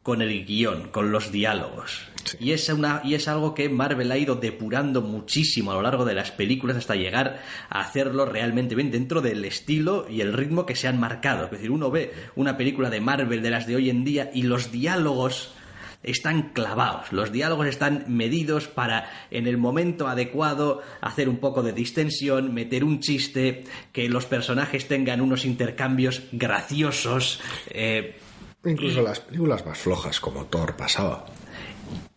con 0.03 0.21
el 0.21 0.45
guion, 0.45 0.89
con 0.89 1.11
los 1.11 1.31
diálogos. 1.31 2.01
Sí. 2.25 2.37
Y, 2.39 2.51
es 2.51 2.69
una, 2.69 3.01
y 3.03 3.15
es 3.15 3.27
algo 3.27 3.55
que 3.55 3.69
Marvel 3.69 4.11
ha 4.11 4.17
ido 4.19 4.35
depurando 4.35 5.01
muchísimo 5.01 5.71
a 5.71 5.73
lo 5.73 5.81
largo 5.81 6.05
de 6.05 6.13
las 6.13 6.29
películas 6.29 6.77
hasta 6.77 6.95
llegar 6.95 7.41
a 7.69 7.79
hacerlo 7.79 8.27
realmente 8.27 8.75
bien 8.75 8.91
dentro 8.91 9.19
del 9.21 9.43
estilo 9.45 10.05
y 10.07 10.21
el 10.21 10.33
ritmo 10.33 10.67
que 10.67 10.75
se 10.75 10.87
han 10.87 10.99
marcado. 10.99 11.45
Es 11.45 11.51
decir, 11.51 11.71
uno 11.71 11.89
ve 11.89 12.13
una 12.35 12.55
película 12.55 12.91
de 12.91 13.01
Marvel 13.01 13.41
de 13.41 13.49
las 13.49 13.65
de 13.65 13.77
hoy 13.77 13.89
en 13.89 14.03
día 14.03 14.29
y 14.31 14.43
los 14.43 14.71
diálogos 14.71 15.55
están 16.03 16.51
clavados, 16.53 17.11
los 17.11 17.31
diálogos 17.31 17.67
están 17.67 18.05
medidos 18.07 18.67
para 18.67 19.09
en 19.31 19.47
el 19.47 19.57
momento 19.57 20.07
adecuado 20.07 20.81
hacer 21.01 21.29
un 21.29 21.37
poco 21.37 21.63
de 21.63 21.73
distensión, 21.73 22.53
meter 22.53 22.83
un 22.83 22.99
chiste, 22.99 23.63
que 23.91 24.09
los 24.09 24.25
personajes 24.25 24.87
tengan 24.87 25.21
unos 25.21 25.45
intercambios 25.45 26.23
graciosos. 26.31 27.41
eh, 27.69 28.17
Incluso 28.65 29.01
las 29.01 29.19
películas 29.19 29.65
más 29.65 29.77
flojas 29.77 30.19
como 30.19 30.45
Thor 30.45 30.75
pasaba. 30.77 31.25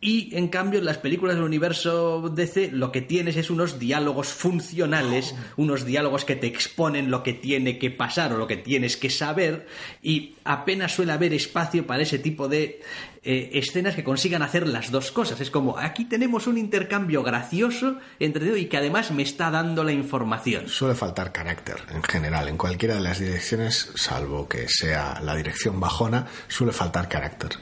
Y 0.07 0.29
en 0.37 0.47
cambio, 0.47 0.79
en 0.79 0.85
las 0.85 0.99
películas 0.99 1.35
del 1.35 1.43
universo 1.43 2.31
DC, 2.33 2.71
lo 2.71 2.93
que 2.93 3.03
tienes 3.03 3.35
es 3.35 3.51
unos 3.51 3.81
diálogos 3.81 4.29
funcionales, 4.29 5.35
unos 5.57 5.85
diálogos 5.85 6.25
que 6.25 6.37
te 6.37 6.47
exponen 6.47 7.11
lo 7.11 7.25
que 7.25 7.33
tiene 7.33 7.77
que 7.77 7.91
pasar 7.91 8.33
o 8.33 8.39
lo 8.39 8.47
que 8.47 8.57
tienes 8.57 8.97
que 8.97 9.11
saber, 9.11 9.67
y 10.05 10.37
apenas 10.45 10.95
suele 10.95 11.11
haber 11.11 11.35
espacio 11.35 11.89
para 11.89 12.05
ese 12.05 12.21
tipo 12.21 12.47
de 12.47 12.83
eh, 13.25 13.51
escenas 13.55 13.97
que 13.97 14.05
consigan 14.05 14.43
hacer 14.43 14.69
las 14.69 14.93
dos 14.93 15.11
cosas. 15.11 15.41
Es 15.41 15.51
como, 15.51 15.77
aquí 15.77 16.05
tenemos 16.05 16.47
un 16.47 16.57
intercambio 16.57 17.25
gracioso, 17.25 17.99
entretenido 18.21 18.59
y 18.59 18.67
que 18.67 18.77
además 18.77 19.11
me 19.11 19.25
está 19.25 19.51
dando 19.51 19.83
la 19.83 19.91
información. 19.91 20.69
Suele 20.69 20.95
faltar 20.95 21.33
carácter 21.33 21.79
en 21.93 22.05
general, 22.05 22.47
en 22.47 22.57
cualquiera 22.57 22.95
de 22.95 23.01
las 23.01 23.19
direcciones, 23.19 23.91
salvo 23.97 24.49
que 24.49 24.69
sea 24.69 25.21
la 25.21 25.35
dirección 25.35 25.81
bajona, 25.81 26.29
suele 26.47 26.73
faltar 26.73 27.09
carácter. 27.09 27.59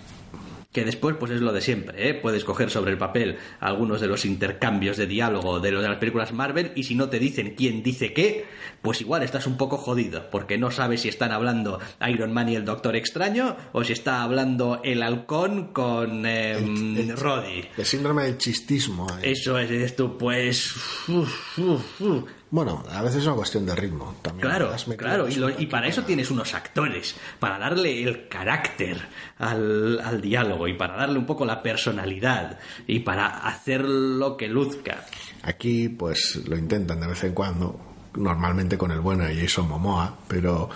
Que 0.74 0.84
después, 0.84 1.16
pues 1.18 1.30
es 1.32 1.40
lo 1.40 1.52
de 1.52 1.60
siempre, 1.62 2.08
¿eh? 2.10 2.14
Puedes 2.14 2.44
coger 2.44 2.68
sobre 2.68 2.90
el 2.90 2.98
papel 2.98 3.38
algunos 3.60 4.00
de 4.02 4.08
los 4.08 4.24
intercambios 4.24 4.96
de 4.98 5.06
diálogo 5.06 5.60
de, 5.60 5.70
los 5.70 5.82
de 5.82 5.88
las 5.88 5.98
películas 5.98 6.32
Marvel 6.32 6.72
y 6.74 6.82
si 6.82 6.96
no 6.96 7.08
te 7.08 7.18
dicen 7.20 7.54
quién 7.56 7.82
dice 7.84 8.12
qué, 8.12 8.44
pues 8.82 9.00
igual 9.00 9.22
estás 9.22 9.46
un 9.46 9.56
poco 9.56 9.76
jodido, 9.78 10.28
porque 10.30 10.58
no 10.58 10.70
sabes 10.72 11.02
si 11.02 11.08
están 11.08 11.30
hablando 11.30 11.78
Iron 12.08 12.32
Man 12.32 12.48
y 12.48 12.56
el 12.56 12.64
Doctor 12.64 12.96
Extraño 12.96 13.56
o 13.72 13.84
si 13.84 13.92
está 13.92 14.22
hablando 14.24 14.80
el 14.82 15.02
halcón 15.04 15.72
con 15.72 16.26
eh, 16.26 16.56
el- 16.58 17.16
Roddy. 17.16 17.64
El 17.78 17.84
síndrome 17.86 18.24
del 18.24 18.36
chistismo. 18.38 19.06
eh. 19.22 19.30
Eso 19.30 19.56
es, 19.58 19.94
tú, 19.94 20.18
pues... 20.18 20.74
uf, 21.08 21.58
uf, 21.58 22.00
uf. 22.00 22.24
Bueno, 22.50 22.84
a 22.90 23.02
veces 23.02 23.18
es 23.22 23.26
una 23.26 23.34
cuestión 23.36 23.66
de 23.66 23.74
ritmo 23.74 24.14
también. 24.22 24.48
Claro, 24.48 24.70
claro, 24.96 25.28
y, 25.28 25.34
lo- 25.36 25.70
para 25.70 25.88
eso 25.88 26.02
tienes 26.04 26.30
unos 26.30 26.54
actores, 26.54 27.16
para 27.40 27.58
darle 27.58 28.02
el 28.04 28.28
carácter 28.28 28.96
al, 29.38 29.98
al 30.00 30.20
diálogo 30.20 30.68
y 30.68 30.74
para 30.74 30.94
darle 30.96 31.18
un 31.18 31.26
poco 31.26 31.44
la 31.44 31.62
personalidad 31.62 32.58
y 32.86 33.00
para 33.00 33.26
hacer 33.26 33.84
lo 33.84 34.36
que 34.36 34.46
luzca. 34.48 35.04
Aquí, 35.42 35.88
pues 35.88 36.36
lo 36.46 36.56
intentan 36.56 37.00
de 37.00 37.06
vez 37.08 37.24
en 37.24 37.32
cuando, 37.34 37.93
normalmente 38.16 38.78
con 38.78 38.90
el 38.90 39.00
bueno 39.00 39.24
de 39.24 39.36
Jason 39.36 39.68
Momoa, 39.68 40.16
pero 40.28 40.70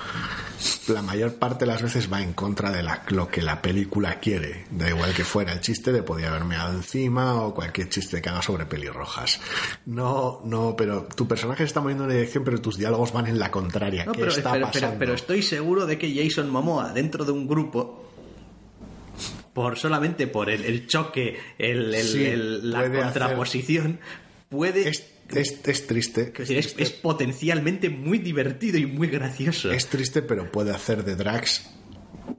la 0.89 1.03
mayor 1.03 1.35
parte 1.35 1.65
de 1.65 1.71
las 1.73 1.83
veces 1.83 2.13
va 2.13 2.21
en 2.23 2.33
contra 2.33 2.71
de 2.73 2.83
la- 2.83 3.03
lo 3.09 3.29
que 3.29 3.43
la 3.43 3.63
película 3.63 4.19
quiere. 4.19 4.67
Da 4.71 4.89
igual 4.89 5.15
que 5.15 5.25
fuera 5.25 5.53
el 5.53 5.61
chiste 5.61 5.93
de 5.93 6.03
podía 6.03 6.29
haberme 6.29 6.57
dado 6.57 6.75
encima 6.75 7.43
o 7.43 7.55
cualquier 7.55 7.89
chiste 7.89 8.21
que 8.21 8.29
haga 8.29 8.43
sobre 8.43 8.67
pelirrojas. 8.67 9.41
No, 9.87 10.41
no, 10.45 10.75
pero 10.77 11.05
tu 11.15 11.29
personaje 11.29 11.59
se 11.63 11.67
está 11.69 11.81
moviendo 11.81 12.05
en 12.05 12.11
una 12.11 12.15
dirección, 12.19 12.45
pero 12.45 12.61
tus 12.61 12.77
diálogos 12.77 13.13
van 13.13 13.27
en 13.29 13.39
la 13.39 13.51
contraria. 13.51 14.05
No, 14.05 14.13
¿Qué 14.13 14.21
pero, 14.21 14.33
está 14.33 14.53
pero- 14.53 14.67
pasando? 14.67 14.97
pero 14.99 15.15
estoy 15.15 15.43
seguro 15.43 15.87
de 15.87 15.97
que 15.99 16.13
Jason 16.15 16.51
Momoa, 16.51 16.93
dentro 16.93 17.25
de 17.25 17.33
un 17.33 17.47
grupo, 17.47 18.05
por 19.53 19.77
solamente 19.79 20.27
por 20.27 20.51
el, 20.51 20.65
el 20.65 20.87
choque, 20.87 21.37
el, 21.59 21.95
el- 21.95 22.03
Sí, 22.07 22.25
el- 22.25 22.71
la 22.71 22.91
contraposición, 22.91 23.99
puede. 24.49 24.89
Es, 25.31 25.53
es, 25.53 25.61
es 25.65 25.87
triste. 25.87 26.33
decir, 26.37 26.59
es, 26.59 26.75
es 26.79 26.91
potencialmente 26.91 27.91
muy 27.91 28.19
divertido 28.19 28.79
y 28.79 28.87
muy 28.87 29.09
gracioso. 29.09 29.71
Es 29.71 29.87
triste, 29.87 30.23
pero 30.23 30.51
puede 30.51 30.73
hacer 30.73 31.05
de 31.05 31.17
Drax. 31.17 31.71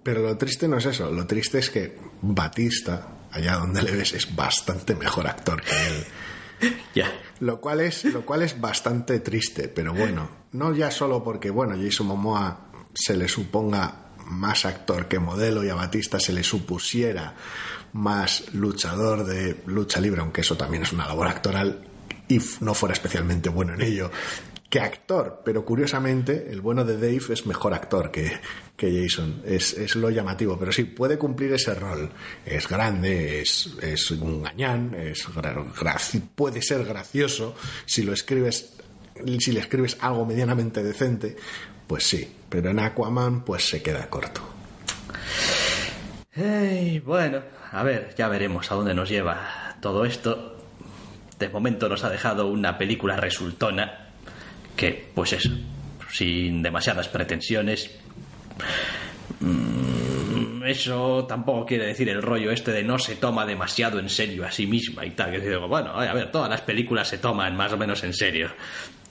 Pero 0.04 0.22
lo 0.22 0.38
triste 0.38 0.68
no 0.68 0.78
es 0.78 0.86
eso. 0.86 1.12
Lo 1.12 1.28
triste 1.28 1.60
es 1.60 1.70
que 1.70 1.98
Batista, 2.22 3.28
allá 3.32 3.58
donde 3.58 3.82
le 3.82 3.92
ves, 3.92 4.14
es 4.14 4.36
bastante 4.36 4.96
mejor 4.96 5.28
actor 5.28 5.62
que 5.62 5.88
él. 5.88 6.06
Ya. 6.94 7.10
Lo 7.40 7.62
cual 7.62 7.80
es, 7.80 8.04
lo 8.04 8.26
cual 8.26 8.42
es 8.42 8.60
bastante 8.60 9.22
triste, 9.22 9.70
pero 9.70 9.94
bueno, 9.94 10.30
no 10.52 10.76
ya 10.76 10.92
solo 10.92 11.24
porque, 11.24 11.50
bueno, 11.52 11.74
Jason 11.82 12.08
Momoa 12.08 12.70
se 12.94 13.16
le 13.16 13.30
suponga 13.30 14.10
más 14.26 14.66
actor 14.66 15.08
que 15.08 15.20
modelo 15.20 15.64
y 15.64 15.70
a 15.70 15.76
Batista 15.76 16.20
se 16.20 16.34
le 16.34 16.44
supusiera 16.44 17.36
más 17.94 18.54
luchador 18.54 19.26
de 19.26 19.62
lucha 19.68 20.02
libre, 20.02 20.20
aunque 20.20 20.42
eso 20.42 20.58
también 20.58 20.84
es 20.84 20.92
una 20.92 21.08
labor 21.08 21.28
actoral 21.28 21.89
y 22.30 22.40
no 22.62 22.74
fuera 22.74 22.94
especialmente 22.94 23.50
bueno 23.50 23.74
en 23.74 23.82
ello, 23.82 24.10
que 24.70 24.80
actor. 24.80 25.42
Pero 25.44 25.66
curiosamente, 25.66 26.48
el 26.50 26.62
bueno 26.62 26.86
de 26.86 26.94
Dave 26.94 27.34
es 27.34 27.46
mejor 27.46 27.74
actor 27.74 28.12
que, 28.12 28.40
que 28.78 29.02
Jason. 29.02 29.42
Es, 29.46 29.74
es 29.74 29.96
lo 29.96 30.10
llamativo, 30.10 30.58
pero 30.58 30.72
sí, 30.72 30.86
puede 30.86 31.18
cumplir 31.18 31.52
ese 31.54 31.74
rol. 31.74 32.10
Es 32.46 32.68
grande, 32.70 33.42
es, 33.42 33.76
es 33.82 34.12
un 34.12 34.44
gañán, 34.44 34.94
es 34.94 35.28
puede 36.36 36.62
ser 36.62 36.86
gracioso 36.86 37.56
si 37.86 38.04
lo 38.04 38.14
escribes 38.14 38.76
si 39.40 39.52
le 39.52 39.60
escribes 39.60 39.98
algo 40.00 40.26
medianamente 40.26 40.82
decente, 40.82 41.36
pues 41.88 42.06
sí, 42.06 42.36
pero 42.48 42.70
en 42.70 42.80
Aquaman 42.80 43.44
pues 43.44 43.68
se 43.68 43.82
queda 43.82 44.10
corto. 44.10 44.42
Ey, 46.34 47.00
bueno, 47.00 47.42
a 47.72 47.84
ver, 47.84 48.16
ya 48.18 48.30
veremos 48.30 48.72
a 48.72 48.76
dónde 48.76 48.94
nos 48.94 49.10
lleva 49.10 49.76
todo 49.82 50.06
esto. 50.06 50.59
De 51.40 51.50
momento 51.50 51.88
nos 51.88 52.04
ha 52.04 52.10
dejado 52.10 52.48
una 52.48 52.78
película 52.78 53.16
resultona 53.16 54.10
que, 54.76 55.10
pues 55.14 55.34
eso, 55.34 55.50
sin 56.12 56.62
demasiadas 56.62 57.08
pretensiones. 57.08 57.92
Mm, 59.40 59.99
Eso 60.66 61.26
tampoco 61.28 61.66
quiere 61.66 61.86
decir 61.86 62.10
el 62.10 62.22
rollo 62.22 62.52
este 62.52 62.72
de 62.72 62.84
no 62.84 62.98
se 63.00 63.16
toma 63.16 63.46
demasiado 63.46 64.00
en 64.00 64.10
serio 64.10 64.46
a 64.46 64.52
sí 64.52 64.68
misma 64.68 65.06
y 65.06 65.12
tal. 65.12 65.32
Que 65.32 65.40
digo, 65.40 65.68
bueno, 65.68 65.92
a 65.92 66.14
ver, 66.14 66.32
todas 66.32 66.50
las 66.50 66.62
películas 66.62 67.08
se 67.08 67.18
toman 67.18 67.56
más 67.56 67.72
o 67.74 67.78
menos 67.78 68.04
en 68.04 68.14
serio. 68.14 68.50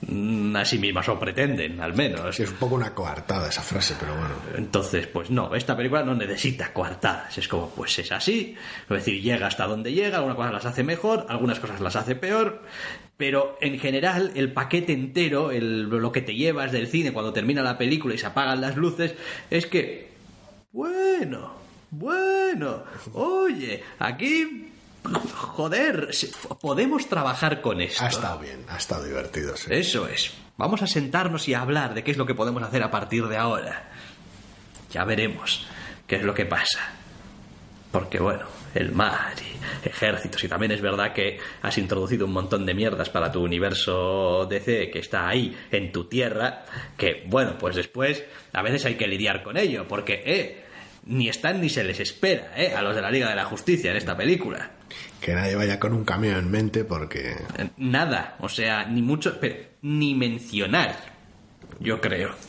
Mm, 0.07 0.55
A 0.55 0.63
sí 0.63 0.77
mismas 0.79 1.09
o 1.09 1.19
pretenden, 1.19 1.81
al 1.81 1.93
menos. 1.93 2.33
Sí, 2.35 2.43
es 2.43 2.51
un 2.51 2.55
poco 2.55 2.75
una 2.75 2.93
coartada 2.95 3.49
esa 3.49 3.61
frase, 3.61 3.95
pero 3.99 4.13
bueno. 4.13 4.33
Entonces, 4.55 5.07
pues 5.07 5.29
no, 5.29 5.53
esta 5.53 5.75
película 5.75 6.03
no 6.03 6.15
necesita 6.15 6.71
coartadas. 6.71 7.37
Es 7.37 7.47
como, 7.49 7.69
pues 7.71 7.99
es 7.99 8.11
así. 8.11 8.55
Es 8.83 8.89
decir, 8.89 9.21
llega 9.21 9.47
hasta 9.47 9.67
donde 9.67 9.91
llega, 9.91 10.17
algunas 10.17 10.37
cosas 10.37 10.53
las 10.53 10.65
hace 10.65 10.83
mejor, 10.83 11.25
algunas 11.27 11.59
cosas 11.59 11.81
las 11.81 11.97
hace 11.97 12.15
peor. 12.15 12.61
Pero 13.17 13.57
en 13.59 13.77
general, 13.77 14.31
el 14.35 14.53
paquete 14.53 14.93
entero, 14.93 15.51
el, 15.51 15.81
lo 15.89 16.11
que 16.13 16.21
te 16.21 16.33
llevas 16.33 16.71
del 16.71 16.87
cine 16.87 17.11
cuando 17.11 17.33
termina 17.33 17.61
la 17.61 17.77
película 17.77 18.15
y 18.15 18.17
se 18.17 18.27
apagan 18.27 18.61
las 18.61 18.77
luces, 18.77 19.13
es 19.49 19.65
que, 19.65 20.08
bueno, 20.71 21.53
bueno, 21.91 22.83
oye, 23.13 23.83
aquí, 23.97 24.71
joder, 25.35 26.09
podemos 26.61 27.07
trabajar 27.07 27.61
con 27.61 27.81
esto. 27.81 28.03
Ha 28.03 28.09
estado 28.09 28.39
bien, 28.39 28.65
ha 28.69 28.77
estado 28.77 29.03
divertido. 29.03 29.55
sí. 29.57 29.67
Eso 29.71 30.07
es. 30.07 30.33
Vamos 30.57 30.81
a 30.81 30.87
sentarnos 30.87 31.47
y 31.47 31.53
a 31.53 31.61
hablar 31.61 31.93
de 31.93 32.03
qué 32.03 32.11
es 32.11 32.17
lo 32.17 32.25
que 32.25 32.35
podemos 32.35 32.61
hacer 32.63 32.83
a 32.83 32.91
partir 32.91 33.27
de 33.27 33.37
ahora. 33.37 33.89
Ya 34.91 35.05
veremos 35.05 35.65
qué 36.05 36.17
es 36.17 36.23
lo 36.23 36.33
que 36.33 36.45
pasa. 36.45 36.79
Porque 37.91 38.19
bueno, 38.19 38.45
el 38.75 38.91
mar 38.91 39.33
y 39.39 39.87
ejércitos. 39.87 40.43
Y 40.43 40.47
también 40.47 40.71
es 40.71 40.81
verdad 40.81 41.13
que 41.13 41.39
has 41.61 41.77
introducido 41.77 42.25
un 42.25 42.33
montón 42.33 42.65
de 42.65 42.73
mierdas 42.73 43.09
para 43.09 43.31
tu 43.31 43.43
universo 43.43 44.45
DC 44.49 44.89
que 44.91 44.99
está 44.99 45.27
ahí 45.27 45.55
en 45.71 45.91
tu 45.91 46.05
tierra. 46.05 46.65
Que 46.97 47.23
bueno, 47.27 47.57
pues 47.57 47.75
después 47.75 48.23
a 48.53 48.61
veces 48.61 48.85
hay 48.85 48.95
que 48.95 49.07
lidiar 49.07 49.43
con 49.43 49.57
ello. 49.57 49.87
Porque, 49.87 50.21
eh, 50.25 50.63
ni 51.05 51.29
están 51.29 51.61
ni 51.61 51.69
se 51.69 51.83
les 51.83 51.99
espera, 51.99 52.51
eh, 52.55 52.73
a 52.75 52.81
los 52.81 52.95
de 52.95 53.01
la 53.01 53.11
Liga 53.11 53.29
de 53.29 53.35
la 53.35 53.45
Justicia 53.45 53.91
en 53.91 53.97
esta 53.97 54.15
película. 54.15 54.71
Que 55.21 55.33
nadie 55.33 55.55
vaya 55.55 55.79
con 55.79 55.93
un 55.93 56.05
camión 56.05 56.37
en 56.37 56.51
mente 56.51 56.83
porque... 56.83 57.35
Nada, 57.77 58.35
o 58.39 58.49
sea, 58.49 58.85
ni 58.85 59.01
mucho, 59.01 59.39
pero 59.39 59.55
ni 59.81 60.15
mencionar, 60.15 60.95
yo 61.79 61.99
creo. 62.01 62.48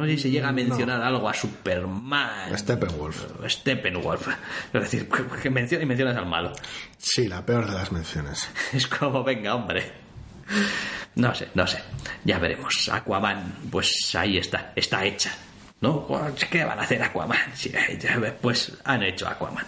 No 0.00 0.06
sé 0.06 0.12
si 0.12 0.18
se 0.22 0.30
llega 0.30 0.48
a 0.48 0.52
mencionar 0.52 1.02
algo 1.02 1.28
a 1.28 1.34
Superman. 1.34 2.56
Steppenwolf. 2.56 3.22
Steppenwolf. 3.46 4.28
Es 4.72 4.80
decir, 4.80 5.06
que 5.42 5.50
menciona 5.50 5.84
y 5.84 5.86
mencionas 5.86 6.16
al 6.16 6.24
malo. 6.24 6.54
Sí, 6.96 7.28
la 7.28 7.44
peor 7.44 7.66
de 7.66 7.74
las 7.74 7.92
menciones. 7.92 8.48
Es 8.72 8.86
como, 8.86 9.22
venga, 9.22 9.54
hombre. 9.54 9.92
No 11.16 11.34
sé, 11.34 11.48
no 11.52 11.66
sé. 11.66 11.82
Ya 12.24 12.38
veremos. 12.38 12.88
Aquaman, 12.90 13.56
pues 13.70 14.14
ahí 14.14 14.38
está, 14.38 14.72
está 14.74 15.04
hecha. 15.04 15.34
¿No? 15.82 16.06
¿Qué 16.50 16.64
van 16.64 16.78
a 16.78 16.82
hacer 16.82 17.02
Aquaman? 17.02 17.38
Sí, 17.54 17.70
Pues 18.40 18.72
han 18.84 19.02
hecho 19.02 19.28
Aquaman. 19.28 19.66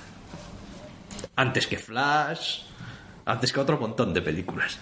Antes 1.36 1.66
que 1.66 1.76
Flash, 1.76 2.60
antes 3.26 3.52
que 3.52 3.60
otro 3.60 3.76
montón 3.76 4.14
de 4.14 4.22
películas. 4.22 4.78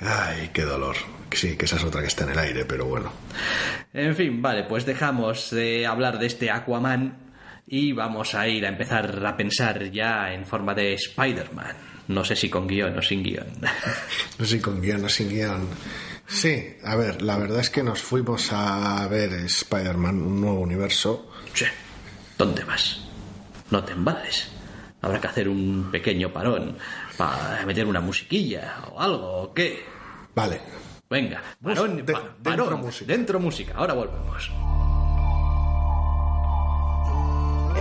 Ay, 0.00 0.50
qué 0.52 0.62
dolor. 0.62 0.96
Sí, 1.32 1.56
que 1.56 1.66
esa 1.66 1.76
es 1.76 1.84
otra 1.84 2.00
que 2.00 2.08
está 2.08 2.24
en 2.24 2.30
el 2.30 2.38
aire, 2.38 2.64
pero 2.64 2.86
bueno. 2.86 3.12
En 3.92 4.16
fin, 4.16 4.42
vale, 4.42 4.64
pues 4.64 4.84
dejamos 4.84 5.50
de 5.50 5.86
hablar 5.86 6.18
de 6.18 6.26
este 6.26 6.50
Aquaman 6.50 7.16
y 7.66 7.92
vamos 7.92 8.34
a 8.34 8.48
ir 8.48 8.64
a 8.64 8.68
empezar 8.68 9.24
a 9.24 9.36
pensar 9.36 9.90
ya 9.90 10.32
en 10.32 10.44
forma 10.44 10.74
de 10.74 10.94
Spider-Man. 10.94 11.76
No 12.08 12.24
sé 12.24 12.34
si 12.34 12.48
con 12.50 12.66
guion 12.66 12.98
o 12.98 13.02
sin 13.02 13.22
guion. 13.22 13.46
No 14.38 14.44
sé 14.44 14.56
si 14.56 14.60
con 14.60 14.80
guion 14.80 15.04
o 15.04 15.08
sin 15.08 15.28
guion. 15.28 15.68
Sí, 16.26 16.76
a 16.84 16.96
ver, 16.96 17.22
la 17.22 17.36
verdad 17.36 17.60
es 17.60 17.70
que 17.70 17.82
nos 17.82 18.00
fuimos 18.00 18.52
a 18.52 19.06
ver 19.08 19.32
Spider-Man, 19.32 20.20
un 20.20 20.40
nuevo 20.40 20.60
universo. 20.60 21.30
Che, 21.52 21.68
¿dónde 22.38 22.64
vas? 22.64 23.00
No 23.70 23.84
te 23.84 23.92
embales. 23.92 24.48
Habrá 25.02 25.20
que 25.20 25.26
hacer 25.28 25.48
un 25.48 25.90
pequeño 25.90 26.32
parón 26.32 26.76
para 27.16 27.64
meter 27.66 27.86
una 27.86 28.00
musiquilla 28.00 28.76
o 28.92 29.00
algo, 29.00 29.42
¿o 29.42 29.54
qué? 29.54 29.84
Vale, 30.34 30.60
Venga, 31.08 31.42
parón, 31.62 32.04
de- 32.06 32.12
pa- 32.12 32.22
dentro 32.40 32.76
música. 32.78 33.06
dentro 33.12 33.40
música. 33.40 33.72
Ahora 33.76 33.94
volvemos. 33.94 34.50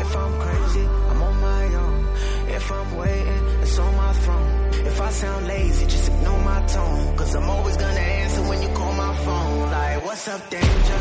If 0.02 0.16
I'm 0.16 0.34
crazy, 0.40 0.86
I'm 1.12 1.22
on 1.22 1.36
my 1.42 1.76
own. 1.76 2.08
If 2.50 2.72
I'm 2.72 2.98
waiting, 2.98 3.44
it's 3.62 3.78
on 3.80 3.96
my 3.96 4.14
throne. 4.24 4.70
If 4.88 5.00
I 5.00 5.12
sound 5.12 5.48
lazy, 5.48 5.86
just 5.86 6.08
ignore 6.10 6.40
my 6.44 6.62
tone. 6.68 7.16
Cause 7.16 7.36
I'm 7.36 7.48
always 7.50 7.78
gonna 7.78 8.00
answer 8.24 8.42
when 8.50 8.62
you 8.64 8.70
call 8.70 8.94
my 8.94 9.14
phone. 9.26 9.70
Like, 9.72 10.06
what's 10.06 10.28
up, 10.28 10.50
danger? 10.50 11.00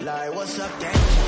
Like, 0.00 0.34
what's 0.34 0.58
up, 0.58 0.70
danger? 0.80 1.25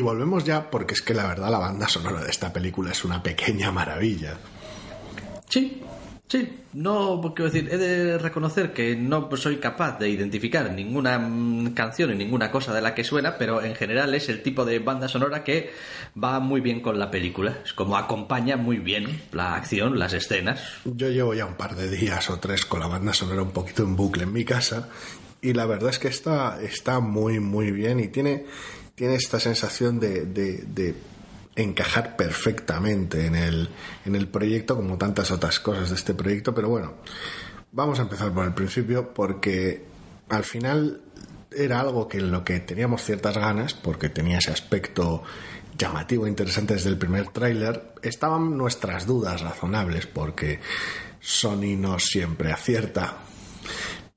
Y 0.00 0.02
volvemos 0.02 0.44
ya 0.44 0.70
porque 0.70 0.94
es 0.94 1.02
que 1.02 1.12
la 1.12 1.26
verdad 1.26 1.50
la 1.50 1.58
banda 1.58 1.86
sonora 1.86 2.22
de 2.22 2.30
esta 2.30 2.50
película 2.50 2.90
es 2.90 3.04
una 3.04 3.22
pequeña 3.22 3.70
maravilla. 3.70 4.32
Sí, 5.46 5.82
sí. 6.26 6.48
No, 6.72 7.20
quiero 7.36 7.50
decir, 7.50 7.68
he 7.70 7.76
de 7.76 8.16
reconocer 8.16 8.72
que 8.72 8.96
no 8.96 9.28
soy 9.36 9.58
capaz 9.58 9.98
de 9.98 10.08
identificar 10.08 10.72
ninguna 10.72 11.18
mm, 11.18 11.74
canción 11.74 12.12
y 12.12 12.14
ninguna 12.14 12.50
cosa 12.50 12.72
de 12.72 12.80
la 12.80 12.94
que 12.94 13.04
suena, 13.04 13.36
pero 13.36 13.62
en 13.62 13.74
general 13.74 14.14
es 14.14 14.30
el 14.30 14.42
tipo 14.42 14.64
de 14.64 14.78
banda 14.78 15.06
sonora 15.06 15.44
que 15.44 15.70
va 16.16 16.40
muy 16.40 16.62
bien 16.62 16.80
con 16.80 16.98
la 16.98 17.10
película. 17.10 17.58
Es 17.62 17.74
como 17.74 17.98
acompaña 17.98 18.56
muy 18.56 18.78
bien 18.78 19.20
la 19.32 19.54
acción, 19.54 19.98
las 19.98 20.14
escenas. 20.14 20.62
Yo 20.86 21.10
llevo 21.10 21.34
ya 21.34 21.44
un 21.44 21.56
par 21.56 21.76
de 21.76 21.90
días 21.90 22.30
o 22.30 22.40
tres 22.40 22.64
con 22.64 22.80
la 22.80 22.86
banda 22.86 23.12
sonora 23.12 23.42
un 23.42 23.50
poquito 23.50 23.82
en 23.82 23.96
bucle 23.96 24.22
en 24.22 24.32
mi 24.32 24.46
casa 24.46 24.88
y 25.42 25.52
la 25.52 25.66
verdad 25.66 25.90
es 25.90 25.98
que 25.98 26.08
está, 26.08 26.58
está 26.62 27.00
muy, 27.00 27.40
muy 27.40 27.70
bien 27.70 28.00
y 28.00 28.08
tiene, 28.08 28.46
tiene 29.00 29.14
esta 29.14 29.40
sensación 29.40 29.98
de, 29.98 30.94
encajar 31.56 32.16
perfectamente 32.16 33.24
en 33.24 33.34
el, 33.34 33.70
en 34.04 34.14
el 34.14 34.28
proyecto 34.28 34.76
como 34.76 34.98
tantas 34.98 35.30
otras 35.30 35.58
cosas 35.58 35.88
de 35.88 35.94
este 35.94 36.12
proyecto, 36.12 36.54
pero 36.54 36.68
bueno, 36.68 36.96
vamos 37.72 37.98
a 37.98 38.02
empezar 38.02 38.30
por 38.34 38.44
el 38.44 38.52
principio 38.52 39.14
porque 39.14 39.86
al 40.28 40.44
final 40.44 41.00
era 41.50 41.80
algo 41.80 42.08
que 42.08 42.18
en 42.18 42.30
lo 42.30 42.44
que 42.44 42.60
teníamos 42.60 43.02
ciertas 43.02 43.38
ganas, 43.38 43.72
porque 43.72 44.10
tenía 44.10 44.36
ese 44.36 44.50
aspecto 44.50 45.22
llamativo 45.78 46.26
e 46.26 46.28
interesante 46.28 46.74
desde 46.74 46.90
el 46.90 46.98
primer 46.98 47.28
tráiler, 47.28 47.94
estaban 48.02 48.58
nuestras 48.58 49.06
dudas 49.06 49.40
razonables, 49.40 50.06
porque 50.08 50.60
Sony 51.20 51.74
no 51.78 51.98
siempre 51.98 52.52
acierta 52.52 53.16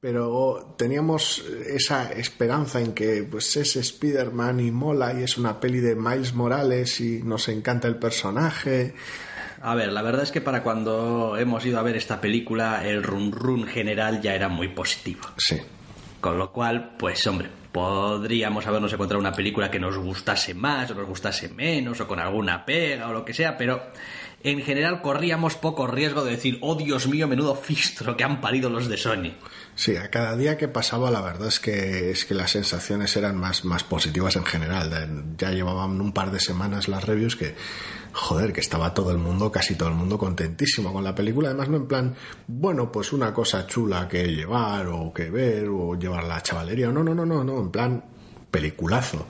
pero 0.03 0.75
teníamos 0.77 1.45
esa 1.65 2.11
esperanza 2.11 2.81
en 2.81 2.91
que 2.91 3.23
pues 3.23 3.55
es 3.55 3.77
Spider-Man 3.77 4.59
y 4.59 4.69
mola 4.69 5.13
y 5.17 5.23
es 5.23 5.37
una 5.37 5.61
peli 5.61 5.79
de 5.79 5.95
Miles 5.95 6.33
Morales 6.33 6.99
y 6.99 7.23
nos 7.23 7.47
encanta 7.47 7.87
el 7.87 7.95
personaje. 7.95 8.95
A 9.61 9.75
ver, 9.75 9.93
la 9.93 10.01
verdad 10.01 10.23
es 10.23 10.31
que 10.33 10.41
para 10.41 10.61
cuando 10.61 11.37
hemos 11.37 11.65
ido 11.65 11.79
a 11.79 11.83
ver 11.83 11.95
esta 11.95 12.19
película, 12.19 12.85
el 12.85 13.01
run 13.01 13.31
run 13.31 13.65
general 13.65 14.21
ya 14.21 14.35
era 14.35 14.49
muy 14.49 14.67
positivo. 14.67 15.21
Sí. 15.37 15.61
Con 16.19 16.37
lo 16.37 16.51
cual, 16.51 16.97
pues 16.99 17.25
hombre, 17.25 17.49
podríamos 17.71 18.67
habernos 18.67 18.91
encontrado 18.91 19.21
una 19.21 19.31
película 19.31 19.71
que 19.71 19.79
nos 19.79 19.97
gustase 19.97 20.53
más 20.53 20.91
o 20.91 20.95
nos 20.95 21.07
gustase 21.07 21.47
menos 21.47 22.01
o 22.01 22.07
con 22.09 22.19
alguna 22.19 22.65
pega 22.65 23.07
o 23.07 23.13
lo 23.13 23.23
que 23.23 23.33
sea, 23.33 23.55
pero 23.55 23.81
en 24.43 24.61
general 24.61 25.01
corríamos 25.01 25.55
poco 25.55 25.87
riesgo 25.87 26.23
de 26.23 26.31
decir, 26.31 26.57
oh 26.61 26.75
Dios 26.75 27.07
mío, 27.07 27.27
menudo 27.27 27.55
fistro 27.55 28.17
que 28.17 28.25
han 28.25 28.41
parido 28.41 28.69
los 28.69 28.89
de 28.89 28.97
Sony. 28.97 29.31
Sí, 29.75 29.95
a 29.95 30.09
cada 30.11 30.35
día 30.35 30.57
que 30.57 30.67
pasaba 30.67 31.09
la 31.09 31.21
verdad 31.21 31.47
es 31.47 31.59
que, 31.59 32.11
es 32.11 32.25
que 32.25 32.35
las 32.35 32.51
sensaciones 32.51 33.15
eran 33.15 33.37
más, 33.37 33.63
más 33.63 33.83
positivas 33.83 34.35
en 34.35 34.45
general. 34.45 35.35
Ya 35.37 35.51
llevaban 35.51 35.99
un 35.99 36.11
par 36.11 36.31
de 36.31 36.39
semanas 36.41 36.89
las 36.89 37.05
reviews 37.05 37.37
que, 37.37 37.55
joder, 38.11 38.51
que 38.51 38.59
estaba 38.59 38.93
todo 38.93 39.11
el 39.11 39.17
mundo, 39.17 39.51
casi 39.51 39.75
todo 39.75 39.89
el 39.89 39.95
mundo 39.95 40.17
contentísimo 40.17 40.91
con 40.91 41.03
la 41.03 41.15
película. 41.15 41.49
Además, 41.49 41.69
no 41.69 41.77
en 41.77 41.87
plan, 41.87 42.15
bueno, 42.47 42.91
pues 42.91 43.13
una 43.13 43.33
cosa 43.33 43.65
chula 43.65 44.07
que 44.07 44.27
llevar 44.27 44.87
o 44.87 45.13
que 45.13 45.29
ver 45.31 45.69
o 45.69 45.95
llevar 45.97 46.25
la 46.25 46.41
chavalería. 46.43 46.89
No, 46.89 47.03
no, 47.03 47.15
no, 47.15 47.25
no, 47.25 47.43
no, 47.43 47.59
en 47.59 47.71
plan 47.71 48.03
peliculazo. 48.51 49.25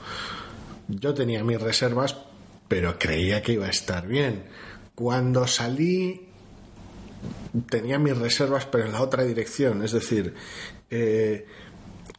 Yo 0.87 1.13
tenía 1.13 1.43
mis 1.43 1.61
reservas, 1.61 2.17
pero 2.67 2.97
creía 2.99 3.41
que 3.41 3.53
iba 3.53 3.67
a 3.67 3.69
estar 3.69 4.07
bien. 4.07 4.43
Cuando 4.95 5.47
salí 5.47 6.33
tenía 7.69 7.99
mis 7.99 8.17
reservas, 8.17 8.65
pero 8.65 8.85
en 8.85 8.91
la 8.91 9.01
otra 9.01 9.23
dirección. 9.23 9.83
Es 9.83 9.91
decir, 9.91 10.33
eh, 10.89 11.45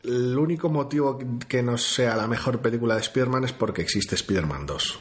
el 0.04 0.38
único 0.38 0.68
motivo 0.68 1.18
que 1.48 1.62
no 1.62 1.78
sea 1.78 2.16
la 2.16 2.26
mejor 2.26 2.60
película 2.60 2.94
de 2.94 3.00
Spider-Man 3.00 3.44
es 3.44 3.52
porque 3.52 3.82
existe 3.82 4.14
Spider-Man 4.14 4.66
2. 4.66 4.98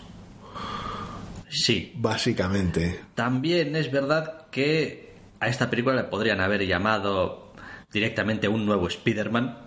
Sí. 1.49 1.93
Básicamente. 1.95 3.01
También 3.15 3.75
es 3.75 3.91
verdad 3.91 4.47
que 4.49 5.13
a 5.39 5.47
esta 5.47 5.69
película 5.69 5.95
le 5.95 6.03
podrían 6.05 6.41
haber 6.41 6.65
llamado 6.65 7.53
directamente 7.91 8.47
un 8.47 8.65
nuevo 8.65 8.87
Spider-Man 8.87 9.57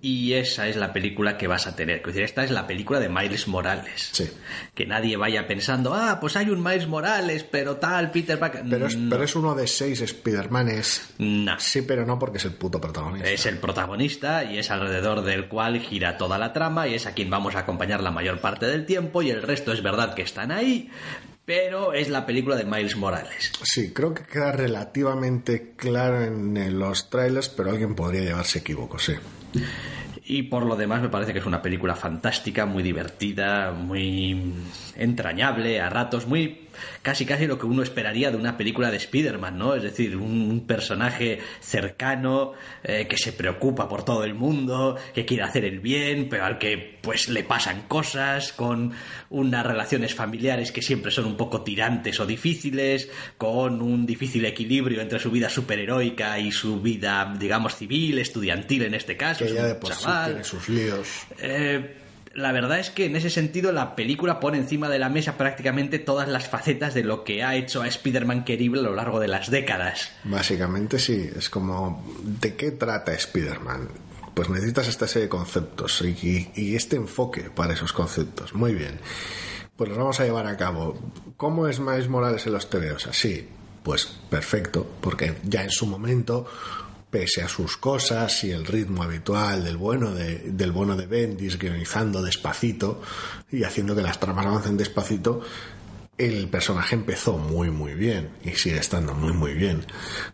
y 0.00 0.32
esa 0.32 0.66
es 0.66 0.76
la 0.76 0.92
película 0.92 1.36
que 1.36 1.46
vas 1.46 1.66
a 1.66 1.76
tener. 1.76 1.98
Es 1.98 2.04
decir, 2.06 2.22
esta 2.22 2.42
es 2.42 2.50
la 2.50 2.66
película 2.66 2.98
de 2.98 3.08
Miles 3.08 3.46
Morales. 3.48 4.08
Sí. 4.12 4.28
Que 4.74 4.86
nadie 4.86 5.16
vaya 5.16 5.46
pensando, 5.46 5.92
ah, 5.94 6.18
pues 6.20 6.36
hay 6.36 6.48
un 6.50 6.62
Miles 6.62 6.88
Morales, 6.88 7.44
pero 7.44 7.76
tal, 7.76 8.10
Peter 8.10 8.38
Parker. 8.38 8.64
Pero 8.68 8.86
es, 8.86 8.96
No. 8.96 9.10
pero 9.10 9.24
es 9.24 9.36
uno 9.36 9.54
de 9.54 9.66
seis 9.66 10.00
Spider-Manes. 10.00 11.14
No. 11.18 11.60
Sí, 11.60 11.82
pero 11.82 12.06
no 12.06 12.18
porque 12.18 12.38
es 12.38 12.44
el 12.46 12.54
puto 12.54 12.80
protagonista. 12.80 13.28
Es 13.30 13.44
el 13.46 13.58
protagonista 13.58 14.42
y 14.44 14.58
es 14.58 14.70
alrededor 14.70 15.22
del 15.22 15.48
cual 15.48 15.78
gira 15.80 16.16
toda 16.16 16.38
la 16.38 16.52
trama 16.52 16.88
y 16.88 16.94
es 16.94 17.06
a 17.06 17.12
quien 17.12 17.28
vamos 17.30 17.54
a 17.54 17.60
acompañar 17.60 18.02
la 18.02 18.10
mayor 18.10 18.40
parte 18.40 18.66
del 18.66 18.86
tiempo 18.86 19.22
y 19.22 19.30
el 19.30 19.42
resto 19.42 19.72
es 19.72 19.82
verdad 19.82 20.14
que 20.14 20.22
están 20.22 20.50
ahí, 20.50 20.90
pero 21.44 21.92
es 21.92 22.08
la 22.08 22.24
película 22.24 22.56
de 22.56 22.64
Miles 22.64 22.96
Morales. 22.96 23.52
Sí, 23.62 23.92
creo 23.92 24.14
que 24.14 24.24
queda 24.24 24.52
relativamente 24.52 25.74
claro 25.76 26.22
en, 26.24 26.56
en 26.56 26.78
los 26.78 27.10
trailers, 27.10 27.48
pero 27.50 27.70
alguien 27.70 27.94
podría 27.94 28.22
llevarse 28.22 28.60
equivoco, 28.60 28.98
sí. 28.98 29.12
Y 30.24 30.44
por 30.44 30.64
lo 30.64 30.76
demás 30.76 31.02
me 31.02 31.08
parece 31.08 31.32
que 31.32 31.40
es 31.40 31.46
una 31.46 31.62
película 31.62 31.96
fantástica, 31.96 32.64
muy 32.64 32.82
divertida, 32.82 33.72
muy 33.72 34.52
entrañable 34.96 35.80
a 35.80 35.90
ratos, 35.90 36.26
muy 36.26 36.68
casi 37.02 37.24
casi 37.26 37.46
lo 37.46 37.58
que 37.58 37.66
uno 37.66 37.82
esperaría 37.82 38.30
de 38.30 38.36
una 38.36 38.56
película 38.56 38.90
de 38.90 38.96
Spider-Man, 38.96 39.58
¿no? 39.58 39.74
Es 39.74 39.82
decir, 39.82 40.16
un, 40.16 40.50
un 40.50 40.66
personaje 40.66 41.38
cercano 41.60 42.52
eh, 42.82 43.06
que 43.08 43.16
se 43.16 43.32
preocupa 43.32 43.88
por 43.88 44.04
todo 44.04 44.24
el 44.24 44.34
mundo, 44.34 44.96
que 45.14 45.24
quiere 45.24 45.42
hacer 45.42 45.64
el 45.64 45.80
bien, 45.80 46.28
pero 46.28 46.44
al 46.44 46.58
que 46.58 46.98
pues 47.02 47.28
le 47.28 47.44
pasan 47.44 47.82
cosas, 47.88 48.52
con 48.52 48.92
unas 49.30 49.66
relaciones 49.66 50.14
familiares 50.14 50.72
que 50.72 50.82
siempre 50.82 51.10
son 51.10 51.26
un 51.26 51.36
poco 51.36 51.62
tirantes 51.62 52.20
o 52.20 52.26
difíciles, 52.26 53.10
con 53.36 53.82
un 53.82 54.06
difícil 54.06 54.44
equilibrio 54.44 55.00
entre 55.00 55.18
su 55.18 55.30
vida 55.30 55.48
superheroica 55.48 56.38
y 56.38 56.52
su 56.52 56.80
vida, 56.80 57.34
digamos, 57.38 57.76
civil, 57.76 58.18
estudiantil 58.18 58.84
en 58.84 58.94
este 58.94 59.16
caso. 59.16 59.40
Que 59.40 59.50
es 59.50 59.54
ya 59.54 59.62
un 59.62 59.68
de 59.68 59.74
por 59.74 59.92
sí 59.92 60.02
chaval. 60.02 60.26
tiene 60.26 60.44
sus 60.44 60.68
líos. 60.68 61.08
Eh, 61.38 62.01
la 62.34 62.52
verdad 62.52 62.78
es 62.78 62.90
que 62.90 63.06
en 63.06 63.16
ese 63.16 63.30
sentido 63.30 63.72
la 63.72 63.94
película 63.94 64.40
pone 64.40 64.58
encima 64.58 64.88
de 64.88 64.98
la 64.98 65.08
mesa 65.08 65.36
prácticamente 65.36 65.98
todas 65.98 66.28
las 66.28 66.48
facetas 66.48 66.94
de 66.94 67.04
lo 67.04 67.24
que 67.24 67.42
ha 67.42 67.56
hecho 67.56 67.82
a 67.82 67.88
Spider-Man 67.88 68.44
querible 68.44 68.80
a 68.80 68.84
lo 68.84 68.94
largo 68.94 69.20
de 69.20 69.28
las 69.28 69.50
décadas. 69.50 70.12
Básicamente 70.24 70.98
sí, 70.98 71.30
es 71.36 71.50
como, 71.50 72.04
¿de 72.22 72.54
qué 72.56 72.70
trata 72.70 73.12
Spider-Man? 73.12 73.88
Pues 74.34 74.48
necesitas 74.48 74.88
esta 74.88 75.06
serie 75.06 75.24
de 75.24 75.28
conceptos 75.28 76.02
y, 76.02 76.74
este 76.74 76.96
enfoque 76.96 77.50
para 77.50 77.74
esos 77.74 77.92
conceptos. 77.92 78.54
Muy 78.54 78.74
bien. 78.74 78.98
Pues 79.76 79.90
los 79.90 79.98
vamos 79.98 80.20
a 80.20 80.24
llevar 80.24 80.46
a 80.46 80.56
cabo. 80.56 80.98
¿Cómo 81.36 81.66
es 81.66 81.80
Miles 81.80 82.08
Morales 82.08 82.46
en 82.46 82.54
los 82.54 82.70
TVOs? 82.70 83.08
Así, 83.08 83.46
pues 83.82 84.06
perfecto, 84.30 84.86
porque 85.00 85.34
ya 85.42 85.62
en 85.62 85.70
su 85.70 85.86
momento, 85.86 86.46
pese 87.12 87.42
a 87.42 87.48
sus 87.48 87.76
cosas 87.76 88.42
y 88.42 88.52
el 88.52 88.64
ritmo 88.64 89.02
habitual 89.02 89.62
del 89.62 89.76
bueno 89.76 90.14
de, 90.14 90.38
del 90.38 90.72
bueno 90.72 90.96
de 90.96 91.04
Bendis, 91.04 91.58
guionizando 91.58 92.22
despacito 92.22 93.02
y 93.50 93.64
haciendo 93.64 93.94
que 93.94 94.00
las 94.00 94.18
tramas 94.18 94.46
avancen 94.46 94.78
despacito, 94.78 95.42
el 96.16 96.48
personaje 96.48 96.94
empezó 96.94 97.36
muy 97.36 97.70
muy 97.70 97.92
bien 97.92 98.30
y 98.42 98.52
sigue 98.52 98.78
estando 98.78 99.12
muy 99.12 99.34
muy 99.34 99.52
bien. 99.52 99.84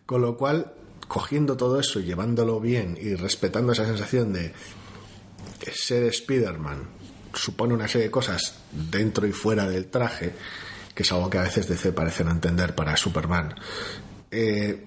Con 0.07 0.23
lo 0.23 0.37
cual, 0.37 0.73
cogiendo 1.09 1.57
todo 1.57 1.81
eso 1.81 1.99
llevándolo 1.99 2.61
bien 2.61 2.97
y 3.01 3.17
respetando 3.17 3.73
esa 3.73 3.85
sensación 3.85 4.33
de 4.33 4.53
ser 5.75 6.05
Spider-Man 6.05 6.87
supone 7.35 7.75
una 7.75 7.89
serie 7.89 8.07
de 8.07 8.13
cosas 8.13 8.61
dentro 8.71 9.27
y 9.27 9.33
fuera 9.33 9.69
del 9.69 9.87
traje, 9.87 10.33
que 10.95 11.03
es 11.03 11.11
algo 11.11 11.29
que 11.29 11.39
a 11.39 11.43
veces 11.43 11.67
DC 11.67 11.93
parece 11.93 12.23
no 12.23 12.31
entender 12.31 12.77
para 12.77 12.97
Superman, 12.97 13.53
eh, 14.31 14.85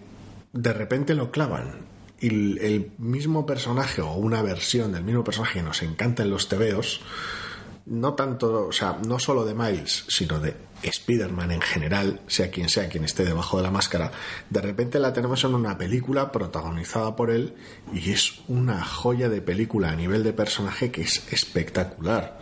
de 0.53 0.73
repente 0.73 1.15
lo 1.15 1.31
clavan. 1.31 1.87
Y 2.19 2.27
el, 2.27 2.91
mismo 2.99 3.45
personaje 3.45 4.01
o 4.01 4.13
una 4.13 4.41
versión 4.43 4.91
del 4.91 5.03
mismo 5.03 5.23
personaje 5.23 5.59
que 5.59 5.63
nos 5.63 5.81
encanta 5.81 6.21
en 6.21 6.29
los 6.29 6.47
tebeos, 6.47 7.01
no 7.87 8.13
tanto, 8.13 8.67
o 8.67 8.71
sea, 8.71 8.99
no 9.07 9.17
solo 9.17 9.43
de 9.43 9.55
Miles, 9.55 10.05
sino 10.07 10.39
de 10.39 10.55
Spider-Man 10.83 11.51
en 11.51 11.61
general, 11.61 12.21
sea 12.27 12.51
quien 12.51 12.69
sea 12.69 12.89
quien 12.89 13.05
esté 13.05 13.25
debajo 13.25 13.57
de 13.57 13.63
la 13.63 13.71
máscara, 13.71 14.11
de 14.51 14.61
repente 14.61 14.99
la 14.99 15.13
tenemos 15.13 15.43
en 15.43 15.55
una 15.55 15.77
película 15.79 16.31
protagonizada 16.31 17.15
por 17.15 17.31
él 17.31 17.55
y 17.91 18.11
es 18.11 18.41
una 18.47 18.85
joya 18.85 19.27
de 19.27 19.41
película 19.41 19.89
a 19.89 19.95
nivel 19.95 20.23
de 20.23 20.33
personaje 20.33 20.91
que 20.91 21.01
es 21.01 21.27
espectacular. 21.31 22.39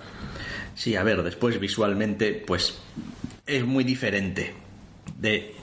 Sí, 0.75 0.97
a 0.97 1.03
ver, 1.03 1.23
después 1.23 1.57
visualmente 1.57 2.33
pues 2.45 2.79
es 3.45 3.65
muy 3.65 3.85
diferente 3.85 4.53
de 5.17 5.55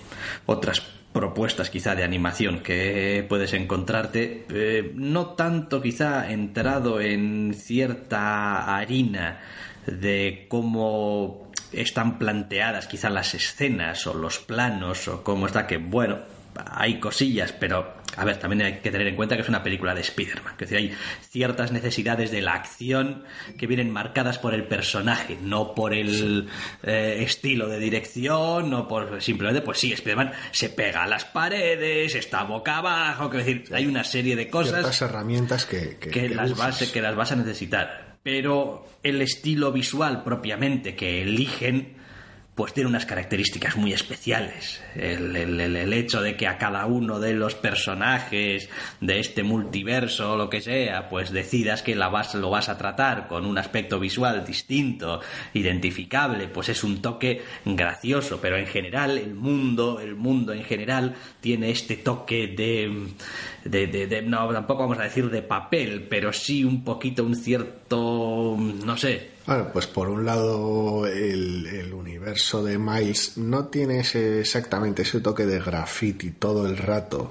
otras 0.47 0.95
propuestas 1.17 1.71
quizá 1.71 1.95
de 1.95 2.05
animación 2.05 2.61
que 2.61 3.25
puedes 3.27 3.55
encontrarte, 3.55 4.45
eh, 4.51 4.93
no 4.95 5.29
tanto 5.29 5.81
quizá 5.81 6.31
entrado 6.31 7.01
en 7.01 7.55
cierta 7.55 8.77
harina 8.77 9.41
de 9.87 10.45
cómo 10.51 11.51
están 11.73 12.19
planteadas 12.19 12.87
quizá 12.87 13.09
las 13.09 13.33
escenas 13.33 14.07
o 14.07 14.12
los 14.12 14.41
planos 14.41 15.09
o 15.09 15.25
cómo 15.25 15.47
está 15.47 15.67
que 15.67 15.79
bueno 15.79 16.19
hay 16.71 17.01
cosillas, 17.01 17.53
pero 17.53 17.95
a 18.17 18.25
ver, 18.25 18.39
también 18.39 18.63
hay 18.63 18.79
que 18.81 18.91
tener 18.91 19.07
en 19.07 19.17
cuenta 19.17 19.37
que 19.37 19.43
es 19.43 19.49
una 19.49 19.63
película 19.63 19.95
de 19.95 20.01
Spider-Man. 20.01 20.55
Es 20.55 20.59
decir, 20.59 20.79
hay 20.79 20.95
ciertas 21.29 21.73
necesidades 21.73 22.31
de 22.31 22.41
la 22.41 22.55
acción 22.55 23.25
que 23.59 23.67
vienen 23.67 23.91
marcadas 23.91 24.39
por 24.39 24.55
el 24.55 24.65
personaje, 24.65 25.39
no 25.43 25.75
por 25.75 25.93
el 25.93 26.49
eh, 26.83 27.19
estilo 27.21 27.69
de 27.69 27.79
dirección, 27.79 28.71
no 28.71 28.89
por 28.89 29.21
simplemente, 29.23 29.63
pues 29.63 29.79
sí, 29.79 29.93
Spider-Man 29.93 30.33
se 30.51 30.71
pega 30.71 31.05
a 31.05 31.07
las 31.07 31.25
paredes, 31.25 32.15
está 32.15 32.45
boca 32.45 32.79
abajo, 32.79 33.29
que 33.29 33.39
decir, 33.39 33.65
hay 33.73 33.87
una 33.87 34.05
serie 34.05 34.37
de 34.37 34.49
cosas 34.49 34.75
Ciertas 34.75 35.03
herramientas 35.03 35.67
que, 35.67 35.97
que, 35.99 36.11
que 36.11 36.27
que 36.29 36.35
las, 36.35 36.57
vas, 36.57 36.91
que 36.91 37.03
las 37.03 37.17
vas 37.17 37.33
a 37.33 37.37
necesitar. 37.37 38.17
Pero 38.23 38.87
el 39.03 39.23
estilo 39.23 39.73
visual 39.73 40.25
propiamente 40.25 40.97
que 40.97 41.23
eligen, 41.23 41.95
pues 42.57 42.73
tiene 42.73 42.89
unas 42.89 43.05
características 43.05 43.77
muy 43.77 43.93
especiales. 43.93 44.83
El, 44.97 45.37
el- 45.37 45.93
hecho 45.93 46.23
de 46.23 46.37
que 46.37 46.47
a 46.47 46.57
cada 46.57 46.87
uno 46.87 47.21
de 47.21 47.35
los 47.35 47.55
personajes 47.55 48.71
de 49.03 49.21
este 49.21 49.43
multiverso 49.43 50.33
o 50.33 50.37
lo 50.39 50.49
que 50.49 50.63
sea, 50.63 51.09
pues 51.11 51.31
decidas 51.33 51.83
que 51.83 51.95
la 51.95 52.09
vas, 52.09 52.35
lo 52.35 52.49
vas 52.51 52.71
a 52.71 52.79
tratar 52.79 53.29
con 53.29 53.45
un 53.45 53.59
aspecto 53.59 54.01
visual 54.01 54.43
distinto, 54.47 55.21
identificable, 55.53 56.49
pues 56.49 56.71
es 56.71 56.83
un 56.83 57.03
toque 57.03 57.43
gracioso. 57.67 58.41
Pero 58.41 58.57
en 58.57 58.67
general, 58.67 59.19
el 59.19 59.35
mundo, 59.35 60.01
el 60.01 60.15
mundo 60.15 60.55
en 60.55 60.65
general, 60.65 61.15
tiene 61.43 61.71
este 61.71 61.97
toque 61.99 62.47
de, 62.49 63.07
de, 63.65 63.87
de- 63.87 64.07
de- 64.07 64.23
no, 64.23 64.49
tampoco 64.49 64.81
vamos 64.85 64.99
a 64.99 65.03
decir 65.03 65.29
de 65.31 65.43
papel, 65.43 66.07
pero 66.09 66.33
sí 66.33 66.65
un 66.65 66.83
poquito 66.85 67.23
un 67.23 67.37
cierto, 67.37 68.57
no 68.59 68.97
sé, 68.97 69.36
Bueno, 69.47 69.68
pues 69.72 69.86
por 69.86 70.09
un 70.09 70.24
lado 70.26 71.07
el, 71.07 71.92
universo 71.92 72.64
de 72.64 72.78
Miles 72.78 73.36
no 73.38 73.66
tiene 73.66 74.01
ese, 74.01 74.40
exactamente 74.40 75.03
ese 75.03 75.20
toque 75.20 75.47
de 75.47 75.61
graffiti 75.61 76.32
todo 76.32 76.66
el 76.66 76.76
rato, 76.76 77.30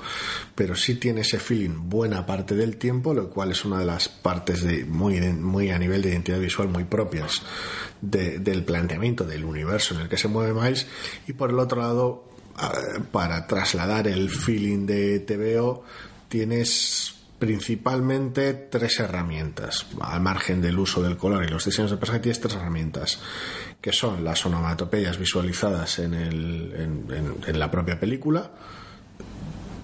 pero 0.55 0.75
sí 0.75 0.95
tiene 0.95 1.21
ese 1.21 1.39
feeling 1.39 1.89
buena 1.89 2.25
parte 2.25 2.55
del 2.55 2.77
tiempo, 2.77 3.13
lo 3.13 3.29
cual 3.29 3.51
es 3.51 3.65
una 3.65 3.79
de 3.79 3.85
las 3.85 4.07
partes 4.07 4.63
de, 4.63 4.85
muy, 4.85 5.19
muy 5.19 5.71
a 5.71 5.77
nivel 5.77 6.01
de 6.01 6.09
identidad 6.11 6.39
visual 6.39 6.69
muy 6.69 6.85
propias 6.85 7.41
de- 7.99 8.39
del 8.39 8.63
planteamiento 8.63 9.25
del 9.25 9.43
universo 9.43 9.95
en 9.95 10.01
el 10.01 10.07
que 10.09 10.17
se 10.17 10.29
mueve 10.29 10.53
Miles. 10.53 10.87
Y 11.27 11.33
por 11.33 11.49
el 11.49 11.59
otro 11.59 11.81
lado, 11.81 12.29
eh, 12.57 13.01
para 13.11 13.45
trasladar 13.47 14.07
el 14.07 14.29
feeling 14.29 14.85
de 14.85 15.19
TVO, 15.19 15.83
tienes 16.29 17.13
principalmente 17.39 18.53
tres 18.53 18.99
herramientas, 18.99 19.85
al 20.01 20.21
margen 20.21 20.61
del 20.61 20.79
uso 20.79 21.01
del 21.03 21.17
color 21.17 21.43
y 21.43 21.47
los 21.49 21.65
diseños 21.65 21.91
de 21.91 21.97
personaje, 21.97 22.23
tienes 22.23 22.39
tres 22.39 22.53
herramientas, 22.55 23.19
que 23.81 23.91
son 23.91 24.23
las 24.23 24.45
onomatopeyas 24.45 25.17
visualizadas 25.17 25.99
en, 25.99 26.13
el- 26.13 26.73
en- 27.09 27.35
en- 27.45 27.59
la 27.59 27.69
propia 27.69 27.99
película, 27.99 28.51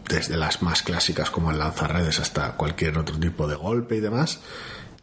desde 0.07 0.37
las 0.37 0.61
más 0.61 0.81
clásicas 0.83 1.29
como 1.29 1.51
el 1.51 1.59
lanzarredes 1.59 2.19
hasta 2.19 2.53
cualquier 2.53 2.97
otro 2.97 3.17
tipo 3.17 3.47
de 3.47 3.55
golpe 3.55 3.97
y 3.97 3.99
demás. 3.99 4.41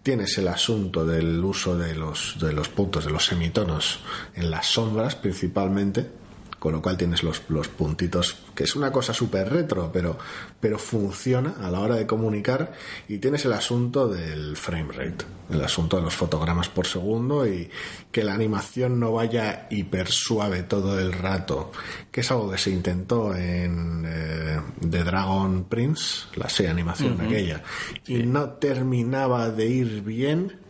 Tienes 0.03 0.37
el 0.39 0.49
asunto 0.49 1.05
del 1.07 1.43
uso 1.45 1.77
de 1.77 1.95
los, 1.95 2.37
de 2.41 2.53
los 2.53 2.69
puntos, 2.69 3.05
de 3.05 3.11
los 3.11 3.27
semitonos 3.27 4.01
en 4.35 4.51
las 4.51 4.67
sombras 4.67 5.17
principalmente, 5.17 6.11
con 6.59 6.73
lo 6.73 6.83
cual 6.83 6.97
tienes 6.97 7.23
los, 7.23 7.43
los 7.49 7.69
puntitos, 7.69 8.37
que 8.55 8.65
es 8.65 8.75
una 8.75 8.91
cosa 8.91 9.15
súper 9.15 9.49
retro, 9.49 9.91
pero, 9.93 10.19
pero 10.61 10.79
funciona 10.79 11.55
a 11.63 11.71
la 11.71 11.81
hora 11.81 11.95
de 11.95 12.07
comunicar. 12.07 12.73
Y 13.09 13.19
tienes 13.19 13.45
el 13.45 13.53
asunto 13.53 14.09
del 14.09 14.57
frame 14.57 14.93
rate, 14.93 15.25
el 15.51 15.63
asunto 15.63 15.97
de 15.97 16.03
los 16.03 16.15
fotogramas 16.15 16.69
por 16.69 16.87
segundo 16.87 17.47
y 17.47 17.71
que 18.11 18.25
la 18.25 18.35
animación 18.35 18.99
no 18.99 19.13
vaya 19.13 19.69
hiper 19.71 20.09
suave 20.09 20.65
todo 20.65 20.99
el 20.99 21.13
rato, 21.13 21.71
que 22.11 22.23
es 22.23 22.31
algo 22.31 22.51
que 22.51 22.59
se 22.59 22.71
intentó 22.71 23.35
en 23.35 24.05
eh, 24.07 24.61
The 24.81 25.05
Dragon 25.05 25.65
Prince, 25.65 26.27
la 26.35 26.49
serie 26.49 26.73
animación 26.73 27.21
aquella, 27.21 27.63
y 28.07 28.25
no 28.25 28.51
terminaba 28.51 29.51
de 29.51 29.67
ir 29.67 30.03
bien 30.03 30.68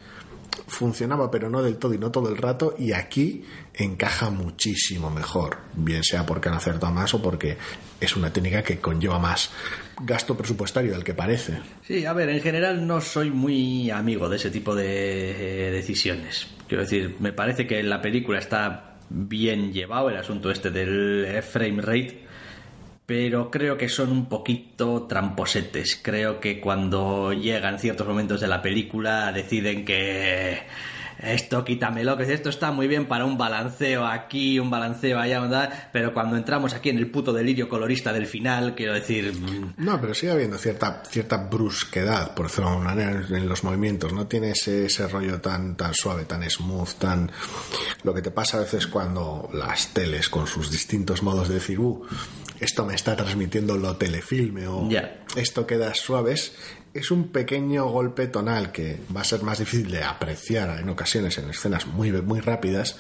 funcionaba 0.69 1.31
pero 1.31 1.51
no 1.51 1.63
del 1.63 1.77
todo 1.77 1.95
y 1.95 1.99
no 1.99 2.11
todo 2.11 2.29
el 2.29 2.37
rato 2.37 2.75
y 2.79 2.93
aquí 2.93 3.45
encaja 3.75 4.31
muchísimo 4.31 5.11
mejor 5.11 5.59
bien 5.75 6.05
sea 6.05 6.25
porque 6.25 6.49
han 6.49 6.55
acertado 6.55 6.93
más 6.93 7.13
o 7.15 7.23
porque 7.23 7.57
es 8.01 8.17
una 8.17 8.33
técnica 8.33 8.63
que 8.63 8.79
conlleva 8.79 9.19
más 9.19 9.51
gasto 10.03 10.37
presupuestario 10.37 10.93
del 10.93 11.03
que 11.03 11.15
parece 11.15 11.59
Sí, 11.89 12.05
a 12.05 12.13
ver, 12.13 12.29
en 12.29 12.41
general 12.41 12.87
no 12.87 13.01
soy 13.01 13.31
muy 13.31 13.91
amigo 13.91 14.29
de 14.29 14.37
ese 14.37 14.51
tipo 14.51 14.75
de 14.75 15.69
eh, 15.69 15.71
decisiones. 15.71 16.47
Quiero 16.67 16.83
decir, 16.83 17.17
me 17.19 17.33
parece 17.33 17.67
que 17.67 17.81
en 17.81 17.89
la 17.89 18.03
película 18.03 18.39
está 18.39 18.99
bien 19.09 19.73
llevado 19.73 20.11
el 20.11 20.17
asunto 20.19 20.51
este 20.51 20.71
del 20.71 21.43
frame 21.43 21.81
rate, 21.81 22.27
pero 23.09 23.51
creo 23.51 23.79
que 23.79 23.89
son 23.89 24.13
un 24.13 24.27
poquito 24.27 25.07
tramposetes. 25.09 25.99
Creo 26.03 26.41
que 26.41 26.61
cuando 26.61 27.33
llegan 27.33 27.79
ciertos 27.79 28.07
momentos 28.07 28.39
de 28.39 28.49
la 28.49 28.61
película 28.61 29.33
deciden 29.33 29.87
que 29.87 30.59
esto 31.21 31.65
quítamelo, 31.65 32.17
que 32.17 32.33
esto 32.33 32.49
está 32.49 32.71
muy 32.71 32.87
bien 32.89 33.07
para 33.07 33.25
un 33.25 33.37
balanceo 33.39 34.07
aquí, 34.07 34.59
un 34.59 34.71
balanceo 34.71 35.19
allá, 35.19 35.41
¿verdad? 35.41 35.89
pero 35.93 36.15
cuando 36.15 36.37
entramos 36.37 36.75
aquí 36.75 36.91
en 36.91 36.99
el 36.99 37.11
puto 37.11 37.33
delirio 37.33 37.69
colorista 37.69 38.13
del 38.13 38.27
final, 38.27 38.75
quiero 38.75 38.95
decir, 38.95 39.33
mm, 39.33 39.75
no 39.79 40.01
pero 40.01 40.15
sigue 40.15 40.33
habiendo 40.33 40.59
cierta 40.59 41.03
cierta 41.09 41.37
brusquedad 41.37 42.35
por 42.35 42.47
decirlo 42.47 42.71
de 42.71 42.77
alguna 42.77 42.95
manera 42.95 43.27
en, 43.37 43.49
los 43.49 43.65
movimientos 43.65 44.13
no 44.13 44.27
tiene 44.27 44.51
ese, 44.51 44.87
ese 44.87 45.09
rollo 45.09 45.41
tan 45.41 45.77
tan 45.77 45.95
suave 45.95 46.25
tan 46.25 46.49
smooth 46.49 46.95
tan 46.99 47.31
lo 48.03 48.15
que 48.15 48.23
te 48.23 48.31
pasa 48.31 48.59
a 48.59 48.61
veces 48.61 48.87
cuando 48.87 49.49
las 49.53 49.89
teles 49.89 50.29
con 50.29 50.47
sus 50.47 50.71
distintos 50.71 51.23
modos 51.23 51.49
de 51.49 51.55
decir 51.55 51.79
uh, 51.79 52.07
esto 52.61 52.85
me 52.85 52.95
está 52.95 53.17
transmitiendo 53.17 53.77
lo 53.77 53.97
telefilme 53.97 54.67
o 54.67 54.89
esto 55.37 55.67
queda 55.67 55.95
suaves 55.95 56.53
es 56.95 57.11
un 57.11 57.29
pequeño 57.29 57.87
golpe 57.87 58.27
tonal 58.27 58.73
que 58.73 58.99
va 59.15 59.21
a 59.21 59.25
ser 59.25 59.43
más 59.43 59.59
difícil 59.59 59.91
de 59.91 60.03
apreciar 60.03 60.81
en 60.81 60.89
ocasiones 60.89 61.39
en 61.39 61.51
escenas 61.51 61.87
muy, 61.87 62.11
muy 62.13 62.41
rápidas, 62.41 62.97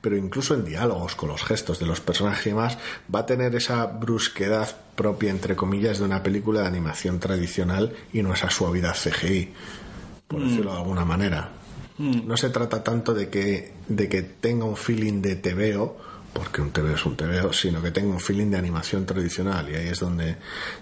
pero 0.00 0.16
incluso 0.16 0.54
en 0.54 0.64
diálogos 0.64 1.14
con 1.14 1.28
los 1.30 1.42
gestos 1.42 1.78
de 1.78 1.86
los 1.86 2.00
personajes 2.00 2.46
y 2.46 2.50
demás, 2.50 2.78
va 3.12 3.20
a 3.20 3.26
tener 3.26 3.54
esa 3.54 3.86
brusquedad 3.86 4.76
propia, 4.94 5.30
entre 5.30 5.56
comillas, 5.56 5.98
de 5.98 6.04
una 6.04 6.22
película 6.22 6.62
de 6.62 6.68
animación 6.68 7.18
tradicional 7.18 7.94
y 8.12 8.22
no 8.22 8.34
esa 8.34 8.50
suavidad 8.50 8.94
CGI, 8.94 9.52
por 10.28 10.42
decirlo 10.42 10.72
de 10.72 10.78
alguna 10.78 11.04
manera. 11.04 11.52
No 11.98 12.36
se 12.38 12.48
trata 12.48 12.82
tanto 12.82 13.12
de 13.12 13.28
que, 13.28 13.74
de 13.88 14.08
que 14.08 14.22
tenga 14.22 14.64
un 14.64 14.76
feeling 14.76 15.20
de 15.20 15.36
TVO, 15.36 15.98
porque 16.32 16.62
un 16.62 16.70
TVO 16.70 16.94
es 16.94 17.04
un 17.04 17.16
TVO, 17.16 17.52
sino 17.52 17.82
que 17.82 17.90
tenga 17.90 18.08
un 18.08 18.20
feeling 18.20 18.50
de 18.50 18.56
animación 18.56 19.04
tradicional 19.04 19.68
y 19.68 19.74
ahí 19.74 19.88
es 19.88 20.00
donde, 20.00 20.36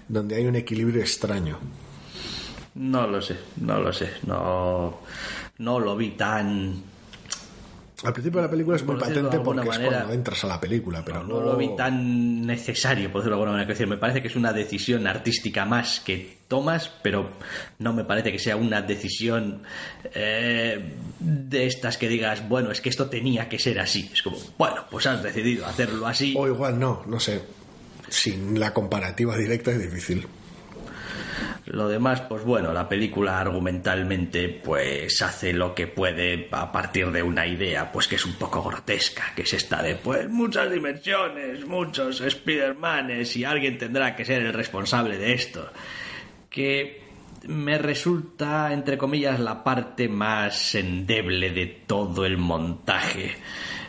donde 0.07 0.35
hay 0.35 0.45
un 0.45 0.55
equilibrio 0.55 1.01
extraño. 1.01 1.59
No 2.75 3.07
lo 3.07 3.21
sé, 3.21 3.37
no 3.57 3.79
lo 3.79 3.91
sé, 3.91 4.11
no, 4.25 4.99
no 5.57 5.79
lo 5.79 5.95
vi 5.95 6.11
tan... 6.11 6.83
Al 8.01 8.13
principio 8.13 8.39
de 8.39 8.47
la 8.47 8.51
película 8.51 8.77
es 8.77 8.83
muy 8.85 8.95
Por 8.95 9.07
patente 9.09 9.39
porque 9.39 9.67
es 9.67 9.79
cuando 9.79 10.13
entras 10.13 10.43
a 10.45 10.47
la 10.47 10.61
película, 10.61 11.03
pero 11.03 11.21
no 11.21 11.33
luego... 11.33 11.51
lo 11.51 11.57
vi 11.57 11.75
tan 11.75 12.45
necesario, 12.45 13.11
por 13.11 13.21
decirlo 13.21 13.35
de 13.35 13.41
alguna 13.41 13.51
manera. 13.51 13.67
Decir, 13.67 13.87
me 13.87 13.97
parece 13.97 14.21
que 14.21 14.29
es 14.29 14.37
una 14.37 14.53
decisión 14.53 15.05
artística 15.05 15.65
más 15.65 15.99
que 15.99 16.37
tomas, 16.47 16.89
pero 17.03 17.31
no 17.79 17.91
me 17.91 18.05
parece 18.05 18.31
que 18.31 18.39
sea 18.39 18.55
una 18.55 18.81
decisión 18.81 19.63
eh, 20.13 20.93
de 21.19 21.65
estas 21.65 21.97
que 21.97 22.07
digas, 22.07 22.47
bueno, 22.47 22.71
es 22.71 22.79
que 22.79 22.87
esto 22.87 23.09
tenía 23.09 23.49
que 23.49 23.59
ser 23.59 23.77
así. 23.81 24.09
Es 24.13 24.21
como, 24.21 24.37
bueno, 24.57 24.85
pues 24.89 25.05
has 25.05 25.21
decidido 25.21 25.65
hacerlo 25.65 26.07
así. 26.07 26.33
O 26.37 26.47
igual 26.47 26.79
no, 26.79 27.03
no 27.05 27.19
sé. 27.19 27.41
Sin 28.07 28.57
la 28.57 28.73
comparativa 28.73 29.35
directa 29.37 29.71
es 29.71 29.81
difícil. 29.81 30.25
Lo 31.65 31.87
demás, 31.87 32.21
pues 32.21 32.43
bueno, 32.43 32.73
la 32.73 32.89
película 32.89 33.39
argumentalmente 33.39 34.49
pues 34.49 35.21
hace 35.21 35.53
lo 35.53 35.75
que 35.75 35.87
puede 35.87 36.47
a 36.51 36.71
partir 36.71 37.11
de 37.11 37.21
una 37.21 37.45
idea, 37.45 37.91
pues 37.91 38.07
que 38.07 38.15
es 38.15 38.25
un 38.25 38.33
poco 38.33 38.63
grotesca, 38.63 39.33
que 39.35 39.43
es 39.43 39.53
esta 39.53 39.81
de 39.81 39.95
pues 39.95 40.29
muchas 40.29 40.71
dimensiones, 40.71 41.65
muchos 41.65 42.21
Spider-Manes 42.21 43.35
y 43.35 43.45
alguien 43.45 43.77
tendrá 43.77 44.15
que 44.15 44.25
ser 44.25 44.41
el 44.41 44.53
responsable 44.53 45.17
de 45.17 45.33
esto. 45.33 45.69
Que 46.49 47.09
me 47.47 47.77
resulta, 47.77 48.73
entre 48.73 48.97
comillas, 48.97 49.39
la 49.39 49.63
parte 49.63 50.09
más 50.09 50.75
endeble 50.75 51.51
de 51.51 51.67
todo 51.87 52.25
el 52.25 52.37
montaje. 52.37 53.35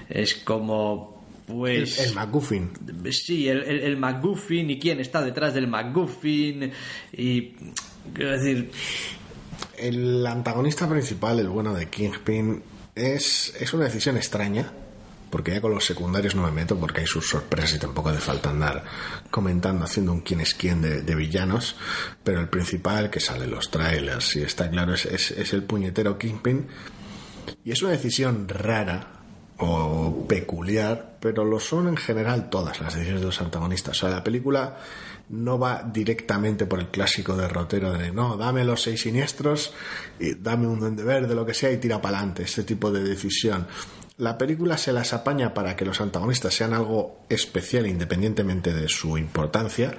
Es 0.08 0.34
como, 0.34 1.19
pues... 1.50 1.98
el 1.98 2.14
MacGuffin. 2.14 2.70
Sí, 3.10 3.48
el, 3.48 3.62
el, 3.62 3.80
el 3.80 3.96
MacGuffin 3.96 4.70
y 4.70 4.78
quién 4.78 5.00
está 5.00 5.22
detrás 5.22 5.54
del 5.54 5.66
MacGuffin 5.66 6.72
y... 7.12 7.54
Quiero 8.14 8.32
decir, 8.32 8.70
El 9.76 10.26
antagonista 10.26 10.88
principal, 10.88 11.38
el 11.38 11.48
bueno 11.48 11.74
de 11.74 11.88
Kingpin, 11.88 12.62
es, 12.94 13.54
es 13.58 13.72
una 13.72 13.84
decisión 13.84 14.16
extraña. 14.16 14.72
Porque 15.30 15.52
ya 15.52 15.60
con 15.60 15.72
los 15.72 15.84
secundarios 15.84 16.34
no 16.34 16.42
me 16.42 16.50
meto 16.50 16.76
porque 16.76 17.02
hay 17.02 17.06
sus 17.06 17.28
sorpresas 17.28 17.76
y 17.76 17.78
tampoco 17.78 18.08
hace 18.08 18.18
falta 18.18 18.50
andar 18.50 18.82
comentando, 19.30 19.84
haciendo 19.84 20.12
un 20.12 20.22
quién 20.22 20.40
es 20.40 20.54
quién 20.54 20.82
de, 20.82 21.02
de 21.02 21.14
villanos. 21.14 21.76
Pero 22.24 22.40
el 22.40 22.48
principal 22.48 23.10
que 23.10 23.20
sale 23.20 23.44
en 23.44 23.52
los 23.52 23.70
trailers 23.70 24.34
y 24.34 24.42
está 24.42 24.68
claro 24.68 24.92
es, 24.92 25.06
es, 25.06 25.30
es 25.30 25.52
el 25.52 25.62
puñetero 25.62 26.18
Kingpin. 26.18 26.66
Y 27.64 27.70
es 27.70 27.80
una 27.80 27.92
decisión 27.92 28.48
rara, 28.48 29.19
o 29.60 30.26
peculiar, 30.26 31.16
pero 31.20 31.44
lo 31.44 31.60
son 31.60 31.88
en 31.88 31.96
general 31.96 32.48
todas 32.48 32.80
las 32.80 32.94
decisiones 32.94 33.20
de 33.20 33.26
los 33.26 33.40
antagonistas. 33.40 33.96
O 33.98 34.00
sea, 34.00 34.10
la 34.10 34.24
película 34.24 34.78
no 35.30 35.58
va 35.58 35.82
directamente 35.82 36.66
por 36.66 36.80
el 36.80 36.88
clásico 36.88 37.36
derrotero 37.36 37.92
de 37.92 38.10
no, 38.10 38.36
dame 38.36 38.64
los 38.64 38.82
seis 38.82 39.02
siniestros 39.02 39.72
y 40.18 40.34
dame 40.34 40.66
un 40.66 40.80
duende 40.80 41.04
verde, 41.04 41.34
lo 41.34 41.46
que 41.46 41.54
sea, 41.54 41.70
y 41.70 41.76
tira 41.76 42.00
para 42.00 42.18
adelante. 42.18 42.42
Este 42.42 42.64
tipo 42.64 42.90
de 42.90 43.02
decisión. 43.02 43.66
La 44.18 44.36
película 44.36 44.76
se 44.76 44.92
las 44.92 45.12
apaña 45.12 45.54
para 45.54 45.76
que 45.76 45.84
los 45.84 46.00
antagonistas 46.00 46.54
sean 46.54 46.74
algo 46.74 47.20
especial 47.28 47.86
independientemente 47.86 48.74
de 48.74 48.88
su 48.88 49.16
importancia, 49.16 49.94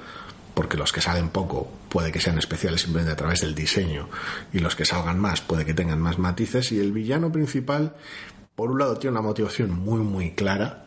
porque 0.54 0.78
los 0.78 0.92
que 0.92 1.02
salen 1.02 1.30
poco 1.30 1.72
puede 1.90 2.12
que 2.12 2.20
sean 2.20 2.38
especiales 2.38 2.82
simplemente 2.82 3.14
a 3.14 3.16
través 3.16 3.42
del 3.42 3.56
diseño 3.56 4.10
y 4.54 4.60
los 4.60 4.76
que 4.76 4.86
salgan 4.86 5.18
más 5.18 5.42
puede 5.42 5.66
que 5.66 5.74
tengan 5.74 6.00
más 6.00 6.20
matices 6.20 6.72
y 6.72 6.80
el 6.80 6.92
villano 6.92 7.32
principal 7.32 7.96
por 8.56 8.72
un 8.72 8.80
lado 8.80 8.98
tiene 8.98 9.18
una 9.18 9.28
motivación 9.28 9.72
muy 9.72 10.02
muy 10.02 10.32
clara 10.32 10.86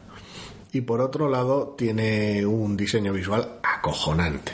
y 0.73 0.81
por 0.81 1.01
otro 1.01 1.29
lado 1.29 1.75
tiene 1.79 2.45
un 2.45 2.77
diseño 2.77 3.13
visual 3.13 3.61
acojonante. 3.63 4.53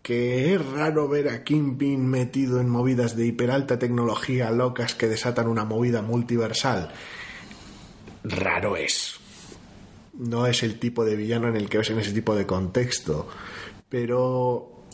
Que 0.00 0.54
es 0.54 0.66
raro 0.72 1.06
ver 1.06 1.28
a 1.28 1.44
Kingpin 1.44 2.04
metido 2.08 2.60
en 2.60 2.68
movidas 2.68 3.14
de 3.14 3.26
hiperalta 3.26 3.78
tecnología 3.78 4.50
locas 4.50 4.94
que 4.94 5.08
desatan 5.08 5.48
una 5.48 5.64
movida 5.64 6.02
multiversal. 6.02 6.90
Raro 8.24 8.76
es. 8.76 9.20
No 10.14 10.46
es 10.46 10.62
el 10.62 10.78
tipo 10.78 11.04
de 11.04 11.14
villano 11.14 11.48
en 11.48 11.56
el 11.56 11.68
que 11.68 11.78
ves 11.78 11.90
en 11.90 11.98
ese 11.98 12.12
tipo 12.12 12.34
de 12.34 12.46
contexto. 12.46 13.28
Pero 13.88 14.84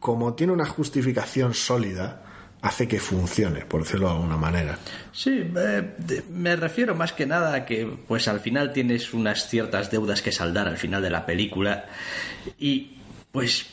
como 0.00 0.34
tiene 0.34 0.54
una 0.54 0.66
justificación 0.66 1.54
sólida, 1.54 2.27
hace 2.62 2.88
que 2.88 2.98
funcione, 2.98 3.64
por 3.64 3.82
decirlo 3.82 4.08
de 4.08 4.14
alguna 4.14 4.36
manera. 4.36 4.78
Sí, 5.12 5.50
eh, 5.56 6.22
me 6.30 6.56
refiero 6.56 6.94
más 6.94 7.12
que 7.12 7.26
nada 7.26 7.54
a 7.54 7.64
que 7.64 7.86
pues 8.06 8.28
al 8.28 8.40
final 8.40 8.72
tienes 8.72 9.14
unas 9.14 9.48
ciertas 9.48 9.90
deudas 9.90 10.22
que 10.22 10.32
saldar 10.32 10.68
al 10.68 10.76
final 10.76 11.02
de 11.02 11.10
la 11.10 11.24
película 11.24 11.86
y 12.58 12.98
pues 13.30 13.66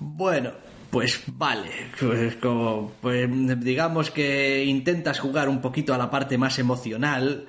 bueno, 0.00 0.52
pues 0.90 1.22
vale, 1.26 1.70
pues 1.98 2.36
como 2.36 2.92
pues 3.00 3.28
digamos 3.60 4.10
que 4.10 4.64
intentas 4.64 5.18
jugar 5.18 5.48
un 5.48 5.60
poquito 5.60 5.92
a 5.94 5.98
la 5.98 6.10
parte 6.10 6.38
más 6.38 6.58
emocional 6.58 7.46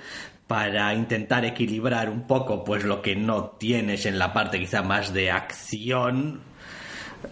para 0.47 0.93
intentar 0.93 1.45
equilibrar 1.45 2.09
un 2.09 2.25
poco 2.25 2.63
pues 2.63 2.83
lo 2.83 3.01
que 3.01 3.15
no 3.15 3.51
tienes 3.59 4.05
en 4.05 4.17
la 4.17 4.33
parte 4.33 4.59
quizá 4.59 4.81
más 4.81 5.13
de 5.13 5.29
acción 5.29 6.41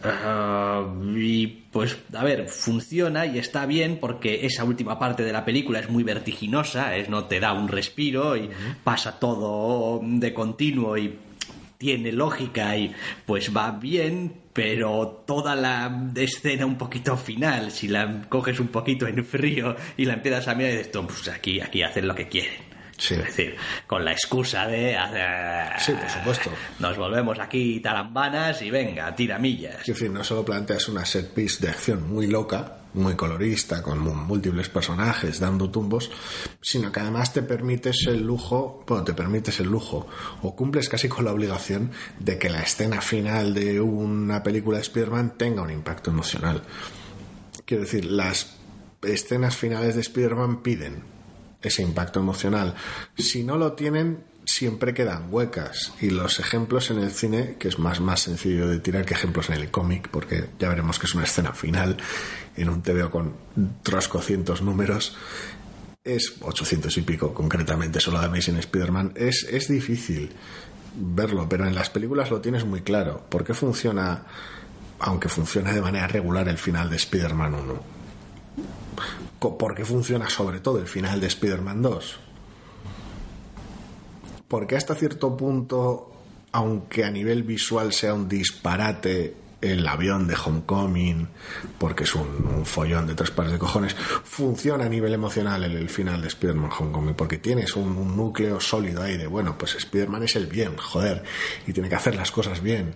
Ah, 0.03 0.85
y 1.15 1.47
pues, 1.47 1.97
a 2.13 2.23
ver, 2.23 2.47
funciona 2.47 3.25
y 3.25 3.37
está 3.37 3.65
bien 3.65 3.97
porque 3.99 4.45
esa 4.45 4.63
última 4.63 4.99
parte 4.99 5.23
de 5.23 5.31
la 5.31 5.45
película 5.45 5.79
es 5.79 5.89
muy 5.89 6.03
vertiginosa, 6.03 6.95
es 6.95 7.09
no 7.09 7.25
te 7.25 7.39
da 7.39 7.53
un 7.53 7.67
respiro 7.67 8.37
y 8.37 8.49
pasa 8.83 9.19
todo 9.19 10.01
de 10.03 10.33
continuo 10.33 10.97
y 10.97 11.17
tiene 11.77 12.11
lógica 12.11 12.77
y 12.77 12.93
pues 13.25 13.55
va 13.55 13.71
bien, 13.71 14.33
pero 14.53 15.23
toda 15.27 15.55
la 15.55 16.11
escena 16.15 16.65
un 16.65 16.77
poquito 16.77 17.17
final, 17.17 17.71
si 17.71 17.87
la 17.87 18.21
coges 18.29 18.59
un 18.59 18.67
poquito 18.67 19.07
en 19.07 19.25
frío 19.25 19.75
y 19.97 20.05
la 20.05 20.13
empiezas 20.13 20.47
a 20.47 20.55
mirar 20.55 20.71
y 20.73 20.77
dices, 20.77 20.91
"Tú, 20.91 21.05
pues 21.05 21.27
aquí, 21.27 21.59
aquí 21.59 21.83
hacen 21.83 22.07
lo 22.07 22.15
que 22.15 22.27
quieren. 22.27 22.74
Sí. 22.97 23.15
Es 23.15 23.25
decir, 23.25 23.55
con 23.87 24.05
la 24.05 24.11
excusa 24.11 24.67
de 24.67 24.95
hacer... 24.95 25.79
Sí, 25.79 25.91
por 25.93 26.09
supuesto. 26.09 26.49
Nos 26.79 26.97
volvemos 26.97 27.39
aquí 27.39 27.79
tarambanas 27.79 28.61
y 28.61 28.69
venga, 28.69 29.13
tiramillas. 29.15 29.87
En 29.87 29.95
fin, 29.95 30.13
no 30.13 30.23
solo 30.23 30.45
planteas 30.45 30.87
una 30.87 31.05
set 31.05 31.33
piece 31.33 31.65
de 31.65 31.71
acción 31.71 32.09
muy 32.09 32.27
loca, 32.27 32.77
muy 32.93 33.15
colorista, 33.15 33.83
con 33.83 33.99
múltiples 33.99 34.69
personajes 34.69 35.39
dando 35.39 35.69
tumbos, 35.69 36.09
sino 36.61 36.91
que 36.91 37.01
además 37.01 37.33
te 37.33 37.41
permites 37.41 38.07
el 38.07 38.25
lujo, 38.25 38.83
bueno, 38.87 39.03
te 39.03 39.13
permites 39.13 39.59
el 39.59 39.67
lujo, 39.67 40.07
o 40.41 40.55
cumples 40.55 40.87
casi 40.87 41.09
con 41.09 41.25
la 41.25 41.33
obligación 41.33 41.91
de 42.19 42.37
que 42.37 42.49
la 42.49 42.61
escena 42.61 43.01
final 43.01 43.53
de 43.53 43.81
una 43.81 44.41
película 44.41 44.77
de 44.77 44.83
Spider-Man 44.83 45.33
tenga 45.37 45.61
un 45.61 45.71
impacto 45.71 46.11
emocional. 46.11 46.63
Quiero 47.65 47.83
decir, 47.83 48.05
las 48.05 48.55
escenas 49.01 49.57
finales 49.57 49.95
de 49.95 50.01
Spider-Man 50.01 50.63
piden 50.63 51.14
ese 51.65 51.81
impacto 51.81 52.19
emocional. 52.19 52.75
Si 53.17 53.43
no 53.43 53.57
lo 53.57 53.73
tienen, 53.73 54.23
siempre 54.45 54.93
quedan 54.93 55.27
huecas. 55.31 55.93
Y 55.99 56.09
los 56.09 56.39
ejemplos 56.39 56.91
en 56.91 56.99
el 56.99 57.11
cine, 57.11 57.55
que 57.59 57.67
es 57.67 57.79
más, 57.79 57.99
más 57.99 58.21
sencillo 58.21 58.67
de 58.67 58.79
tirar 58.79 59.05
que 59.05 59.13
ejemplos 59.13 59.49
en 59.49 59.55
el 59.55 59.71
cómic, 59.71 60.09
porque 60.09 60.45
ya 60.59 60.69
veremos 60.69 60.99
que 60.99 61.07
es 61.07 61.15
una 61.15 61.23
escena 61.23 61.53
final 61.53 61.97
en 62.55 62.69
un 62.69 62.81
TVO 62.81 63.09
con 63.09 63.33
troscocientos 63.83 64.61
números, 64.61 65.17
es 66.03 66.35
800 66.41 66.95
y 66.97 67.01
pico 67.01 67.33
concretamente, 67.33 67.99
solo 67.99 68.19
de 68.19 68.27
Amazing 68.27 68.57
Spider-Man, 68.57 69.13
es, 69.15 69.45
es 69.49 69.67
difícil 69.67 70.31
verlo, 70.95 71.49
pero 71.49 71.65
en 71.65 71.75
las 71.75 71.89
películas 71.89 72.29
lo 72.29 72.41
tienes 72.41 72.63
muy 72.63 72.81
claro. 72.81 73.25
¿Por 73.27 73.43
qué 73.43 73.53
funciona, 73.53 74.23
aunque 74.99 75.29
funciona 75.29 75.73
de 75.73 75.81
manera 75.81 76.07
regular, 76.07 76.47
el 76.47 76.59
final 76.59 76.89
de 76.89 76.97
Spider-Man 76.97 77.55
1? 77.55 77.95
¿Por 79.39 79.75
qué 79.75 79.85
funciona 79.85 80.29
sobre 80.29 80.59
todo 80.59 80.79
el 80.79 80.87
final 80.87 81.19
de 81.19 81.27
Spider-Man 81.27 81.81
2? 81.81 82.19
Porque 84.47 84.75
hasta 84.75 84.95
cierto 84.95 85.35
punto, 85.35 86.11
aunque 86.51 87.03
a 87.03 87.11
nivel 87.11 87.43
visual 87.43 87.93
sea 87.93 88.13
un 88.13 88.29
disparate 88.29 89.35
el 89.61 89.87
avión 89.87 90.27
de 90.27 90.35
Homecoming, 90.35 91.27
porque 91.79 92.03
es 92.03 92.13
un, 92.15 92.27
un 92.55 92.65
follón 92.65 93.07
de 93.07 93.15
tres 93.15 93.31
pares 93.31 93.51
de 93.53 93.59
cojones, 93.59 93.95
funciona 93.95 94.85
a 94.85 94.89
nivel 94.89 95.13
emocional 95.13 95.63
el, 95.63 95.75
el 95.75 95.89
final 95.89 96.21
de 96.21 96.27
Spider-Man 96.27 96.69
Homecoming, 96.77 97.15
porque 97.15 97.37
tienes 97.37 97.75
un, 97.75 97.97
un 97.97 98.15
núcleo 98.15 98.59
sólido 98.59 99.01
ahí 99.01 99.17
de, 99.17 99.27
bueno, 99.27 99.57
pues 99.57 99.75
Spider-Man 99.75 100.23
es 100.23 100.35
el 100.35 100.45
bien, 100.47 100.77
joder, 100.77 101.23
y 101.65 101.73
tiene 101.73 101.89
que 101.89 101.95
hacer 101.95 102.15
las 102.15 102.31
cosas 102.31 102.61
bien. 102.61 102.95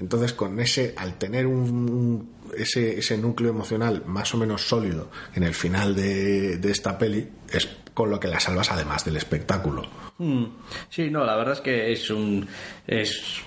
Entonces, 0.00 0.32
con 0.32 0.58
ese, 0.60 0.94
al 0.96 1.18
tener 1.18 1.46
un, 1.46 2.30
ese, 2.56 2.98
ese 2.98 3.18
núcleo 3.18 3.50
emocional 3.50 4.02
más 4.06 4.34
o 4.34 4.38
menos 4.38 4.62
sólido 4.62 5.10
en 5.34 5.42
el 5.42 5.54
final 5.54 5.94
de, 5.94 6.56
de 6.56 6.70
esta 6.70 6.98
peli, 6.98 7.28
es 7.52 7.68
con 7.94 8.10
lo 8.10 8.18
que 8.18 8.28
la 8.28 8.40
salvas 8.40 8.70
además 8.72 9.04
del 9.04 9.16
espectáculo. 9.16 9.86
Mm, 10.18 10.44
Sí, 10.88 11.10
no, 11.10 11.24
la 11.24 11.36
verdad 11.36 11.54
es 11.54 11.60
que 11.60 11.92
es 11.92 12.10
un 12.10 12.46
es 12.86 13.40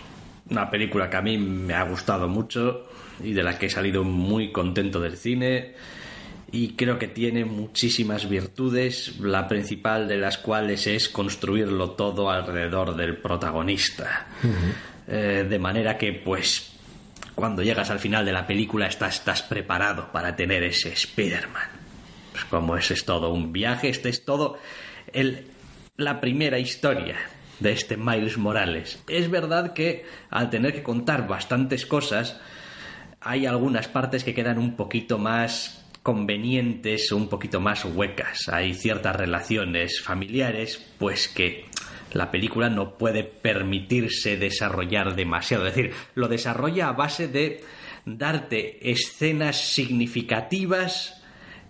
una 0.49 0.69
película 0.69 1.09
que 1.09 1.17
a 1.17 1.21
mí 1.21 1.37
me 1.37 1.73
ha 1.73 1.83
gustado 1.83 2.27
mucho 2.27 2.85
y 3.23 3.33
de 3.33 3.43
la 3.43 3.57
que 3.57 3.67
he 3.67 3.69
salido 3.69 4.03
muy 4.03 4.51
contento 4.51 4.99
del 4.99 5.17
cine 5.17 5.73
y 6.51 6.73
creo 6.75 6.99
que 6.99 7.07
tiene 7.07 7.45
muchísimas 7.45 8.29
virtudes, 8.29 9.19
la 9.19 9.47
principal 9.47 10.07
de 10.07 10.17
las 10.17 10.37
cuales 10.37 10.85
es 10.85 11.09
construirlo 11.09 11.91
todo 11.91 12.29
alrededor 12.29 12.95
del 12.95 13.17
protagonista. 13.17 14.27
Eh, 15.07 15.45
de 15.49 15.59
manera 15.59 15.97
que 15.97 16.13
pues 16.13 16.73
cuando 17.35 17.63
llegas 17.63 17.89
al 17.89 17.99
final 17.99 18.25
de 18.25 18.31
la 18.31 18.47
película 18.47 18.87
estás, 18.87 19.15
estás 19.15 19.41
preparado 19.41 20.11
para 20.11 20.35
tener 20.35 20.63
ese 20.63 20.89
Spider-Man. 20.93 21.67
Pues 22.31 22.45
como 22.45 22.77
ese 22.77 22.93
es 22.93 23.05
todo 23.05 23.31
un 23.31 23.51
viaje, 23.51 23.89
este 23.89 24.09
es 24.09 24.25
todo 24.25 24.57
el, 25.11 25.47
la 25.97 26.21
primera 26.21 26.59
historia 26.59 27.17
de 27.59 27.71
este 27.71 27.97
Miles 27.97 28.37
Morales. 28.37 29.01
Es 29.07 29.29
verdad 29.29 29.73
que 29.73 30.05
al 30.29 30.49
tener 30.49 30.73
que 30.73 30.83
contar 30.83 31.27
bastantes 31.27 31.85
cosas, 31.85 32.39
hay 33.21 33.45
algunas 33.45 33.87
partes 33.87 34.23
que 34.23 34.33
quedan 34.33 34.57
un 34.57 34.75
poquito 34.75 35.17
más 35.17 35.83
convenientes 36.03 37.13
un 37.13 37.29
poquito 37.29 37.61
más 37.61 37.85
huecas. 37.85 38.49
Hay 38.49 38.73
ciertas 38.73 39.15
relaciones 39.15 40.01
familiares, 40.01 40.85
pues 40.99 41.29
que 41.29 41.65
la 42.13 42.31
película 42.31 42.69
no 42.69 42.97
puede 42.97 43.23
permitirse 43.23 44.37
desarrollar 44.37 45.15
demasiado. 45.15 45.67
Es 45.67 45.75
decir, 45.75 45.93
lo 46.15 46.27
desarrolla 46.27 46.87
a 46.89 46.93
base 46.93 47.27
de 47.27 47.61
darte 48.05 48.91
escenas 48.91 49.57
significativas 49.57 51.19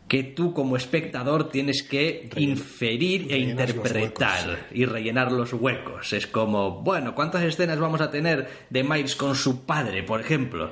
que 0.08 0.24
tú 0.24 0.54
como 0.54 0.76
espectador 0.78 1.50
tienes 1.50 1.82
que 1.82 2.30
inferir 2.36 3.28
e 3.32 3.38
interpretar 3.40 4.68
y 4.72 4.86
rellenar 4.86 5.32
los 5.32 5.54
huecos. 5.54 6.14
Es 6.14 6.28
como, 6.28 6.82
bueno, 6.82 7.16
¿cuántas 7.16 7.42
escenas 7.44 7.80
vamos 7.80 8.02
a 8.02 8.12
tener 8.12 8.48
de 8.70 8.84
Miles 8.84 9.16
con 9.16 9.36
su 9.36 9.66
padre, 9.66 10.04
por 10.04 10.20
ejemplo? 10.20 10.72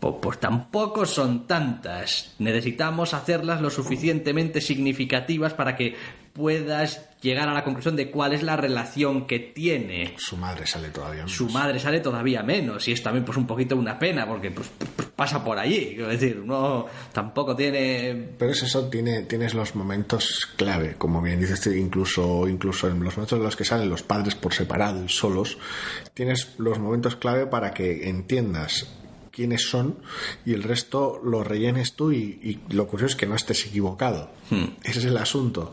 Po- 0.00 0.20
Pues 0.20 0.38
tampoco 0.40 1.06
son 1.06 1.46
tantas. 1.46 2.34
Necesitamos 2.38 3.14
hacerlas 3.14 3.60
lo 3.60 3.70
suficientemente 3.70 4.60
significativas 4.60 5.52
para 5.54 5.76
que 5.76 5.94
puedas 6.32 7.10
llegar 7.24 7.48
a 7.48 7.54
la 7.54 7.64
conclusión 7.64 7.96
de 7.96 8.10
cuál 8.10 8.34
es 8.34 8.42
la 8.42 8.56
relación 8.56 9.26
que 9.26 9.38
tiene. 9.40 10.14
Su 10.18 10.36
madre 10.36 10.66
sale 10.66 10.90
todavía. 10.90 11.22
menos. 11.22 11.32
Su 11.32 11.48
madre 11.48 11.80
sale 11.80 12.00
todavía 12.00 12.42
menos 12.42 12.86
y 12.86 12.92
es 12.92 13.02
también 13.02 13.24
pues 13.24 13.38
un 13.38 13.46
poquito 13.46 13.76
una 13.76 13.98
pena 13.98 14.26
porque 14.26 14.50
pues, 14.50 14.70
pues, 14.94 15.08
pasa 15.08 15.42
por 15.42 15.58
allí. 15.58 15.94
Quiero 15.94 16.08
decir, 16.08 16.36
no 16.44 16.86
tampoco 17.12 17.56
tiene 17.56 18.28
Pero 18.38 18.52
es 18.52 18.62
eso, 18.62 18.88
tiene, 18.88 19.22
tienes 19.22 19.54
los 19.54 19.74
momentos 19.74 20.50
clave, 20.56 20.96
como 20.96 21.22
bien 21.22 21.40
dices, 21.40 21.66
incluso, 21.66 22.46
incluso 22.46 22.88
en 22.88 23.02
los 23.02 23.16
momentos 23.16 23.38
en 23.38 23.42
los 23.42 23.56
que 23.56 23.64
salen 23.64 23.88
los 23.88 24.02
padres 24.02 24.34
por 24.34 24.52
separado 24.52 25.02
y 25.02 25.08
solos, 25.08 25.56
tienes 26.12 26.54
los 26.58 26.78
momentos 26.78 27.16
clave 27.16 27.46
para 27.46 27.72
que 27.72 28.08
entiendas 28.10 28.86
quiénes 29.32 29.68
son 29.68 29.98
y 30.44 30.52
el 30.52 30.62
resto 30.62 31.20
lo 31.24 31.42
rellenes 31.42 31.94
tú 31.94 32.12
y, 32.12 32.38
y 32.42 32.60
lo 32.74 32.86
curioso 32.86 33.12
es 33.12 33.16
que 33.16 33.26
no 33.26 33.34
estés 33.34 33.66
equivocado. 33.66 34.30
Ese 34.84 34.98
es 34.98 35.04
el 35.06 35.16
asunto. 35.16 35.72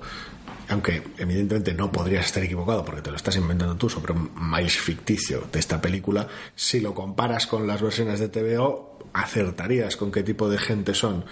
Aunque 0.71 1.03
evidentemente 1.17 1.73
no 1.73 1.91
podrías 1.91 2.25
estar 2.25 2.43
equivocado 2.43 2.85
porque 2.85 3.01
te 3.01 3.09
lo 3.09 3.17
estás 3.17 3.35
inventando 3.35 3.75
tú 3.75 3.89
sobre 3.89 4.13
un 4.13 4.31
Miles 4.35 4.77
ficticio 4.77 5.43
de 5.51 5.59
esta 5.59 5.81
película, 5.81 6.27
si 6.55 6.79
lo 6.79 6.93
comparas 6.93 7.45
con 7.45 7.67
las 7.67 7.81
versiones 7.81 8.19
de 8.19 8.29
TVO, 8.29 8.99
acertarías 9.13 9.97
con 9.97 10.11
qué 10.11 10.23
tipo 10.23 10.49
de 10.49 10.57
gente 10.57 10.93
son. 10.93 11.25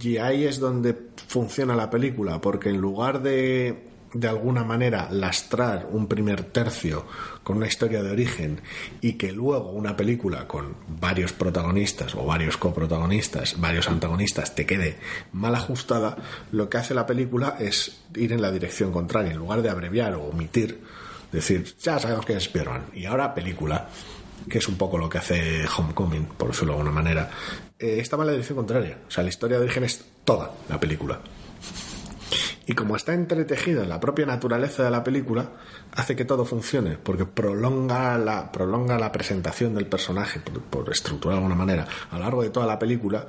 Y 0.00 0.18
ahí 0.18 0.44
es 0.44 0.60
donde 0.60 0.96
funciona 1.26 1.74
la 1.74 1.90
película, 1.90 2.40
porque 2.40 2.70
en 2.70 2.78
lugar 2.78 3.22
de 3.22 3.93
de 4.14 4.28
alguna 4.28 4.64
manera 4.64 5.08
lastrar 5.10 5.88
un 5.90 6.06
primer 6.06 6.44
tercio 6.44 7.04
con 7.42 7.58
una 7.58 7.66
historia 7.66 8.02
de 8.02 8.10
origen 8.10 8.60
y 9.00 9.14
que 9.14 9.32
luego 9.32 9.70
una 9.72 9.96
película 9.96 10.46
con 10.46 10.76
varios 10.88 11.32
protagonistas 11.32 12.14
o 12.14 12.24
varios 12.24 12.56
coprotagonistas, 12.56 13.60
varios 13.60 13.88
antagonistas 13.88 14.54
te 14.54 14.64
quede 14.64 14.96
mal 15.32 15.54
ajustada, 15.54 16.16
lo 16.52 16.70
que 16.70 16.78
hace 16.78 16.94
la 16.94 17.06
película 17.06 17.56
es 17.58 18.04
ir 18.14 18.32
en 18.32 18.40
la 18.40 18.52
dirección 18.52 18.92
contraria. 18.92 19.32
En 19.32 19.38
lugar 19.38 19.62
de 19.62 19.70
abreviar 19.70 20.14
o 20.14 20.22
omitir, 20.22 20.80
decir, 21.32 21.74
ya 21.82 21.98
sabemos 21.98 22.24
que 22.24 22.34
es 22.34 22.44
spider 22.44 22.82
y 22.94 23.04
ahora 23.06 23.34
película 23.34 23.88
que 24.48 24.58
es 24.58 24.68
un 24.68 24.76
poco 24.76 24.98
lo 24.98 25.08
que 25.08 25.18
hace 25.18 25.64
Homecoming, 25.66 26.26
por 26.36 26.48
decirlo 26.48 26.74
de 26.74 26.80
alguna 26.80 26.94
manera, 26.94 27.30
eh, 27.78 27.96
estaba 27.98 28.24
en 28.24 28.26
la 28.28 28.32
dirección 28.32 28.56
contraria. 28.56 28.98
O 29.08 29.10
sea, 29.10 29.22
la 29.22 29.30
historia 29.30 29.58
de 29.58 29.64
origen 29.64 29.84
es 29.84 30.04
toda 30.24 30.52
la 30.68 30.78
película. 30.78 31.20
Y 32.66 32.74
como 32.74 32.96
está 32.96 33.12
entretejido 33.12 33.82
en 33.82 33.88
la 33.88 34.00
propia 34.00 34.26
naturaleza 34.26 34.84
de 34.84 34.90
la 34.90 35.04
película, 35.04 35.50
hace 35.92 36.16
que 36.16 36.24
todo 36.24 36.44
funcione, 36.44 36.96
porque 36.96 37.26
prolonga 37.26 38.16
la, 38.18 38.50
prolonga 38.50 38.98
la 38.98 39.12
presentación 39.12 39.74
del 39.74 39.86
personaje, 39.86 40.40
por, 40.40 40.60
por 40.62 40.90
estructurar 40.90 41.36
de 41.36 41.44
alguna 41.44 41.54
manera, 41.54 41.86
a 42.10 42.18
lo 42.18 42.24
largo 42.24 42.42
de 42.42 42.50
toda 42.50 42.66
la 42.66 42.78
película, 42.78 43.28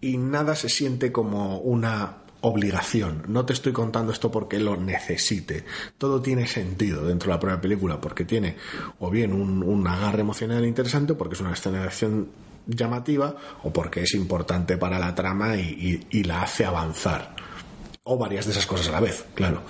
y 0.00 0.18
nada 0.18 0.54
se 0.54 0.68
siente 0.68 1.10
como 1.10 1.58
una 1.58 2.18
obligación. 2.42 3.24
No 3.28 3.44
te 3.44 3.52
estoy 3.52 3.72
contando 3.72 4.12
esto 4.12 4.30
porque 4.30 4.60
lo 4.60 4.76
necesite. 4.76 5.64
Todo 5.98 6.20
tiene 6.20 6.46
sentido 6.46 7.06
dentro 7.06 7.28
de 7.28 7.34
la 7.34 7.40
propia 7.40 7.60
película, 7.60 8.00
porque 8.00 8.24
tiene 8.24 8.56
o 9.00 9.10
bien 9.10 9.32
un, 9.32 9.62
un 9.62 9.86
agarre 9.86 10.20
emocional 10.20 10.64
interesante, 10.64 11.14
porque 11.14 11.34
es 11.34 11.40
una 11.40 11.54
escena 11.54 11.80
de 11.80 11.86
acción 11.86 12.28
llamativa, 12.66 13.36
o 13.62 13.72
porque 13.72 14.02
es 14.02 14.14
importante 14.14 14.76
para 14.76 14.98
la 14.98 15.14
trama 15.14 15.56
y, 15.56 16.22
la 16.24 16.42
hace 16.42 16.64
avanzar 16.64 17.36
o 18.06 18.16
varias 18.16 18.46
de 18.46 18.52
esas 18.52 18.66
cosas 18.66 18.88
a 18.88 18.92
la 18.92 19.00
vez, 19.00 19.24
claro. 19.34 19.60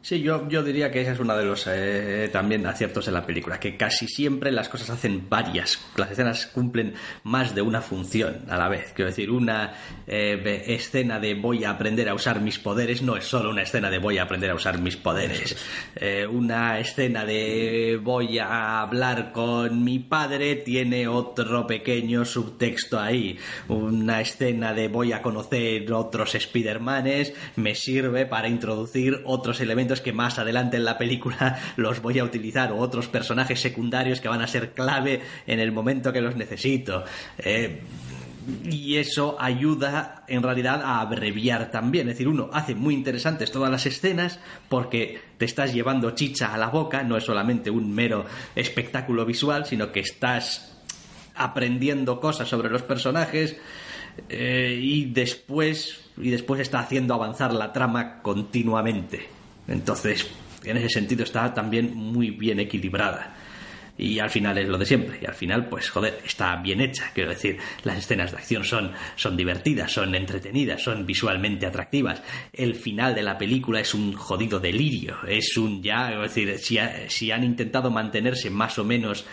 Sí, 0.00 0.20
yo, 0.20 0.48
yo 0.48 0.62
diría 0.62 0.90
que 0.90 1.00
ese 1.00 1.12
es 1.12 1.18
uno 1.18 1.36
de 1.36 1.44
los 1.44 1.66
eh, 1.66 2.28
también 2.32 2.66
aciertos 2.66 3.06
de 3.06 3.12
la 3.12 3.24
película, 3.24 3.58
que 3.60 3.76
casi 3.76 4.06
siempre 4.06 4.52
las 4.52 4.68
cosas 4.68 4.90
hacen 4.90 5.28
varias, 5.28 5.78
las 5.96 6.10
escenas 6.10 6.46
cumplen 6.46 6.94
más 7.22 7.54
de 7.54 7.62
una 7.62 7.80
función 7.80 8.42
a 8.48 8.56
la 8.56 8.68
vez. 8.68 8.92
Quiero 8.94 9.10
decir, 9.10 9.30
una 9.30 9.74
eh, 10.06 10.64
escena 10.66 11.20
de 11.20 11.34
voy 11.34 11.64
a 11.64 11.70
aprender 11.70 12.08
a 12.08 12.14
usar 12.14 12.40
mis 12.40 12.58
poderes 12.58 13.02
no 13.02 13.16
es 13.16 13.24
solo 13.24 13.50
una 13.50 13.62
escena 13.62 13.90
de 13.90 13.98
voy 13.98 14.18
a 14.18 14.22
aprender 14.22 14.50
a 14.50 14.54
usar 14.54 14.78
mis 14.78 14.96
poderes. 14.96 15.56
Eh, 15.96 16.26
una 16.26 16.78
escena 16.80 17.24
de 17.24 18.00
voy 18.02 18.38
a 18.38 18.80
hablar 18.80 19.32
con 19.32 19.84
mi 19.84 19.98
padre 20.00 20.56
tiene 20.56 21.06
otro 21.08 21.66
pequeño 21.66 22.24
subtexto 22.24 22.98
ahí. 22.98 23.38
Una 23.68 24.20
escena 24.20 24.72
de 24.74 24.88
voy 24.88 25.12
a 25.12 25.22
conocer 25.22 25.92
otros 25.92 26.36
Spidermanes 26.38 27.32
me 27.56 27.74
sirve 27.74 28.26
para 28.26 28.48
introducir 28.48 29.22
otros 29.24 29.60
elementos 29.60 29.73
que 30.02 30.12
más 30.12 30.38
adelante 30.38 30.76
en 30.76 30.84
la 30.84 30.98
película 30.98 31.58
los 31.76 32.00
voy 32.00 32.18
a 32.18 32.24
utilizar 32.24 32.72
o 32.72 32.78
otros 32.78 33.08
personajes 33.08 33.60
secundarios 33.60 34.20
que 34.20 34.28
van 34.28 34.42
a 34.42 34.46
ser 34.46 34.72
clave 34.72 35.20
en 35.46 35.60
el 35.60 35.72
momento 35.72 36.12
que 36.12 36.20
los 36.20 36.36
necesito. 36.36 37.04
Eh, 37.38 37.80
y 38.64 38.96
eso 38.96 39.36
ayuda 39.40 40.24
en 40.28 40.42
realidad 40.42 40.82
a 40.82 41.00
abreviar 41.00 41.70
también. 41.70 42.08
Es 42.08 42.14
decir, 42.14 42.28
uno 42.28 42.50
hace 42.52 42.74
muy 42.74 42.94
interesantes 42.94 43.50
todas 43.50 43.70
las 43.70 43.86
escenas 43.86 44.38
porque 44.68 45.20
te 45.38 45.46
estás 45.46 45.72
llevando 45.72 46.10
chicha 46.10 46.52
a 46.52 46.58
la 46.58 46.68
boca, 46.68 47.02
no 47.02 47.16
es 47.16 47.24
solamente 47.24 47.70
un 47.70 47.94
mero 47.94 48.26
espectáculo 48.54 49.24
visual, 49.24 49.64
sino 49.64 49.90
que 49.92 50.00
estás 50.00 50.78
aprendiendo 51.34 52.20
cosas 52.20 52.48
sobre 52.48 52.70
los 52.70 52.82
personajes 52.82 53.56
eh, 54.28 54.78
y 54.80 55.06
después 55.06 56.00
y 56.16 56.30
después 56.30 56.60
está 56.60 56.80
haciendo 56.80 57.14
avanzar 57.14 57.52
la 57.52 57.72
trama 57.72 58.22
continuamente. 58.22 59.43
Entonces, 59.68 60.28
en 60.64 60.76
ese 60.76 60.88
sentido 60.88 61.24
está 61.24 61.52
también 61.52 61.94
muy 61.94 62.30
bien 62.30 62.60
equilibrada. 62.60 63.34
Y 63.96 64.18
al 64.18 64.28
final 64.28 64.58
es 64.58 64.68
lo 64.68 64.76
de 64.76 64.86
siempre. 64.86 65.18
Y 65.22 65.26
al 65.26 65.34
final, 65.34 65.68
pues, 65.68 65.88
joder, 65.88 66.20
está 66.24 66.56
bien 66.56 66.80
hecha. 66.80 67.12
Quiero 67.14 67.30
decir, 67.30 67.58
las 67.84 67.98
escenas 67.98 68.32
de 68.32 68.38
acción 68.38 68.64
son, 68.64 68.90
son 69.14 69.36
divertidas, 69.36 69.92
son 69.92 70.14
entretenidas, 70.16 70.82
son 70.82 71.06
visualmente 71.06 71.64
atractivas. 71.64 72.20
El 72.52 72.74
final 72.74 73.14
de 73.14 73.22
la 73.22 73.38
película 73.38 73.78
es 73.78 73.94
un 73.94 74.14
jodido 74.14 74.58
delirio. 74.58 75.18
Es 75.28 75.56
un 75.56 75.80
ya, 75.80 76.10
es 76.10 76.34
decir, 76.34 76.58
si, 76.58 76.78
si 77.08 77.30
han 77.30 77.44
intentado 77.44 77.88
mantenerse 77.90 78.50
más 78.50 78.78
o 78.80 78.84
menos 78.84 79.24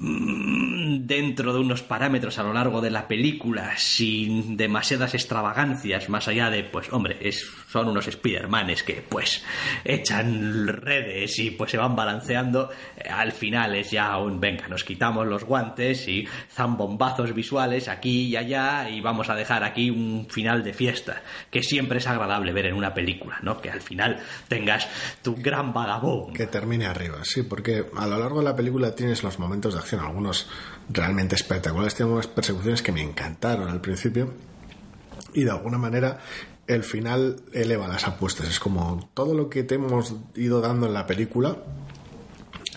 dentro 0.00 1.52
de 1.52 1.58
unos 1.58 1.82
parámetros 1.82 2.38
a 2.38 2.44
lo 2.44 2.52
largo 2.52 2.80
de 2.80 2.90
la 2.90 3.08
película 3.08 3.76
sin 3.76 4.56
demasiadas 4.56 5.14
extravagancias 5.14 6.08
más 6.08 6.28
allá 6.28 6.50
de 6.50 6.62
pues 6.62 6.92
hombre 6.92 7.16
es, 7.20 7.44
son 7.68 7.88
unos 7.88 8.06
Spidermanes 8.06 8.82
que 8.84 9.02
pues 9.08 9.42
echan 9.84 10.68
redes 10.68 11.38
y 11.40 11.50
pues 11.50 11.72
se 11.72 11.78
van 11.78 11.96
balanceando 11.96 12.70
eh, 12.96 13.08
al 13.08 13.32
final 13.32 13.74
es 13.74 13.90
ya 13.90 14.16
un 14.18 14.40
venga 14.40 14.68
nos 14.68 14.84
quitamos 14.84 15.26
los 15.26 15.44
guantes 15.44 16.06
y 16.06 16.26
zambombazos 16.52 17.34
visuales 17.34 17.88
aquí 17.88 18.28
y 18.28 18.36
allá 18.36 18.88
y 18.88 19.00
vamos 19.00 19.28
a 19.30 19.34
dejar 19.34 19.64
aquí 19.64 19.90
un 19.90 20.28
final 20.30 20.62
de 20.62 20.74
fiesta 20.74 21.22
que 21.50 21.62
siempre 21.62 21.98
es 21.98 22.06
agradable 22.06 22.52
ver 22.52 22.66
en 22.66 22.74
una 22.74 22.94
película 22.94 23.38
no 23.42 23.60
que 23.60 23.70
al 23.70 23.80
final 23.80 24.20
tengas 24.46 24.88
tu 25.22 25.34
gran 25.34 25.72
vagabundo 25.72 26.34
que 26.34 26.46
termine 26.46 26.86
arriba 26.86 27.24
sí 27.24 27.42
porque 27.42 27.86
a 27.96 28.06
lo 28.06 28.18
largo 28.18 28.38
de 28.38 28.44
la 28.44 28.54
película 28.54 28.94
tienes 28.94 29.24
los 29.24 29.38
momentos 29.40 29.74
de 29.74 29.77
algunos 30.00 30.48
realmente 30.88 31.34
espectaculares, 31.34 31.94
tienen 31.94 32.14
unas 32.14 32.26
persecuciones 32.26 32.82
que 32.82 32.92
me 32.92 33.02
encantaron 33.02 33.68
al 33.68 33.80
principio 33.80 34.32
y 35.34 35.44
de 35.44 35.50
alguna 35.50 35.78
manera 35.78 36.18
el 36.66 36.84
final 36.84 37.36
eleva 37.52 37.88
las 37.88 38.06
apuestas. 38.06 38.48
Es 38.48 38.60
como 38.60 39.10
todo 39.14 39.34
lo 39.34 39.48
que 39.48 39.64
te 39.64 39.76
hemos 39.76 40.14
ido 40.34 40.60
dando 40.60 40.86
en 40.86 40.94
la 40.94 41.06
película 41.06 41.56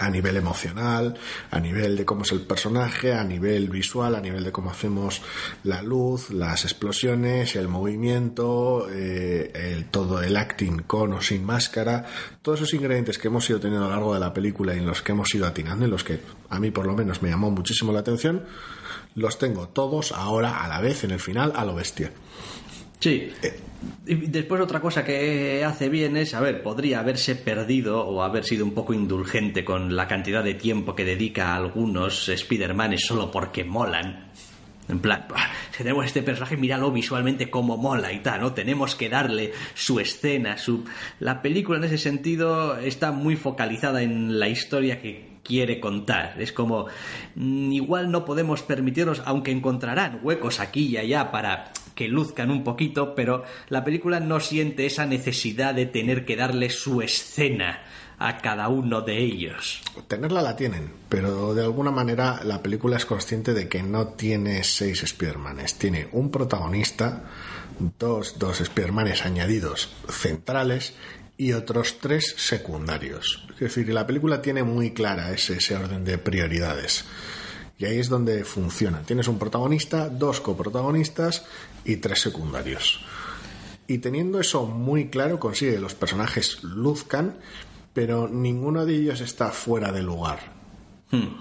a 0.01 0.09
nivel 0.09 0.35
emocional, 0.35 1.13
a 1.51 1.59
nivel 1.59 1.95
de 1.95 2.05
cómo 2.05 2.23
es 2.23 2.31
el 2.31 2.41
personaje, 2.41 3.13
a 3.13 3.23
nivel 3.23 3.69
visual, 3.69 4.15
a 4.15 4.21
nivel 4.21 4.43
de 4.43 4.51
cómo 4.51 4.71
hacemos 4.71 5.21
la 5.63 5.81
luz, 5.83 6.31
las 6.31 6.65
explosiones, 6.65 7.55
el 7.55 7.67
movimiento, 7.67 8.87
eh, 8.89 9.51
el, 9.53 9.85
todo 9.85 10.21
el 10.21 10.35
acting 10.35 10.83
con 10.87 11.13
o 11.13 11.21
sin 11.21 11.45
máscara, 11.45 12.05
todos 12.41 12.61
esos 12.61 12.73
ingredientes 12.73 13.17
que 13.17 13.27
hemos 13.27 13.47
ido 13.49 13.59
teniendo 13.59 13.85
a 13.85 13.89
lo 13.89 13.95
largo 13.95 14.13
de 14.13 14.19
la 14.19 14.33
película 14.33 14.73
y 14.73 14.79
en 14.79 14.87
los 14.87 15.01
que 15.01 15.11
hemos 15.11 15.33
ido 15.35 15.45
atinando, 15.45 15.85
en 15.85 15.91
los 15.91 16.03
que 16.03 16.19
a 16.49 16.59
mí 16.59 16.71
por 16.71 16.85
lo 16.85 16.95
menos 16.95 17.21
me 17.21 17.29
llamó 17.29 17.51
muchísimo 17.51 17.91
la 17.91 17.99
atención, 17.99 18.43
los 19.15 19.37
tengo 19.37 19.67
todos 19.67 20.11
ahora 20.11 20.63
a 20.63 20.67
la 20.67 20.81
vez 20.81 21.03
en 21.03 21.11
el 21.11 21.19
final 21.19 21.53
a 21.55 21.63
lo 21.65 21.75
bestia. 21.75 22.11
Sí. 23.01 23.31
Y 24.05 24.15
después 24.15 24.61
otra 24.61 24.79
cosa 24.79 25.03
que 25.03 25.63
hace 25.65 25.89
bien 25.89 26.15
es, 26.15 26.35
a 26.35 26.39
ver, 26.39 26.61
podría 26.61 26.99
haberse 26.99 27.35
perdido 27.35 28.05
o 28.07 28.21
haber 28.21 28.45
sido 28.45 28.63
un 28.63 28.73
poco 28.73 28.93
indulgente 28.93 29.65
con 29.65 29.95
la 29.95 30.07
cantidad 30.07 30.43
de 30.43 30.53
tiempo 30.53 30.95
que 30.95 31.03
dedica 31.03 31.49
a 31.49 31.55
algunos 31.55 32.29
Spider-Manes 32.29 33.01
solo 33.01 33.31
porque 33.31 33.63
molan. 33.63 34.29
En 34.87 34.99
plan, 34.99 35.25
tenemos 35.75 36.05
este 36.05 36.21
personaje, 36.21 36.57
míralo 36.57 36.91
visualmente 36.91 37.49
como 37.49 37.77
mola 37.77 38.11
y 38.11 38.19
tal, 38.19 38.41
¿no? 38.41 38.53
Tenemos 38.53 38.95
que 38.95 39.09
darle 39.09 39.51
su 39.73 39.99
escena, 39.99 40.57
su... 40.57 40.83
La 41.19 41.41
película 41.41 41.79
en 41.79 41.85
ese 41.85 41.97
sentido 41.97 42.77
está 42.77 43.11
muy 43.11 43.35
focalizada 43.35 44.03
en 44.03 44.37
la 44.37 44.49
historia 44.49 45.01
que 45.01 45.39
quiere 45.43 45.79
contar. 45.79 46.35
Es 46.39 46.51
como, 46.51 46.87
mm, 47.35 47.71
igual 47.71 48.11
no 48.11 48.25
podemos 48.25 48.61
permitirnos, 48.61 49.23
aunque 49.25 49.51
encontrarán 49.51 50.19
huecos 50.21 50.59
aquí 50.59 50.87
y 50.87 50.97
allá 50.97 51.31
para 51.31 51.71
luzcan 52.07 52.51
un 52.51 52.63
poquito, 52.63 53.15
pero 53.15 53.43
la 53.69 53.83
película 53.83 54.19
no 54.19 54.39
siente 54.39 54.85
esa 54.85 55.05
necesidad 55.05 55.73
de 55.73 55.85
tener 55.85 56.25
que 56.25 56.35
darle 56.35 56.69
su 56.69 57.01
escena 57.01 57.81
a 58.21 58.37
cada 58.37 58.69
uno 58.69 59.01
de 59.01 59.17
ellos. 59.17 59.81
Tenerla 60.07 60.43
la 60.43 60.55
tienen, 60.55 60.91
pero 61.09 61.55
de 61.55 61.63
alguna 61.63 61.89
manera 61.89 62.41
la 62.43 62.61
película 62.61 62.97
es 62.97 63.05
consciente 63.05 63.53
de 63.53 63.67
que 63.67 63.81
no 63.81 64.09
tiene 64.09 64.63
seis 64.63 65.03
Spearmanes, 65.05 65.75
tiene 65.79 66.07
un 66.11 66.29
protagonista, 66.29 67.23
dos, 67.97 68.37
dos 68.37 68.61
añadidos 69.25 69.89
centrales 70.07 70.93
y 71.35 71.53
otros 71.53 71.97
tres 71.99 72.35
secundarios. 72.37 73.47
Es 73.53 73.59
decir, 73.59 73.89
la 73.89 74.05
película 74.05 74.39
tiene 74.39 74.61
muy 74.61 74.91
clara 74.91 75.31
ese, 75.31 75.57
ese 75.57 75.75
orden 75.75 76.05
de 76.05 76.19
prioridades. 76.19 77.05
Y 77.81 77.85
ahí 77.85 77.97
es 77.97 78.09
donde 78.09 78.45
funciona. 78.45 79.01
Tienes 79.01 79.27
un 79.27 79.39
protagonista, 79.39 80.07
dos 80.07 80.39
coprotagonistas 80.39 81.47
y 81.83 81.95
tres 81.95 82.21
secundarios. 82.21 83.03
Y 83.87 83.97
teniendo 83.97 84.39
eso 84.39 84.67
muy 84.67 85.09
claro, 85.09 85.39
consigue 85.39 85.73
que 85.73 85.79
los 85.79 85.95
personajes 85.95 86.63
luzcan, 86.63 87.37
pero 87.91 88.27
ninguno 88.27 88.85
de 88.85 88.93
ellos 88.93 89.21
está 89.21 89.49
fuera 89.49 89.91
de 89.91 90.03
lugar. 90.03 90.37
Hmm. 91.09 91.39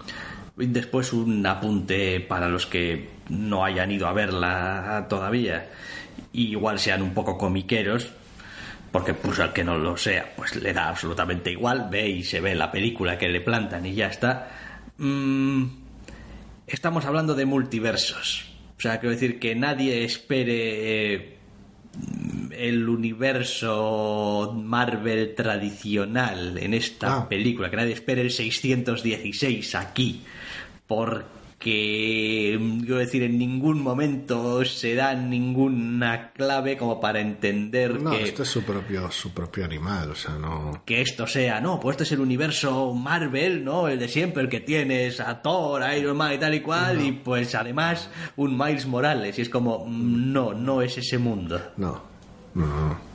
Después 0.57 1.12
un 1.12 1.45
apunte 1.45 2.20
para 2.20 2.49
los 2.49 2.64
que 2.64 3.11
no 3.28 3.62
hayan 3.62 3.91
ido 3.91 4.07
a 4.07 4.14
verla 4.14 5.07
todavía, 5.11 5.68
igual 6.32 6.78
sean 6.78 7.03
un 7.03 7.12
poco 7.12 7.36
comiqueros. 7.36 8.14
porque 8.91 9.12
pues 9.12 9.38
al 9.38 9.53
que 9.53 9.62
no 9.62 9.76
lo 9.76 9.97
sea, 9.97 10.32
pues 10.34 10.57
le 10.57 10.72
da 10.72 10.88
absolutamente 10.88 11.53
igual, 11.53 11.88
ve 11.91 12.09
y 12.09 12.24
se 12.24 12.41
ve 12.41 12.55
la 12.55 12.72
película 12.72 13.18
que 13.18 13.28
le 13.28 13.43
plantan 13.43 13.84
y 13.84 13.95
ya 13.95 14.07
está. 14.07 14.49
Mm, 14.99 15.80
estamos 16.71 17.05
hablando 17.05 17.35
de 17.35 17.45
multiversos. 17.47 18.47
O 18.79 18.81
sea, 18.81 18.99
quiero 19.01 19.12
decir 19.14 19.39
que 19.39 19.55
nadie 19.55 20.05
espere 20.05 21.14
eh, 21.14 21.37
el 22.53 22.89
universo 22.89 24.55
Marvel 24.57 25.35
tradicional 25.35 26.57
en 26.59 26.75
esta 26.75 27.18
Ah. 27.18 27.29
película, 27.29 27.71
que 27.71 27.77
nadie 27.77 27.93
espere 27.95 28.23
el 28.23 28.31
616 28.31 29.75
aquí, 29.75 30.23
porque, 30.87 31.27
mm, 31.68 32.80
quiero 32.80 32.96
decir, 32.96 33.22
en 33.22 33.38
ningún 33.38 33.82
momento 33.82 34.64
se 34.64 34.94
da 34.94 35.14
ninguna 35.14 36.32
clave 36.32 36.76
como 36.76 37.00
para 37.00 37.20
entender 37.20 38.00
No, 38.00 38.12
que 38.12 38.22
esto 38.22 38.44
es 38.44 38.48
su 38.48 38.62
propio, 38.62 39.11
su 39.11 39.32
propio 39.32 39.64
animal, 39.64 40.12
o 40.12 40.14
sea, 40.14 40.38
no... 40.38 40.82
que 40.86 41.02
esto 41.02 41.26
sea, 41.26 41.61
no, 41.61 41.78
pues 41.78 41.94
este 41.94 42.04
es 42.04 42.12
el 42.12 42.20
universo 42.20 42.94
Marvel, 42.94 43.64
¿no? 43.64 43.88
El 43.88 43.98
de 43.98 44.08
siempre, 44.08 44.42
el 44.42 44.48
que 44.48 44.61
tienes 44.61 45.20
a 45.20 45.42
Thor, 45.42 45.82
a 45.82 45.96
Iron 45.96 46.16
Man 46.16 46.32
y 46.34 46.38
tal 46.38 46.54
y 46.54 46.61
cual, 46.61 47.04
y 47.04 47.12
pues 47.12 47.54
además 47.54 48.08
un 48.36 48.56
Miles 48.56 48.86
Morales. 48.86 49.38
Y 49.38 49.42
es 49.42 49.50
como, 49.50 49.84
mm, 49.86 50.32
no, 50.32 50.54
no 50.54 50.82
es 50.82 50.96
ese 50.96 51.18
mundo. 51.18 51.61
No, 51.76 52.02
no, 52.54 52.66
no. 52.66 53.09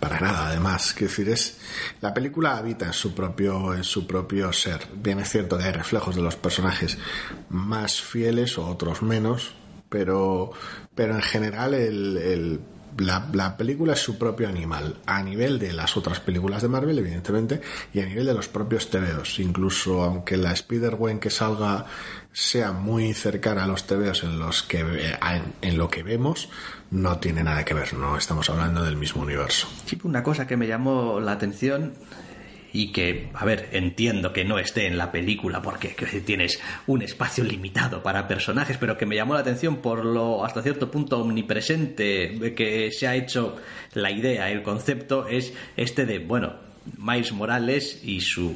Para 0.00 0.20
nada, 0.20 0.48
además. 0.48 0.92
Quiero 0.92 1.10
decir, 1.10 1.28
es. 1.28 1.58
La 2.00 2.12
película 2.14 2.56
habita 2.56 2.86
en 2.86 2.92
su 2.92 3.14
propio, 3.14 3.74
en 3.74 3.84
su 3.84 4.06
propio 4.06 4.52
ser. 4.52 4.86
Bien 4.94 5.18
es 5.18 5.30
cierto 5.30 5.58
que 5.58 5.64
hay 5.64 5.72
reflejos 5.72 6.14
de 6.14 6.22
los 6.22 6.36
personajes 6.36 6.98
más 7.48 8.00
fieles 8.00 8.58
o 8.58 8.66
otros 8.66 9.02
menos, 9.02 9.52
pero, 9.88 10.52
pero 10.94 11.14
en 11.14 11.22
general 11.22 11.74
el, 11.74 12.16
el- 12.16 12.60
la, 12.98 13.28
la 13.34 13.58
película 13.58 13.92
es 13.92 13.98
su 14.00 14.16
propio 14.16 14.48
animal, 14.48 14.96
a 15.04 15.22
nivel 15.22 15.58
de 15.58 15.74
las 15.74 15.98
otras 15.98 16.18
películas 16.20 16.62
de 16.62 16.68
Marvel, 16.68 16.98
evidentemente, 16.98 17.60
y 17.92 18.00
a 18.00 18.06
nivel 18.06 18.24
de 18.24 18.32
los 18.32 18.48
propios 18.48 18.88
TVOs. 18.88 19.38
Incluso 19.40 20.02
aunque 20.02 20.38
la 20.38 20.52
Spider-Gwen 20.52 21.18
que 21.18 21.28
salga 21.28 21.84
sea 22.32 22.72
muy 22.72 23.12
cercana 23.12 23.64
a 23.64 23.66
los 23.66 23.86
TVOs 23.86 24.22
en 24.24 24.38
los 24.38 24.62
que 24.62 24.82
en 25.60 25.76
lo 25.76 25.90
que 25.90 26.02
vemos, 26.04 26.48
no 26.90 27.18
tiene 27.18 27.42
nada 27.42 27.64
que 27.64 27.74
ver, 27.74 27.94
no 27.94 28.16
estamos 28.16 28.48
hablando 28.50 28.82
del 28.84 28.96
mismo 28.96 29.22
universo. 29.22 29.68
Una 30.04 30.22
cosa 30.22 30.46
que 30.46 30.56
me 30.56 30.66
llamó 30.66 31.20
la 31.20 31.32
atención 31.32 31.94
y 32.72 32.92
que, 32.92 33.30
a 33.34 33.44
ver, 33.44 33.70
entiendo 33.72 34.32
que 34.32 34.44
no 34.44 34.58
esté 34.58 34.86
en 34.86 34.98
la 34.98 35.10
película 35.10 35.62
porque 35.62 35.96
tienes 36.24 36.60
un 36.86 37.02
espacio 37.02 37.42
limitado 37.42 38.02
para 38.02 38.28
personajes, 38.28 38.76
pero 38.76 38.98
que 38.98 39.06
me 39.06 39.16
llamó 39.16 39.34
la 39.34 39.40
atención 39.40 39.76
por 39.76 40.04
lo 40.04 40.44
hasta 40.44 40.62
cierto 40.62 40.90
punto 40.90 41.18
omnipresente 41.20 42.54
que 42.54 42.90
se 42.92 43.08
ha 43.08 43.14
hecho 43.14 43.56
la 43.94 44.10
idea, 44.10 44.50
el 44.50 44.62
concepto 44.62 45.26
es 45.26 45.54
este 45.76 46.04
de, 46.04 46.18
bueno, 46.18 46.54
Miles 46.98 47.32
Morales 47.32 48.00
y 48.04 48.20
su 48.20 48.54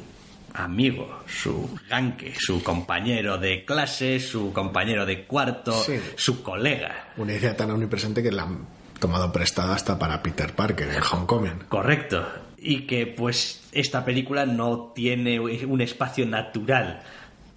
amigo, 0.53 1.19
su 1.27 1.77
ganque, 1.89 2.33
su 2.37 2.61
compañero 2.63 3.37
de 3.37 3.63
clase, 3.65 4.19
su 4.19 4.51
compañero 4.53 5.05
de 5.05 5.23
cuarto, 5.25 5.71
Sí. 5.83 5.99
su 6.15 6.43
colega. 6.43 7.11
Una 7.17 7.33
idea 7.33 7.55
tan 7.55 7.71
omnipresente 7.71 8.21
que 8.21 8.31
la 8.31 8.43
han 8.43 8.67
tomado 8.99 9.31
prestada 9.31 9.73
hasta 9.75 9.97
para 9.97 10.21
Peter 10.21 10.53
Parker 10.53 10.89
en 10.89 11.01
Homecoming. 11.01 11.59
Correcto. 11.69 12.25
Y 12.57 12.85
que 12.85 13.07
pues 13.07 13.63
esta 13.71 14.05
película 14.05 14.45
no 14.45 14.91
tiene 14.93 15.39
un 15.39 15.81
espacio 15.81 16.25
natural 16.27 17.01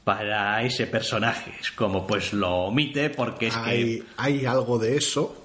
para 0.05 0.63
ese 0.63 0.87
personaje. 0.87 1.53
Es 1.61 1.73
como 1.73 2.07
pues 2.07 2.33
lo 2.33 2.51
omite 2.67 3.11
porque 3.11 3.49
es 3.49 3.57
Hay, 3.57 3.99
que... 4.01 4.03
hay 4.17 4.47
algo 4.47 4.79
de 4.79 4.97
eso, 4.97 5.37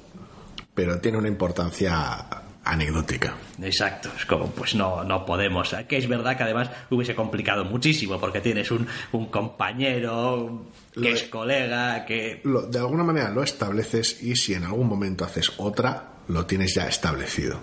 pero 0.73 0.99
tiene 1.01 1.17
una 1.17 1.27
importancia 1.27 2.25
anecdótica. 2.71 3.33
Exacto, 3.61 4.09
es 4.17 4.25
como 4.25 4.47
pues 4.47 4.75
no, 4.75 5.03
no 5.03 5.25
podemos. 5.25 5.75
Que 5.87 5.97
es 5.97 6.07
verdad 6.07 6.37
que 6.37 6.43
además 6.43 6.69
hubiese 6.89 7.15
complicado 7.15 7.65
muchísimo 7.65 8.19
porque 8.19 8.41
tienes 8.41 8.69
un, 8.71 8.87
un 9.11 9.25
compañero 9.27 10.65
que 10.93 10.99
Lo 11.01 11.07
es 11.09 11.23
de- 11.23 11.29
colega, 11.29 12.05
que... 12.05 12.41
Lo- 12.43 12.63
de 12.63 12.79
alguna 12.79 13.03
manera 13.03 13.29
lo 13.29 13.43
estableces 13.43 14.21
y 14.23 14.35
si 14.35 14.53
en 14.53 14.63
algún 14.65 14.87
momento 14.87 15.25
haces 15.25 15.51
otra, 15.57 16.03
lo 16.27 16.45
tienes 16.45 16.73
ya 16.75 16.87
establecido. 16.87 17.59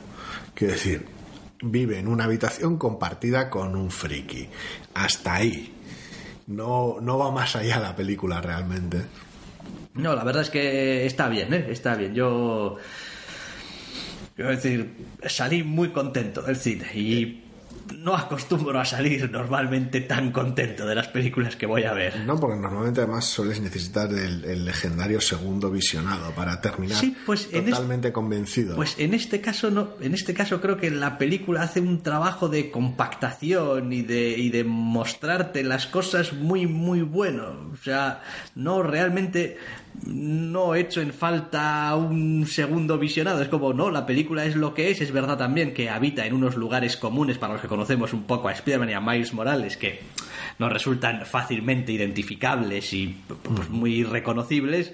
Quiero 0.54 0.72
decir, 0.74 1.06
vive 1.62 1.98
en 1.98 2.08
una 2.08 2.24
habitación 2.24 2.76
compartida 2.78 3.48
con 3.50 3.76
un 3.76 3.90
friki. 3.90 4.48
Hasta 4.94 5.34
ahí. 5.34 5.72
No, 6.48 6.96
no 7.00 7.18
va 7.18 7.30
más 7.32 7.56
allá 7.56 7.80
la 7.80 7.94
película 7.96 8.40
realmente. 8.40 9.02
No, 9.94 10.14
la 10.14 10.22
verdad 10.24 10.42
es 10.42 10.50
que 10.50 11.06
está 11.06 11.28
bien, 11.28 11.52
¿eh? 11.54 11.66
Está 11.70 11.94
bien. 11.96 12.14
Yo... 12.14 12.76
Quiero 14.36 14.50
decir, 14.50 14.92
salí 15.26 15.62
muy 15.62 15.88
contento 15.88 16.42
del 16.42 16.56
cine 16.56 16.86
y 16.94 17.42
no 17.94 18.14
acostumbro 18.16 18.78
a 18.78 18.84
salir 18.84 19.30
normalmente 19.30 20.00
tan 20.02 20.32
contento 20.32 20.86
de 20.86 20.94
las 20.94 21.08
películas 21.08 21.56
que 21.56 21.66
voy 21.66 21.84
a 21.84 21.92
ver. 21.92 22.20
No, 22.20 22.38
porque 22.38 22.60
normalmente 22.60 23.00
además 23.00 23.24
sueles 23.24 23.60
necesitar 23.60 24.12
el, 24.12 24.44
el 24.44 24.64
legendario 24.64 25.20
segundo 25.20 25.70
visionado 25.70 26.32
para 26.32 26.60
terminar 26.60 26.98
Sí, 26.98 27.16
pues 27.24 27.48
en 27.52 27.66
totalmente 27.66 28.12
convencido. 28.12 28.76
Pues 28.76 28.96
en 28.98 29.14
este 29.14 29.40
caso 29.40 29.70
no, 29.70 29.90
en 30.00 30.14
este 30.14 30.34
caso 30.34 30.60
creo 30.60 30.76
que 30.76 30.90
la 30.90 31.18
película 31.18 31.62
hace 31.62 31.80
un 31.80 32.02
trabajo 32.02 32.48
de 32.48 32.70
compactación 32.70 33.92
y 33.92 34.02
de, 34.02 34.30
y 34.30 34.50
de 34.50 34.64
mostrarte 34.64 35.62
las 35.62 35.86
cosas 35.86 36.32
muy 36.32 36.66
muy 36.66 37.02
bueno. 37.02 37.70
O 37.72 37.76
sea, 37.76 38.22
no 38.54 38.82
realmente 38.82 39.56
no 40.04 40.74
he 40.74 40.80
hecho 40.80 41.00
en 41.00 41.12
falta 41.12 41.94
un 41.96 42.46
segundo 42.46 42.98
visionado. 42.98 43.42
Es 43.42 43.48
como, 43.48 43.72
no, 43.72 43.90
la 43.90 44.06
película 44.06 44.44
es 44.44 44.56
lo 44.56 44.74
que 44.74 44.90
es. 44.90 45.00
Es 45.00 45.12
verdad 45.12 45.38
también 45.38 45.74
que 45.74 45.90
habita 45.90 46.26
en 46.26 46.34
unos 46.34 46.56
lugares 46.56 46.96
comunes 46.96 47.38
para 47.38 47.54
los 47.54 47.62
que 47.62 47.68
conocemos 47.68 48.12
un 48.12 48.24
poco 48.24 48.48
a 48.48 48.52
Spider-Man 48.52 48.90
y 48.90 48.92
a 48.94 49.00
Miles 49.00 49.32
Morales 49.32 49.76
que 49.76 50.00
nos 50.58 50.72
resultan 50.72 51.24
fácilmente 51.26 51.92
identificables 51.92 52.92
y 52.92 53.16
pues, 53.42 53.68
muy 53.68 54.04
reconocibles. 54.04 54.92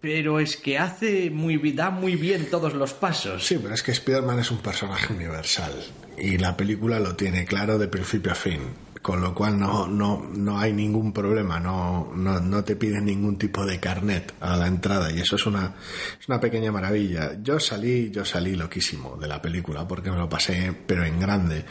Pero 0.00 0.40
es 0.40 0.56
que 0.56 0.78
hace 0.78 1.30
muy 1.30 1.58
da 1.72 1.90
muy 1.90 2.16
bien 2.16 2.48
todos 2.50 2.72
los 2.72 2.94
pasos. 2.94 3.44
Sí, 3.44 3.58
pero 3.60 3.74
es 3.74 3.82
que 3.82 3.92
Spider-Man 3.92 4.38
es 4.38 4.50
un 4.50 4.58
personaje 4.58 5.12
universal 5.12 5.72
y 6.16 6.38
la 6.38 6.56
película 6.56 7.00
lo 7.00 7.16
tiene 7.16 7.44
claro 7.44 7.78
de 7.78 7.88
principio 7.88 8.32
a 8.32 8.34
fin, 8.34 8.60
con 9.02 9.20
lo 9.20 9.34
cual 9.34 9.58
no, 9.58 9.86
no, 9.86 10.28
no 10.30 10.58
hay 10.58 10.72
ningún 10.72 11.12
problema, 11.12 11.58
no, 11.58 12.12
no, 12.14 12.38
no 12.38 12.64
te 12.64 12.76
piden 12.76 13.06
ningún 13.06 13.38
tipo 13.38 13.64
de 13.64 13.80
carnet 13.80 14.34
a 14.40 14.56
la 14.56 14.66
entrada 14.66 15.10
y 15.10 15.20
eso 15.20 15.36
es 15.36 15.46
una, 15.46 15.74
es 16.20 16.28
una 16.28 16.38
pequeña 16.38 16.70
maravilla. 16.70 17.32
Yo 17.42 17.58
salí, 17.58 18.10
yo 18.10 18.24
salí 18.24 18.56
loquísimo 18.56 19.16
de 19.16 19.26
la 19.26 19.40
película 19.40 19.88
porque 19.88 20.10
me 20.10 20.18
lo 20.18 20.28
pasé, 20.28 20.74
pero 20.86 21.04
en 21.04 21.18
grande. 21.18 21.64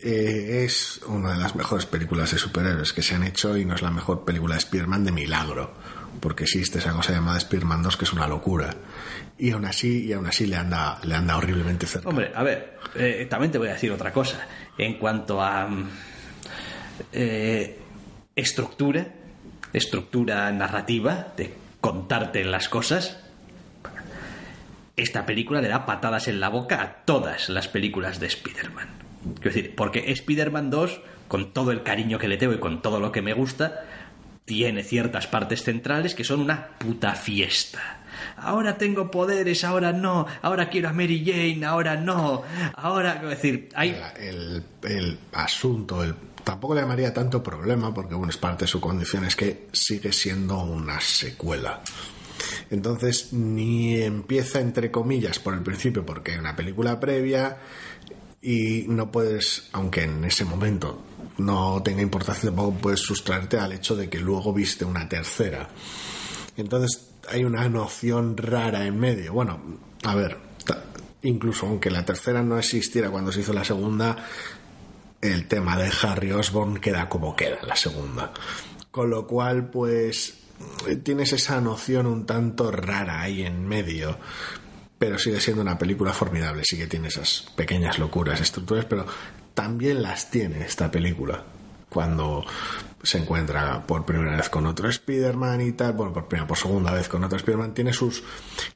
Eh, 0.00 0.64
es 0.64 1.00
una 1.08 1.32
de 1.32 1.38
las 1.38 1.56
mejores 1.56 1.84
películas 1.86 2.30
de 2.30 2.38
superhéroes 2.38 2.92
que 2.92 3.02
se 3.02 3.16
han 3.16 3.24
hecho 3.24 3.56
y 3.56 3.64
no 3.64 3.74
es 3.74 3.82
la 3.82 3.90
mejor 3.90 4.24
película 4.24 4.54
de 4.54 4.58
Spider-Man 4.58 5.04
de 5.04 5.12
milagro, 5.12 5.74
porque 6.20 6.44
existe 6.44 6.78
esa 6.78 6.92
cosa 6.92 7.12
llamada 7.12 7.38
Spider-Man 7.38 7.82
2 7.82 7.96
que 7.96 8.04
es 8.04 8.12
una 8.12 8.26
locura. 8.26 8.74
Y 9.38 9.52
aún 9.52 9.64
así, 9.64 10.06
y 10.06 10.12
aún 10.12 10.26
así 10.26 10.46
le 10.46 10.56
anda, 10.56 10.98
le 11.04 11.14
anda 11.14 11.36
horriblemente 11.36 11.86
cerca. 11.86 12.08
Hombre, 12.08 12.32
a 12.34 12.42
ver, 12.42 12.78
eh, 12.96 13.26
también 13.30 13.52
te 13.52 13.58
voy 13.58 13.68
a 13.68 13.72
decir 13.72 13.92
otra 13.92 14.12
cosa. 14.12 14.46
En 14.76 14.98
cuanto 14.98 15.40
a 15.42 15.66
mm, 15.66 15.88
eh, 17.12 17.78
estructura, 18.36 19.08
estructura 19.72 20.50
narrativa, 20.52 21.32
de 21.36 21.52
contarte 21.80 22.44
las 22.44 22.68
cosas, 22.68 23.18
esta 24.96 25.26
película 25.26 25.60
le 25.60 25.68
da 25.68 25.86
patadas 25.86 26.28
en 26.28 26.40
la 26.40 26.48
boca 26.48 26.82
a 26.82 27.04
todas 27.04 27.48
las 27.48 27.68
películas 27.68 28.18
de 28.18 28.26
Spider-Man. 28.26 28.88
Quiero 29.40 29.54
decir, 29.54 29.74
porque 29.76 30.10
Spider-Man 30.10 30.70
2, 30.70 31.00
con 31.28 31.52
todo 31.52 31.70
el 31.70 31.82
cariño 31.82 32.18
que 32.18 32.28
le 32.28 32.36
tengo 32.36 32.52
y 32.52 32.58
con 32.58 32.82
todo 32.82 32.98
lo 32.98 33.12
que 33.12 33.22
me 33.22 33.32
gusta, 33.32 33.84
tiene 34.44 34.82
ciertas 34.82 35.26
partes 35.26 35.62
centrales 35.62 36.14
que 36.14 36.24
son 36.24 36.40
una 36.40 36.68
puta 36.78 37.14
fiesta. 37.14 38.00
Ahora 38.36 38.78
tengo 38.78 39.10
poderes, 39.10 39.62
ahora 39.62 39.92
no, 39.92 40.26
ahora 40.42 40.68
quiero 40.68 40.88
a 40.88 40.92
Mary 40.92 41.24
Jane, 41.24 41.64
ahora 41.64 41.96
no, 41.96 42.42
ahora, 42.74 43.14
quiero 43.14 43.28
decir, 43.28 43.68
el 43.76 45.18
asunto, 45.32 46.02
el, 46.02 46.14
tampoco 46.48 46.74
le 46.74 46.80
llamaría 46.80 47.12
tanto 47.12 47.42
problema, 47.42 47.92
porque 47.92 48.14
bueno, 48.14 48.30
es 48.30 48.38
parte 48.38 48.64
de 48.64 48.68
su 48.68 48.80
condición, 48.80 49.22
es 49.26 49.36
que 49.36 49.68
sigue 49.70 50.14
siendo 50.14 50.58
una 50.62 50.98
secuela. 50.98 51.82
Entonces, 52.70 53.34
ni 53.34 54.00
empieza 54.00 54.58
entre 54.58 54.90
comillas 54.90 55.38
por 55.40 55.52
el 55.52 55.60
principio, 55.60 56.06
porque 56.06 56.32
hay 56.32 56.38
una 56.38 56.56
película 56.56 56.98
previa 56.98 57.58
y 58.40 58.86
no 58.88 59.10
puedes, 59.10 59.68
aunque 59.72 60.04
en 60.04 60.24
ese 60.24 60.46
momento 60.46 61.02
no 61.36 61.82
tenga 61.82 62.00
importancia, 62.00 62.48
tampoco 62.48 62.78
puedes 62.78 63.00
sustraerte 63.00 63.58
al 63.58 63.72
hecho 63.72 63.94
de 63.94 64.08
que 64.08 64.18
luego 64.18 64.54
viste 64.54 64.86
una 64.86 65.06
tercera. 65.06 65.68
Entonces, 66.56 67.10
hay 67.28 67.44
una 67.44 67.68
noción 67.68 68.38
rara 68.38 68.86
en 68.86 68.98
medio. 68.98 69.34
Bueno, 69.34 69.60
a 70.02 70.14
ver, 70.14 70.38
incluso 71.20 71.66
aunque 71.66 71.90
la 71.90 72.06
tercera 72.06 72.42
no 72.42 72.58
existiera 72.58 73.10
cuando 73.10 73.32
se 73.32 73.40
hizo 73.40 73.52
la 73.52 73.64
segunda, 73.64 74.16
el 75.20 75.46
tema 75.48 75.76
de 75.76 75.90
Harry 76.02 76.32
Osborn 76.32 76.78
queda 76.78 77.08
como 77.08 77.34
queda 77.34 77.58
la 77.62 77.76
segunda. 77.76 78.32
Con 78.90 79.10
lo 79.10 79.26
cual, 79.26 79.70
pues, 79.70 80.34
tienes 81.02 81.32
esa 81.32 81.60
noción 81.60 82.06
un 82.06 82.26
tanto 82.26 82.70
rara 82.70 83.20
ahí 83.20 83.42
en 83.42 83.66
medio. 83.66 84.18
pero 84.98 85.16
sigue 85.16 85.40
siendo 85.40 85.62
una 85.62 85.78
película 85.78 86.12
formidable. 86.12 86.64
Sí 86.64 86.76
que 86.76 86.88
tiene 86.88 87.06
esas 87.08 87.46
pequeñas 87.54 88.00
locuras, 88.00 88.40
estructuras, 88.40 88.84
pero 88.84 89.06
también 89.54 90.02
las 90.02 90.28
tiene 90.30 90.64
esta 90.64 90.90
película 90.90 91.44
cuando 91.88 92.44
se 93.02 93.18
encuentra 93.18 93.86
por 93.86 94.04
primera 94.04 94.36
vez 94.36 94.48
con 94.48 94.66
otro 94.66 94.88
Spider-Man 94.88 95.60
y 95.60 95.72
tal, 95.72 95.92
bueno, 95.92 96.12
por 96.12 96.26
primera, 96.26 96.46
por 96.46 96.56
segunda 96.56 96.92
vez 96.92 97.08
con 97.08 97.22
otro 97.24 97.36
Spider-Man, 97.36 97.74
tiene 97.74 97.92
sus, 97.92 98.22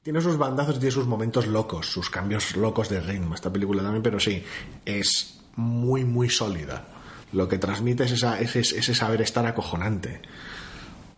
tiene 0.02 0.20
sus 0.20 0.38
bandazos 0.38 0.78
tiene 0.78 0.92
sus 0.92 1.06
momentos 1.06 1.46
locos, 1.46 1.86
sus 1.86 2.08
cambios 2.08 2.56
locos 2.56 2.88
de 2.88 3.00
ritmo, 3.00 3.34
esta 3.34 3.52
película 3.52 3.82
también, 3.82 4.02
pero 4.02 4.20
sí, 4.20 4.44
es 4.84 5.41
muy, 5.56 6.04
muy 6.04 6.28
sólida. 6.30 6.84
Lo 7.32 7.48
que 7.48 7.58
transmite 7.58 8.04
es, 8.04 8.12
esa, 8.12 8.40
ese 8.40 8.94
saber 8.94 9.22
estar 9.22 9.46
acojonante. 9.46 10.20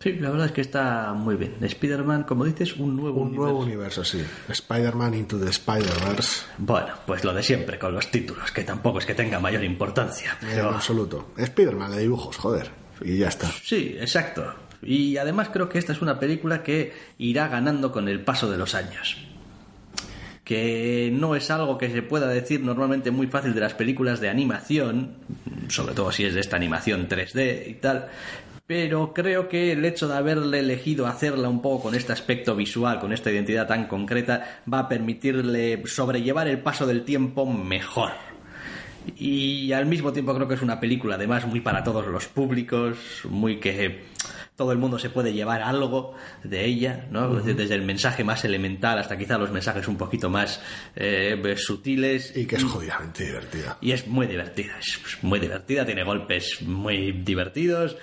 Sí, 0.00 0.12
la 0.14 0.28
verdad 0.30 0.46
es 0.46 0.52
que 0.52 0.60
está 0.60 1.14
muy 1.14 1.34
bien. 1.34 1.56
Spider-Man, 1.62 2.24
como 2.24 2.44
dices, 2.44 2.76
un 2.76 2.94
nuevo 2.94 3.22
Un 3.22 3.34
nuevo 3.34 3.60
universo. 3.60 4.02
universo, 4.02 4.04
sí. 4.04 4.52
Spider-Man 4.52 5.14
Into 5.14 5.38
the 5.40 5.48
Spider-Verse. 5.48 6.42
Bueno, 6.58 6.88
pues 7.06 7.24
lo 7.24 7.32
de 7.32 7.42
siempre 7.42 7.78
con 7.78 7.94
los 7.94 8.10
títulos, 8.10 8.52
que 8.52 8.64
tampoco 8.64 8.98
es 8.98 9.06
que 9.06 9.14
tenga 9.14 9.40
mayor 9.40 9.64
importancia, 9.64 10.36
En 10.42 10.48
pero... 10.48 10.70
absoluto. 10.70 11.30
Spider-Man 11.38 11.92
de 11.92 12.00
dibujos, 12.00 12.36
joder. 12.36 12.70
Y 13.00 13.16
ya 13.16 13.28
está. 13.28 13.48
Sí, 13.62 13.96
exacto. 13.98 14.54
Y 14.82 15.16
además 15.16 15.48
creo 15.50 15.70
que 15.70 15.78
esta 15.78 15.92
es 15.94 16.02
una 16.02 16.20
película 16.20 16.62
que 16.62 16.92
irá 17.16 17.48
ganando 17.48 17.90
con 17.90 18.06
el 18.08 18.22
paso 18.22 18.50
de 18.50 18.58
los 18.58 18.74
años. 18.74 19.16
Que 20.44 21.10
no 21.12 21.34
es 21.34 21.50
algo 21.50 21.78
que 21.78 21.90
se 21.90 22.02
pueda 22.02 22.28
decir 22.28 22.60
normalmente 22.60 23.10
muy 23.10 23.26
fácil 23.26 23.54
de 23.54 23.60
las 23.60 23.74
películas 23.74 24.20
de 24.20 24.28
animación, 24.28 25.14
sobre 25.68 25.94
todo 25.94 26.12
si 26.12 26.24
es 26.24 26.34
de 26.34 26.40
esta 26.40 26.56
animación 26.56 27.08
3D 27.08 27.68
y 27.68 27.74
tal. 27.74 28.08
Pero 28.66 29.12
creo 29.12 29.48
que 29.48 29.72
el 29.72 29.84
hecho 29.84 30.08
de 30.08 30.16
haberle 30.16 30.60
elegido 30.60 31.06
hacerla 31.06 31.50
un 31.50 31.60
poco 31.60 31.84
con 31.84 31.94
este 31.94 32.14
aspecto 32.14 32.56
visual, 32.56 32.98
con 32.98 33.12
esta 33.12 33.30
identidad 33.30 33.66
tan 33.66 33.86
concreta, 33.86 34.62
va 34.72 34.80
a 34.80 34.88
permitirle 34.88 35.82
sobrellevar 35.86 36.48
el 36.48 36.60
paso 36.60 36.86
del 36.86 37.04
tiempo 37.04 37.44
mejor. 37.44 38.12
Y 39.16 39.72
al 39.72 39.84
mismo 39.84 40.12
tiempo 40.12 40.34
creo 40.34 40.48
que 40.48 40.54
es 40.54 40.62
una 40.62 40.80
película 40.80 41.16
además 41.16 41.46
muy 41.46 41.60
para 41.60 41.84
todos 41.84 42.06
los 42.06 42.26
públicos, 42.26 42.96
muy 43.28 43.60
que 43.60 44.04
todo 44.56 44.70
el 44.72 44.78
mundo 44.78 44.98
se 44.98 45.10
puede 45.10 45.32
llevar 45.32 45.62
algo 45.62 46.14
de 46.44 46.64
ella, 46.64 47.06
¿no? 47.10 47.28
Desde 47.40 47.74
el 47.74 47.82
mensaje 47.82 48.22
más 48.22 48.44
elemental 48.44 48.98
hasta 48.98 49.18
quizá 49.18 49.36
los 49.36 49.50
mensajes 49.50 49.88
un 49.88 49.96
poquito 49.96 50.30
más 50.30 50.60
eh, 50.94 51.54
sutiles. 51.56 52.32
Y 52.36 52.46
que 52.46 52.56
es 52.56 52.64
jodidamente 52.64 53.24
divertida. 53.24 53.76
Y 53.80 53.90
es 53.92 54.06
muy 54.06 54.26
divertida, 54.26 54.78
es 54.78 55.00
muy 55.22 55.40
divertida, 55.40 55.84
tiene 55.84 56.04
golpes 56.04 56.62
muy 56.62 57.10
divertidos 57.12 57.96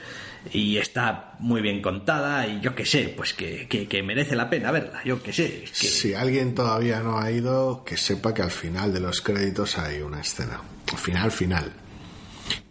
y 0.51 0.77
está 0.77 1.35
muy 1.39 1.61
bien 1.61 1.81
contada 1.81 2.47
y 2.47 2.59
yo 2.61 2.73
qué 2.75 2.83
sé, 2.85 3.13
pues 3.15 3.33
que, 3.33 3.67
que, 3.69 3.87
que 3.87 4.01
merece 4.03 4.35
la 4.35 4.49
pena 4.49 4.71
verla, 4.71 5.01
yo 5.05 5.21
qué 5.21 5.31
sé. 5.31 5.63
es 5.65 5.71
que- 5.71 5.87
Si 5.87 6.13
alguien 6.15 6.53
todavía 6.55 6.99
no 7.01 7.17
ha 7.19 7.31
ido, 7.31 7.83
que 7.85 7.95
sepa 7.95 8.33
que 8.33 8.41
al 8.41 8.51
final 8.51 8.91
de 8.91 8.99
los 8.99 9.21
créditos 9.21 9.77
hay 9.77 10.01
una 10.01 10.19
escena. 10.19 10.59
Al 10.91 10.97
final, 10.97 11.31
final. 11.31 11.71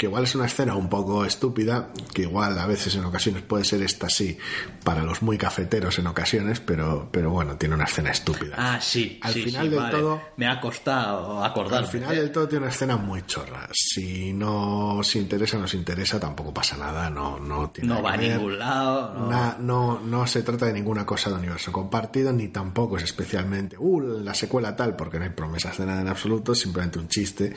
Que 0.00 0.06
igual 0.06 0.24
es 0.24 0.34
una 0.34 0.46
escena 0.46 0.76
un 0.76 0.88
poco 0.88 1.26
estúpida, 1.26 1.90
que 2.14 2.22
igual 2.22 2.58
a 2.58 2.64
veces 2.66 2.94
en 2.94 3.04
ocasiones 3.04 3.42
puede 3.42 3.64
ser 3.64 3.82
esta 3.82 4.08
sí, 4.08 4.38
para 4.82 5.02
los 5.02 5.20
muy 5.20 5.36
cafeteros 5.36 5.98
en 5.98 6.06
ocasiones, 6.06 6.58
pero, 6.58 7.10
pero 7.12 7.30
bueno, 7.30 7.56
tiene 7.58 7.74
una 7.74 7.84
escena 7.84 8.10
estúpida. 8.10 8.54
Ah, 8.56 8.78
sí, 8.80 9.18
Al 9.22 9.34
sí, 9.34 9.42
final 9.42 9.64
sí, 9.64 9.68
del 9.68 9.78
vale. 9.78 9.98
todo- 9.98 10.22
Me 10.38 10.46
ha 10.48 10.58
costado 10.58 11.44
acordarme. 11.44 11.86
Al 11.86 11.92
final 11.92 12.16
del 12.16 12.32
todo 12.32 12.48
tiene 12.48 12.64
una 12.64 12.72
escena 12.72 12.96
muy 12.96 13.20
chorra. 13.26 13.68
Si 13.74 14.32
no 14.32 14.94
os 15.00 15.14
interesa, 15.16 15.58
no 15.58 15.64
os 15.64 15.74
interesa, 15.74 16.18
tampoco 16.18 16.54
pasa 16.54 16.78
nada. 16.78 17.10
No, 17.10 17.38
no, 17.38 17.68
tiene 17.68 17.92
No 17.94 18.02
va 18.02 18.14
a 18.14 18.16
ningún 18.16 18.58
lado. 18.58 19.12
no. 19.18 19.28
Na- 19.30 19.56
no, 19.60 20.00
no 20.00 20.26
se 20.26 20.42
trata 20.42 20.64
de 20.64 20.72
ninguna 20.72 21.04
cosa 21.04 21.28
de 21.28 21.36
universo 21.36 21.72
compartido, 21.72 22.32
ni 22.32 22.48
tampoco 22.48 22.96
es 22.96 23.02
especialmente, 23.02 23.76
uh, 23.78 24.00
la 24.00 24.32
secuela 24.32 24.74
tal, 24.74 24.96
porque 24.96 25.18
no 25.18 25.24
hay 25.24 25.30
promesas 25.32 25.76
de 25.76 25.84
nada 25.84 26.00
en 26.00 26.08
absoluto, 26.08 26.54
simplemente 26.54 26.98
un 26.98 27.08
chiste. 27.08 27.54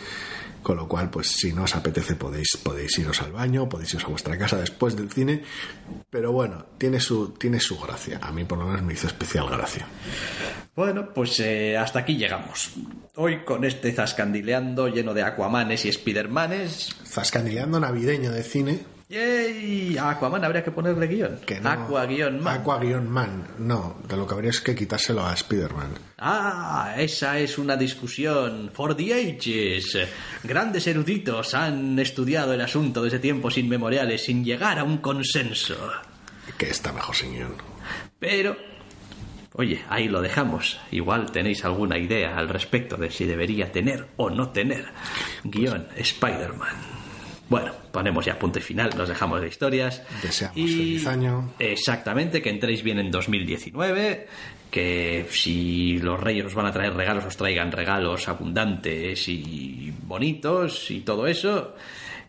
Con 0.62 0.78
lo 0.78 0.88
cual, 0.88 1.10
pues 1.10 1.28
si 1.28 1.52
no 1.52 1.64
os 1.64 1.76
apetece, 1.76 2.16
podéis, 2.34 2.58
podéis 2.64 2.98
iros 2.98 3.22
al 3.22 3.32
baño, 3.32 3.70
podéis 3.70 3.94
iros 3.94 4.06
a 4.06 4.08
vuestra 4.08 4.38
casa 4.38 4.58
después 4.58 4.96
del 4.96 5.12
cine. 5.12 5.44
Pero 6.10 6.32
bueno, 6.32 6.66
tiene 6.80 7.00
su, 7.00 7.30
tiene 7.30 7.60
su 7.60 7.80
gracia. 7.80 8.20
A 8.22 8.32
mí, 8.32 8.44
por 8.44 8.58
lo 8.58 8.66
menos, 8.66 8.82
me 8.82 8.94
hizo 8.94 9.06
especial 9.06 9.48
gracia. 9.50 9.86
Bueno, 10.76 11.14
pues 11.14 11.40
eh, 11.40 11.78
hasta 11.78 12.00
aquí 12.00 12.18
llegamos. 12.18 12.72
Hoy 13.16 13.44
con 13.44 13.64
este 13.64 13.92
zascandileando 13.92 14.88
lleno 14.88 15.14
de 15.14 15.22
Aquamanes 15.22 15.86
y 15.86 15.92
Spidermanes. 15.92 16.90
Zascandileando 17.06 17.80
navideño 17.80 18.32
de 18.32 18.42
cine, 18.42 18.80
¡Yay! 19.14 19.96
Aquaman 19.98 20.44
habría 20.44 20.64
que 20.64 20.72
ponerle 20.72 21.06
guion. 21.06 21.40
que 21.46 21.60
no. 21.60 21.70
Aqua-man. 21.70 22.48
Aqua-man. 22.48 23.48
No, 23.60 23.98
de 24.08 24.18
lo 24.18 24.26
que 24.26 24.34
habría 24.34 24.50
es 24.50 24.60
que 24.60 24.74
quitárselo 24.74 25.24
a 25.24 25.34
Spider-Man. 25.34 25.92
Ah, 26.18 26.96
esa 26.98 27.38
es 27.38 27.60
una 27.60 27.78
discusión. 27.78 28.72
For 28.74 28.96
the 28.96 29.14
ages. 29.14 29.98
Grandes 30.44 30.88
eruditos 30.88 31.54
han 31.54 32.00
estudiado 32.00 32.54
el 32.54 32.62
asunto 32.62 33.04
desde 33.04 33.20
tiempos 33.20 33.58
inmemoriales 33.60 34.24
sin 34.26 34.44
llegar 34.44 34.80
a 34.80 34.84
un 34.84 34.98
consenso. 34.98 35.76
Que 36.58 36.72
está 36.72 36.92
mejor 36.92 37.16
sin 37.16 37.34
guion. 37.34 37.54
Pero, 38.18 38.58
oye, 39.54 39.84
ahí 39.90 40.08
lo 40.08 40.22
dejamos. 40.22 40.80
Igual 40.90 41.32
tenéis 41.32 41.64
alguna 41.66 42.00
idea 42.00 42.36
al 42.36 42.50
respecto 42.50 42.98
de 42.98 43.12
si 43.12 43.26
debería 43.26 43.72
tener 43.72 44.08
o 44.18 44.32
no 44.32 44.50
tener 44.50 44.88
guion 45.44 45.88
Spider-Man. 45.96 47.03
Bueno, 47.50 47.72
ponemos 47.92 48.26
ya 48.26 48.40
punto 48.40 48.60
y 48.60 48.62
final, 48.62 48.92
nos 48.98 49.10
dejamos 49.10 49.42
de 49.42 49.48
historias. 49.48 50.02
Deseamos 50.22 50.56
feliz 50.56 51.08
año. 51.08 51.54
Exactamente, 51.60 52.42
que 52.42 52.50
entréis 52.50 52.84
bien 52.84 53.00
en 53.00 53.12
2019, 53.12 54.28
que 54.72 55.28
si 55.30 56.00
los 56.00 56.20
reyes 56.20 56.46
os 56.46 56.56
van 56.56 56.66
a 56.66 56.72
traer 56.72 56.94
regalos, 56.94 57.26
os 57.26 57.38
traigan 57.38 57.72
regalos 57.72 58.28
abundantes 58.28 59.28
y 59.28 59.94
bonitos 60.04 60.90
y 60.90 61.02
todo 61.02 61.28
eso. 61.28 61.76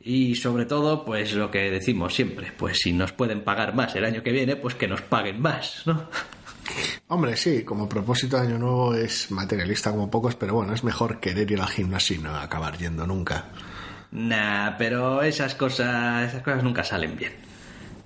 Y 0.06 0.34
sobre 0.34 0.66
todo, 0.66 1.02
pues 1.02 1.32
lo 1.32 1.50
que 1.50 1.70
decimos 1.70 2.14
siempre, 2.14 2.52
pues 2.58 2.80
si 2.82 2.92
nos 2.92 3.12
pueden 3.12 3.42
pagar 3.42 3.74
más 3.74 3.96
el 3.96 4.04
año 4.04 4.22
que 4.22 4.32
viene, 4.32 4.56
pues 4.56 4.74
que 4.74 4.86
nos 4.86 5.00
paguen 5.00 5.40
más, 5.40 5.82
¿no? 5.86 6.10
Hombre, 7.08 7.36
sí, 7.36 7.62
como 7.64 7.88
propósito 7.88 8.36
de 8.36 8.48
año 8.48 8.58
nuevo 8.58 8.94
es 8.94 9.30
materialista 9.30 9.90
como 9.90 10.10
pocos, 10.10 10.34
pero 10.34 10.54
bueno, 10.54 10.74
es 10.74 10.84
mejor 10.84 11.20
querer 11.20 11.50
ir 11.50 11.60
al 11.60 11.68
gimnasio 11.68 12.16
y 12.16 12.18
no 12.18 12.34
acabar 12.34 12.76
yendo 12.76 13.06
nunca. 13.06 13.46
Nah, 14.14 14.76
pero 14.78 15.22
esas 15.22 15.54
cosas, 15.54 16.28
esas 16.28 16.42
cosas 16.42 16.62
nunca 16.62 16.84
salen 16.84 17.16
bien. 17.16 17.32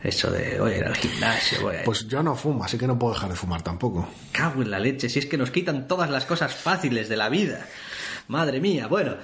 Eso 0.02 0.30
de 0.30 0.58
voy 0.58 0.72
a 0.72 0.76
ir 0.78 0.84
al 0.84 0.96
gimnasio, 0.96 1.60
voy 1.62 1.76
a... 1.76 1.84
Pues 1.84 2.06
yo 2.08 2.22
no 2.22 2.34
fumo, 2.34 2.64
así 2.64 2.78
que 2.78 2.86
no 2.86 2.98
puedo 2.98 3.14
dejar 3.14 3.30
de 3.30 3.36
fumar 3.36 3.62
tampoco. 3.62 4.08
Cago 4.32 4.62
en 4.62 4.70
la 4.70 4.78
leche, 4.78 5.08
si 5.08 5.18
es 5.18 5.26
que 5.26 5.36
nos 5.36 5.50
quitan 5.50 5.86
todas 5.88 6.08
las 6.08 6.24
cosas 6.24 6.54
fáciles 6.54 7.08
de 7.08 7.16
la 7.16 7.28
vida. 7.28 7.66
Madre 8.28 8.60
mía, 8.60 8.86
bueno, 8.86 9.16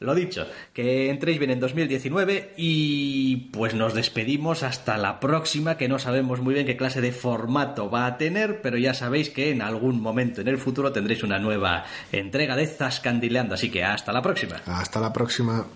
lo 0.00 0.14
dicho, 0.14 0.46
que 0.72 1.10
entréis 1.10 1.38
bien 1.38 1.50
en 1.50 1.60
2019 1.60 2.54
y 2.56 3.36
pues 3.52 3.74
nos 3.74 3.92
despedimos 3.92 4.62
hasta 4.62 4.96
la 4.96 5.20
próxima, 5.20 5.76
que 5.76 5.88
no 5.88 5.98
sabemos 5.98 6.40
muy 6.40 6.54
bien 6.54 6.66
qué 6.66 6.76
clase 6.76 7.00
de 7.00 7.12
formato 7.12 7.90
va 7.90 8.06
a 8.06 8.18
tener, 8.18 8.62
pero 8.62 8.78
ya 8.78 8.94
sabéis 8.94 9.30
que 9.30 9.50
en 9.50 9.62
algún 9.62 10.00
momento 10.00 10.40
en 10.40 10.48
el 10.48 10.58
futuro 10.58 10.92
tendréis 10.92 11.22
una 11.22 11.38
nueva 11.38 11.84
entrega 12.10 12.56
de 12.56 12.66
Zascandileando, 12.66 13.54
así 13.54 13.70
que 13.70 13.84
hasta 13.84 14.12
la 14.12 14.22
próxima. 14.22 14.56
Hasta 14.66 15.00
la 15.00 15.12
próxima. 15.12 15.66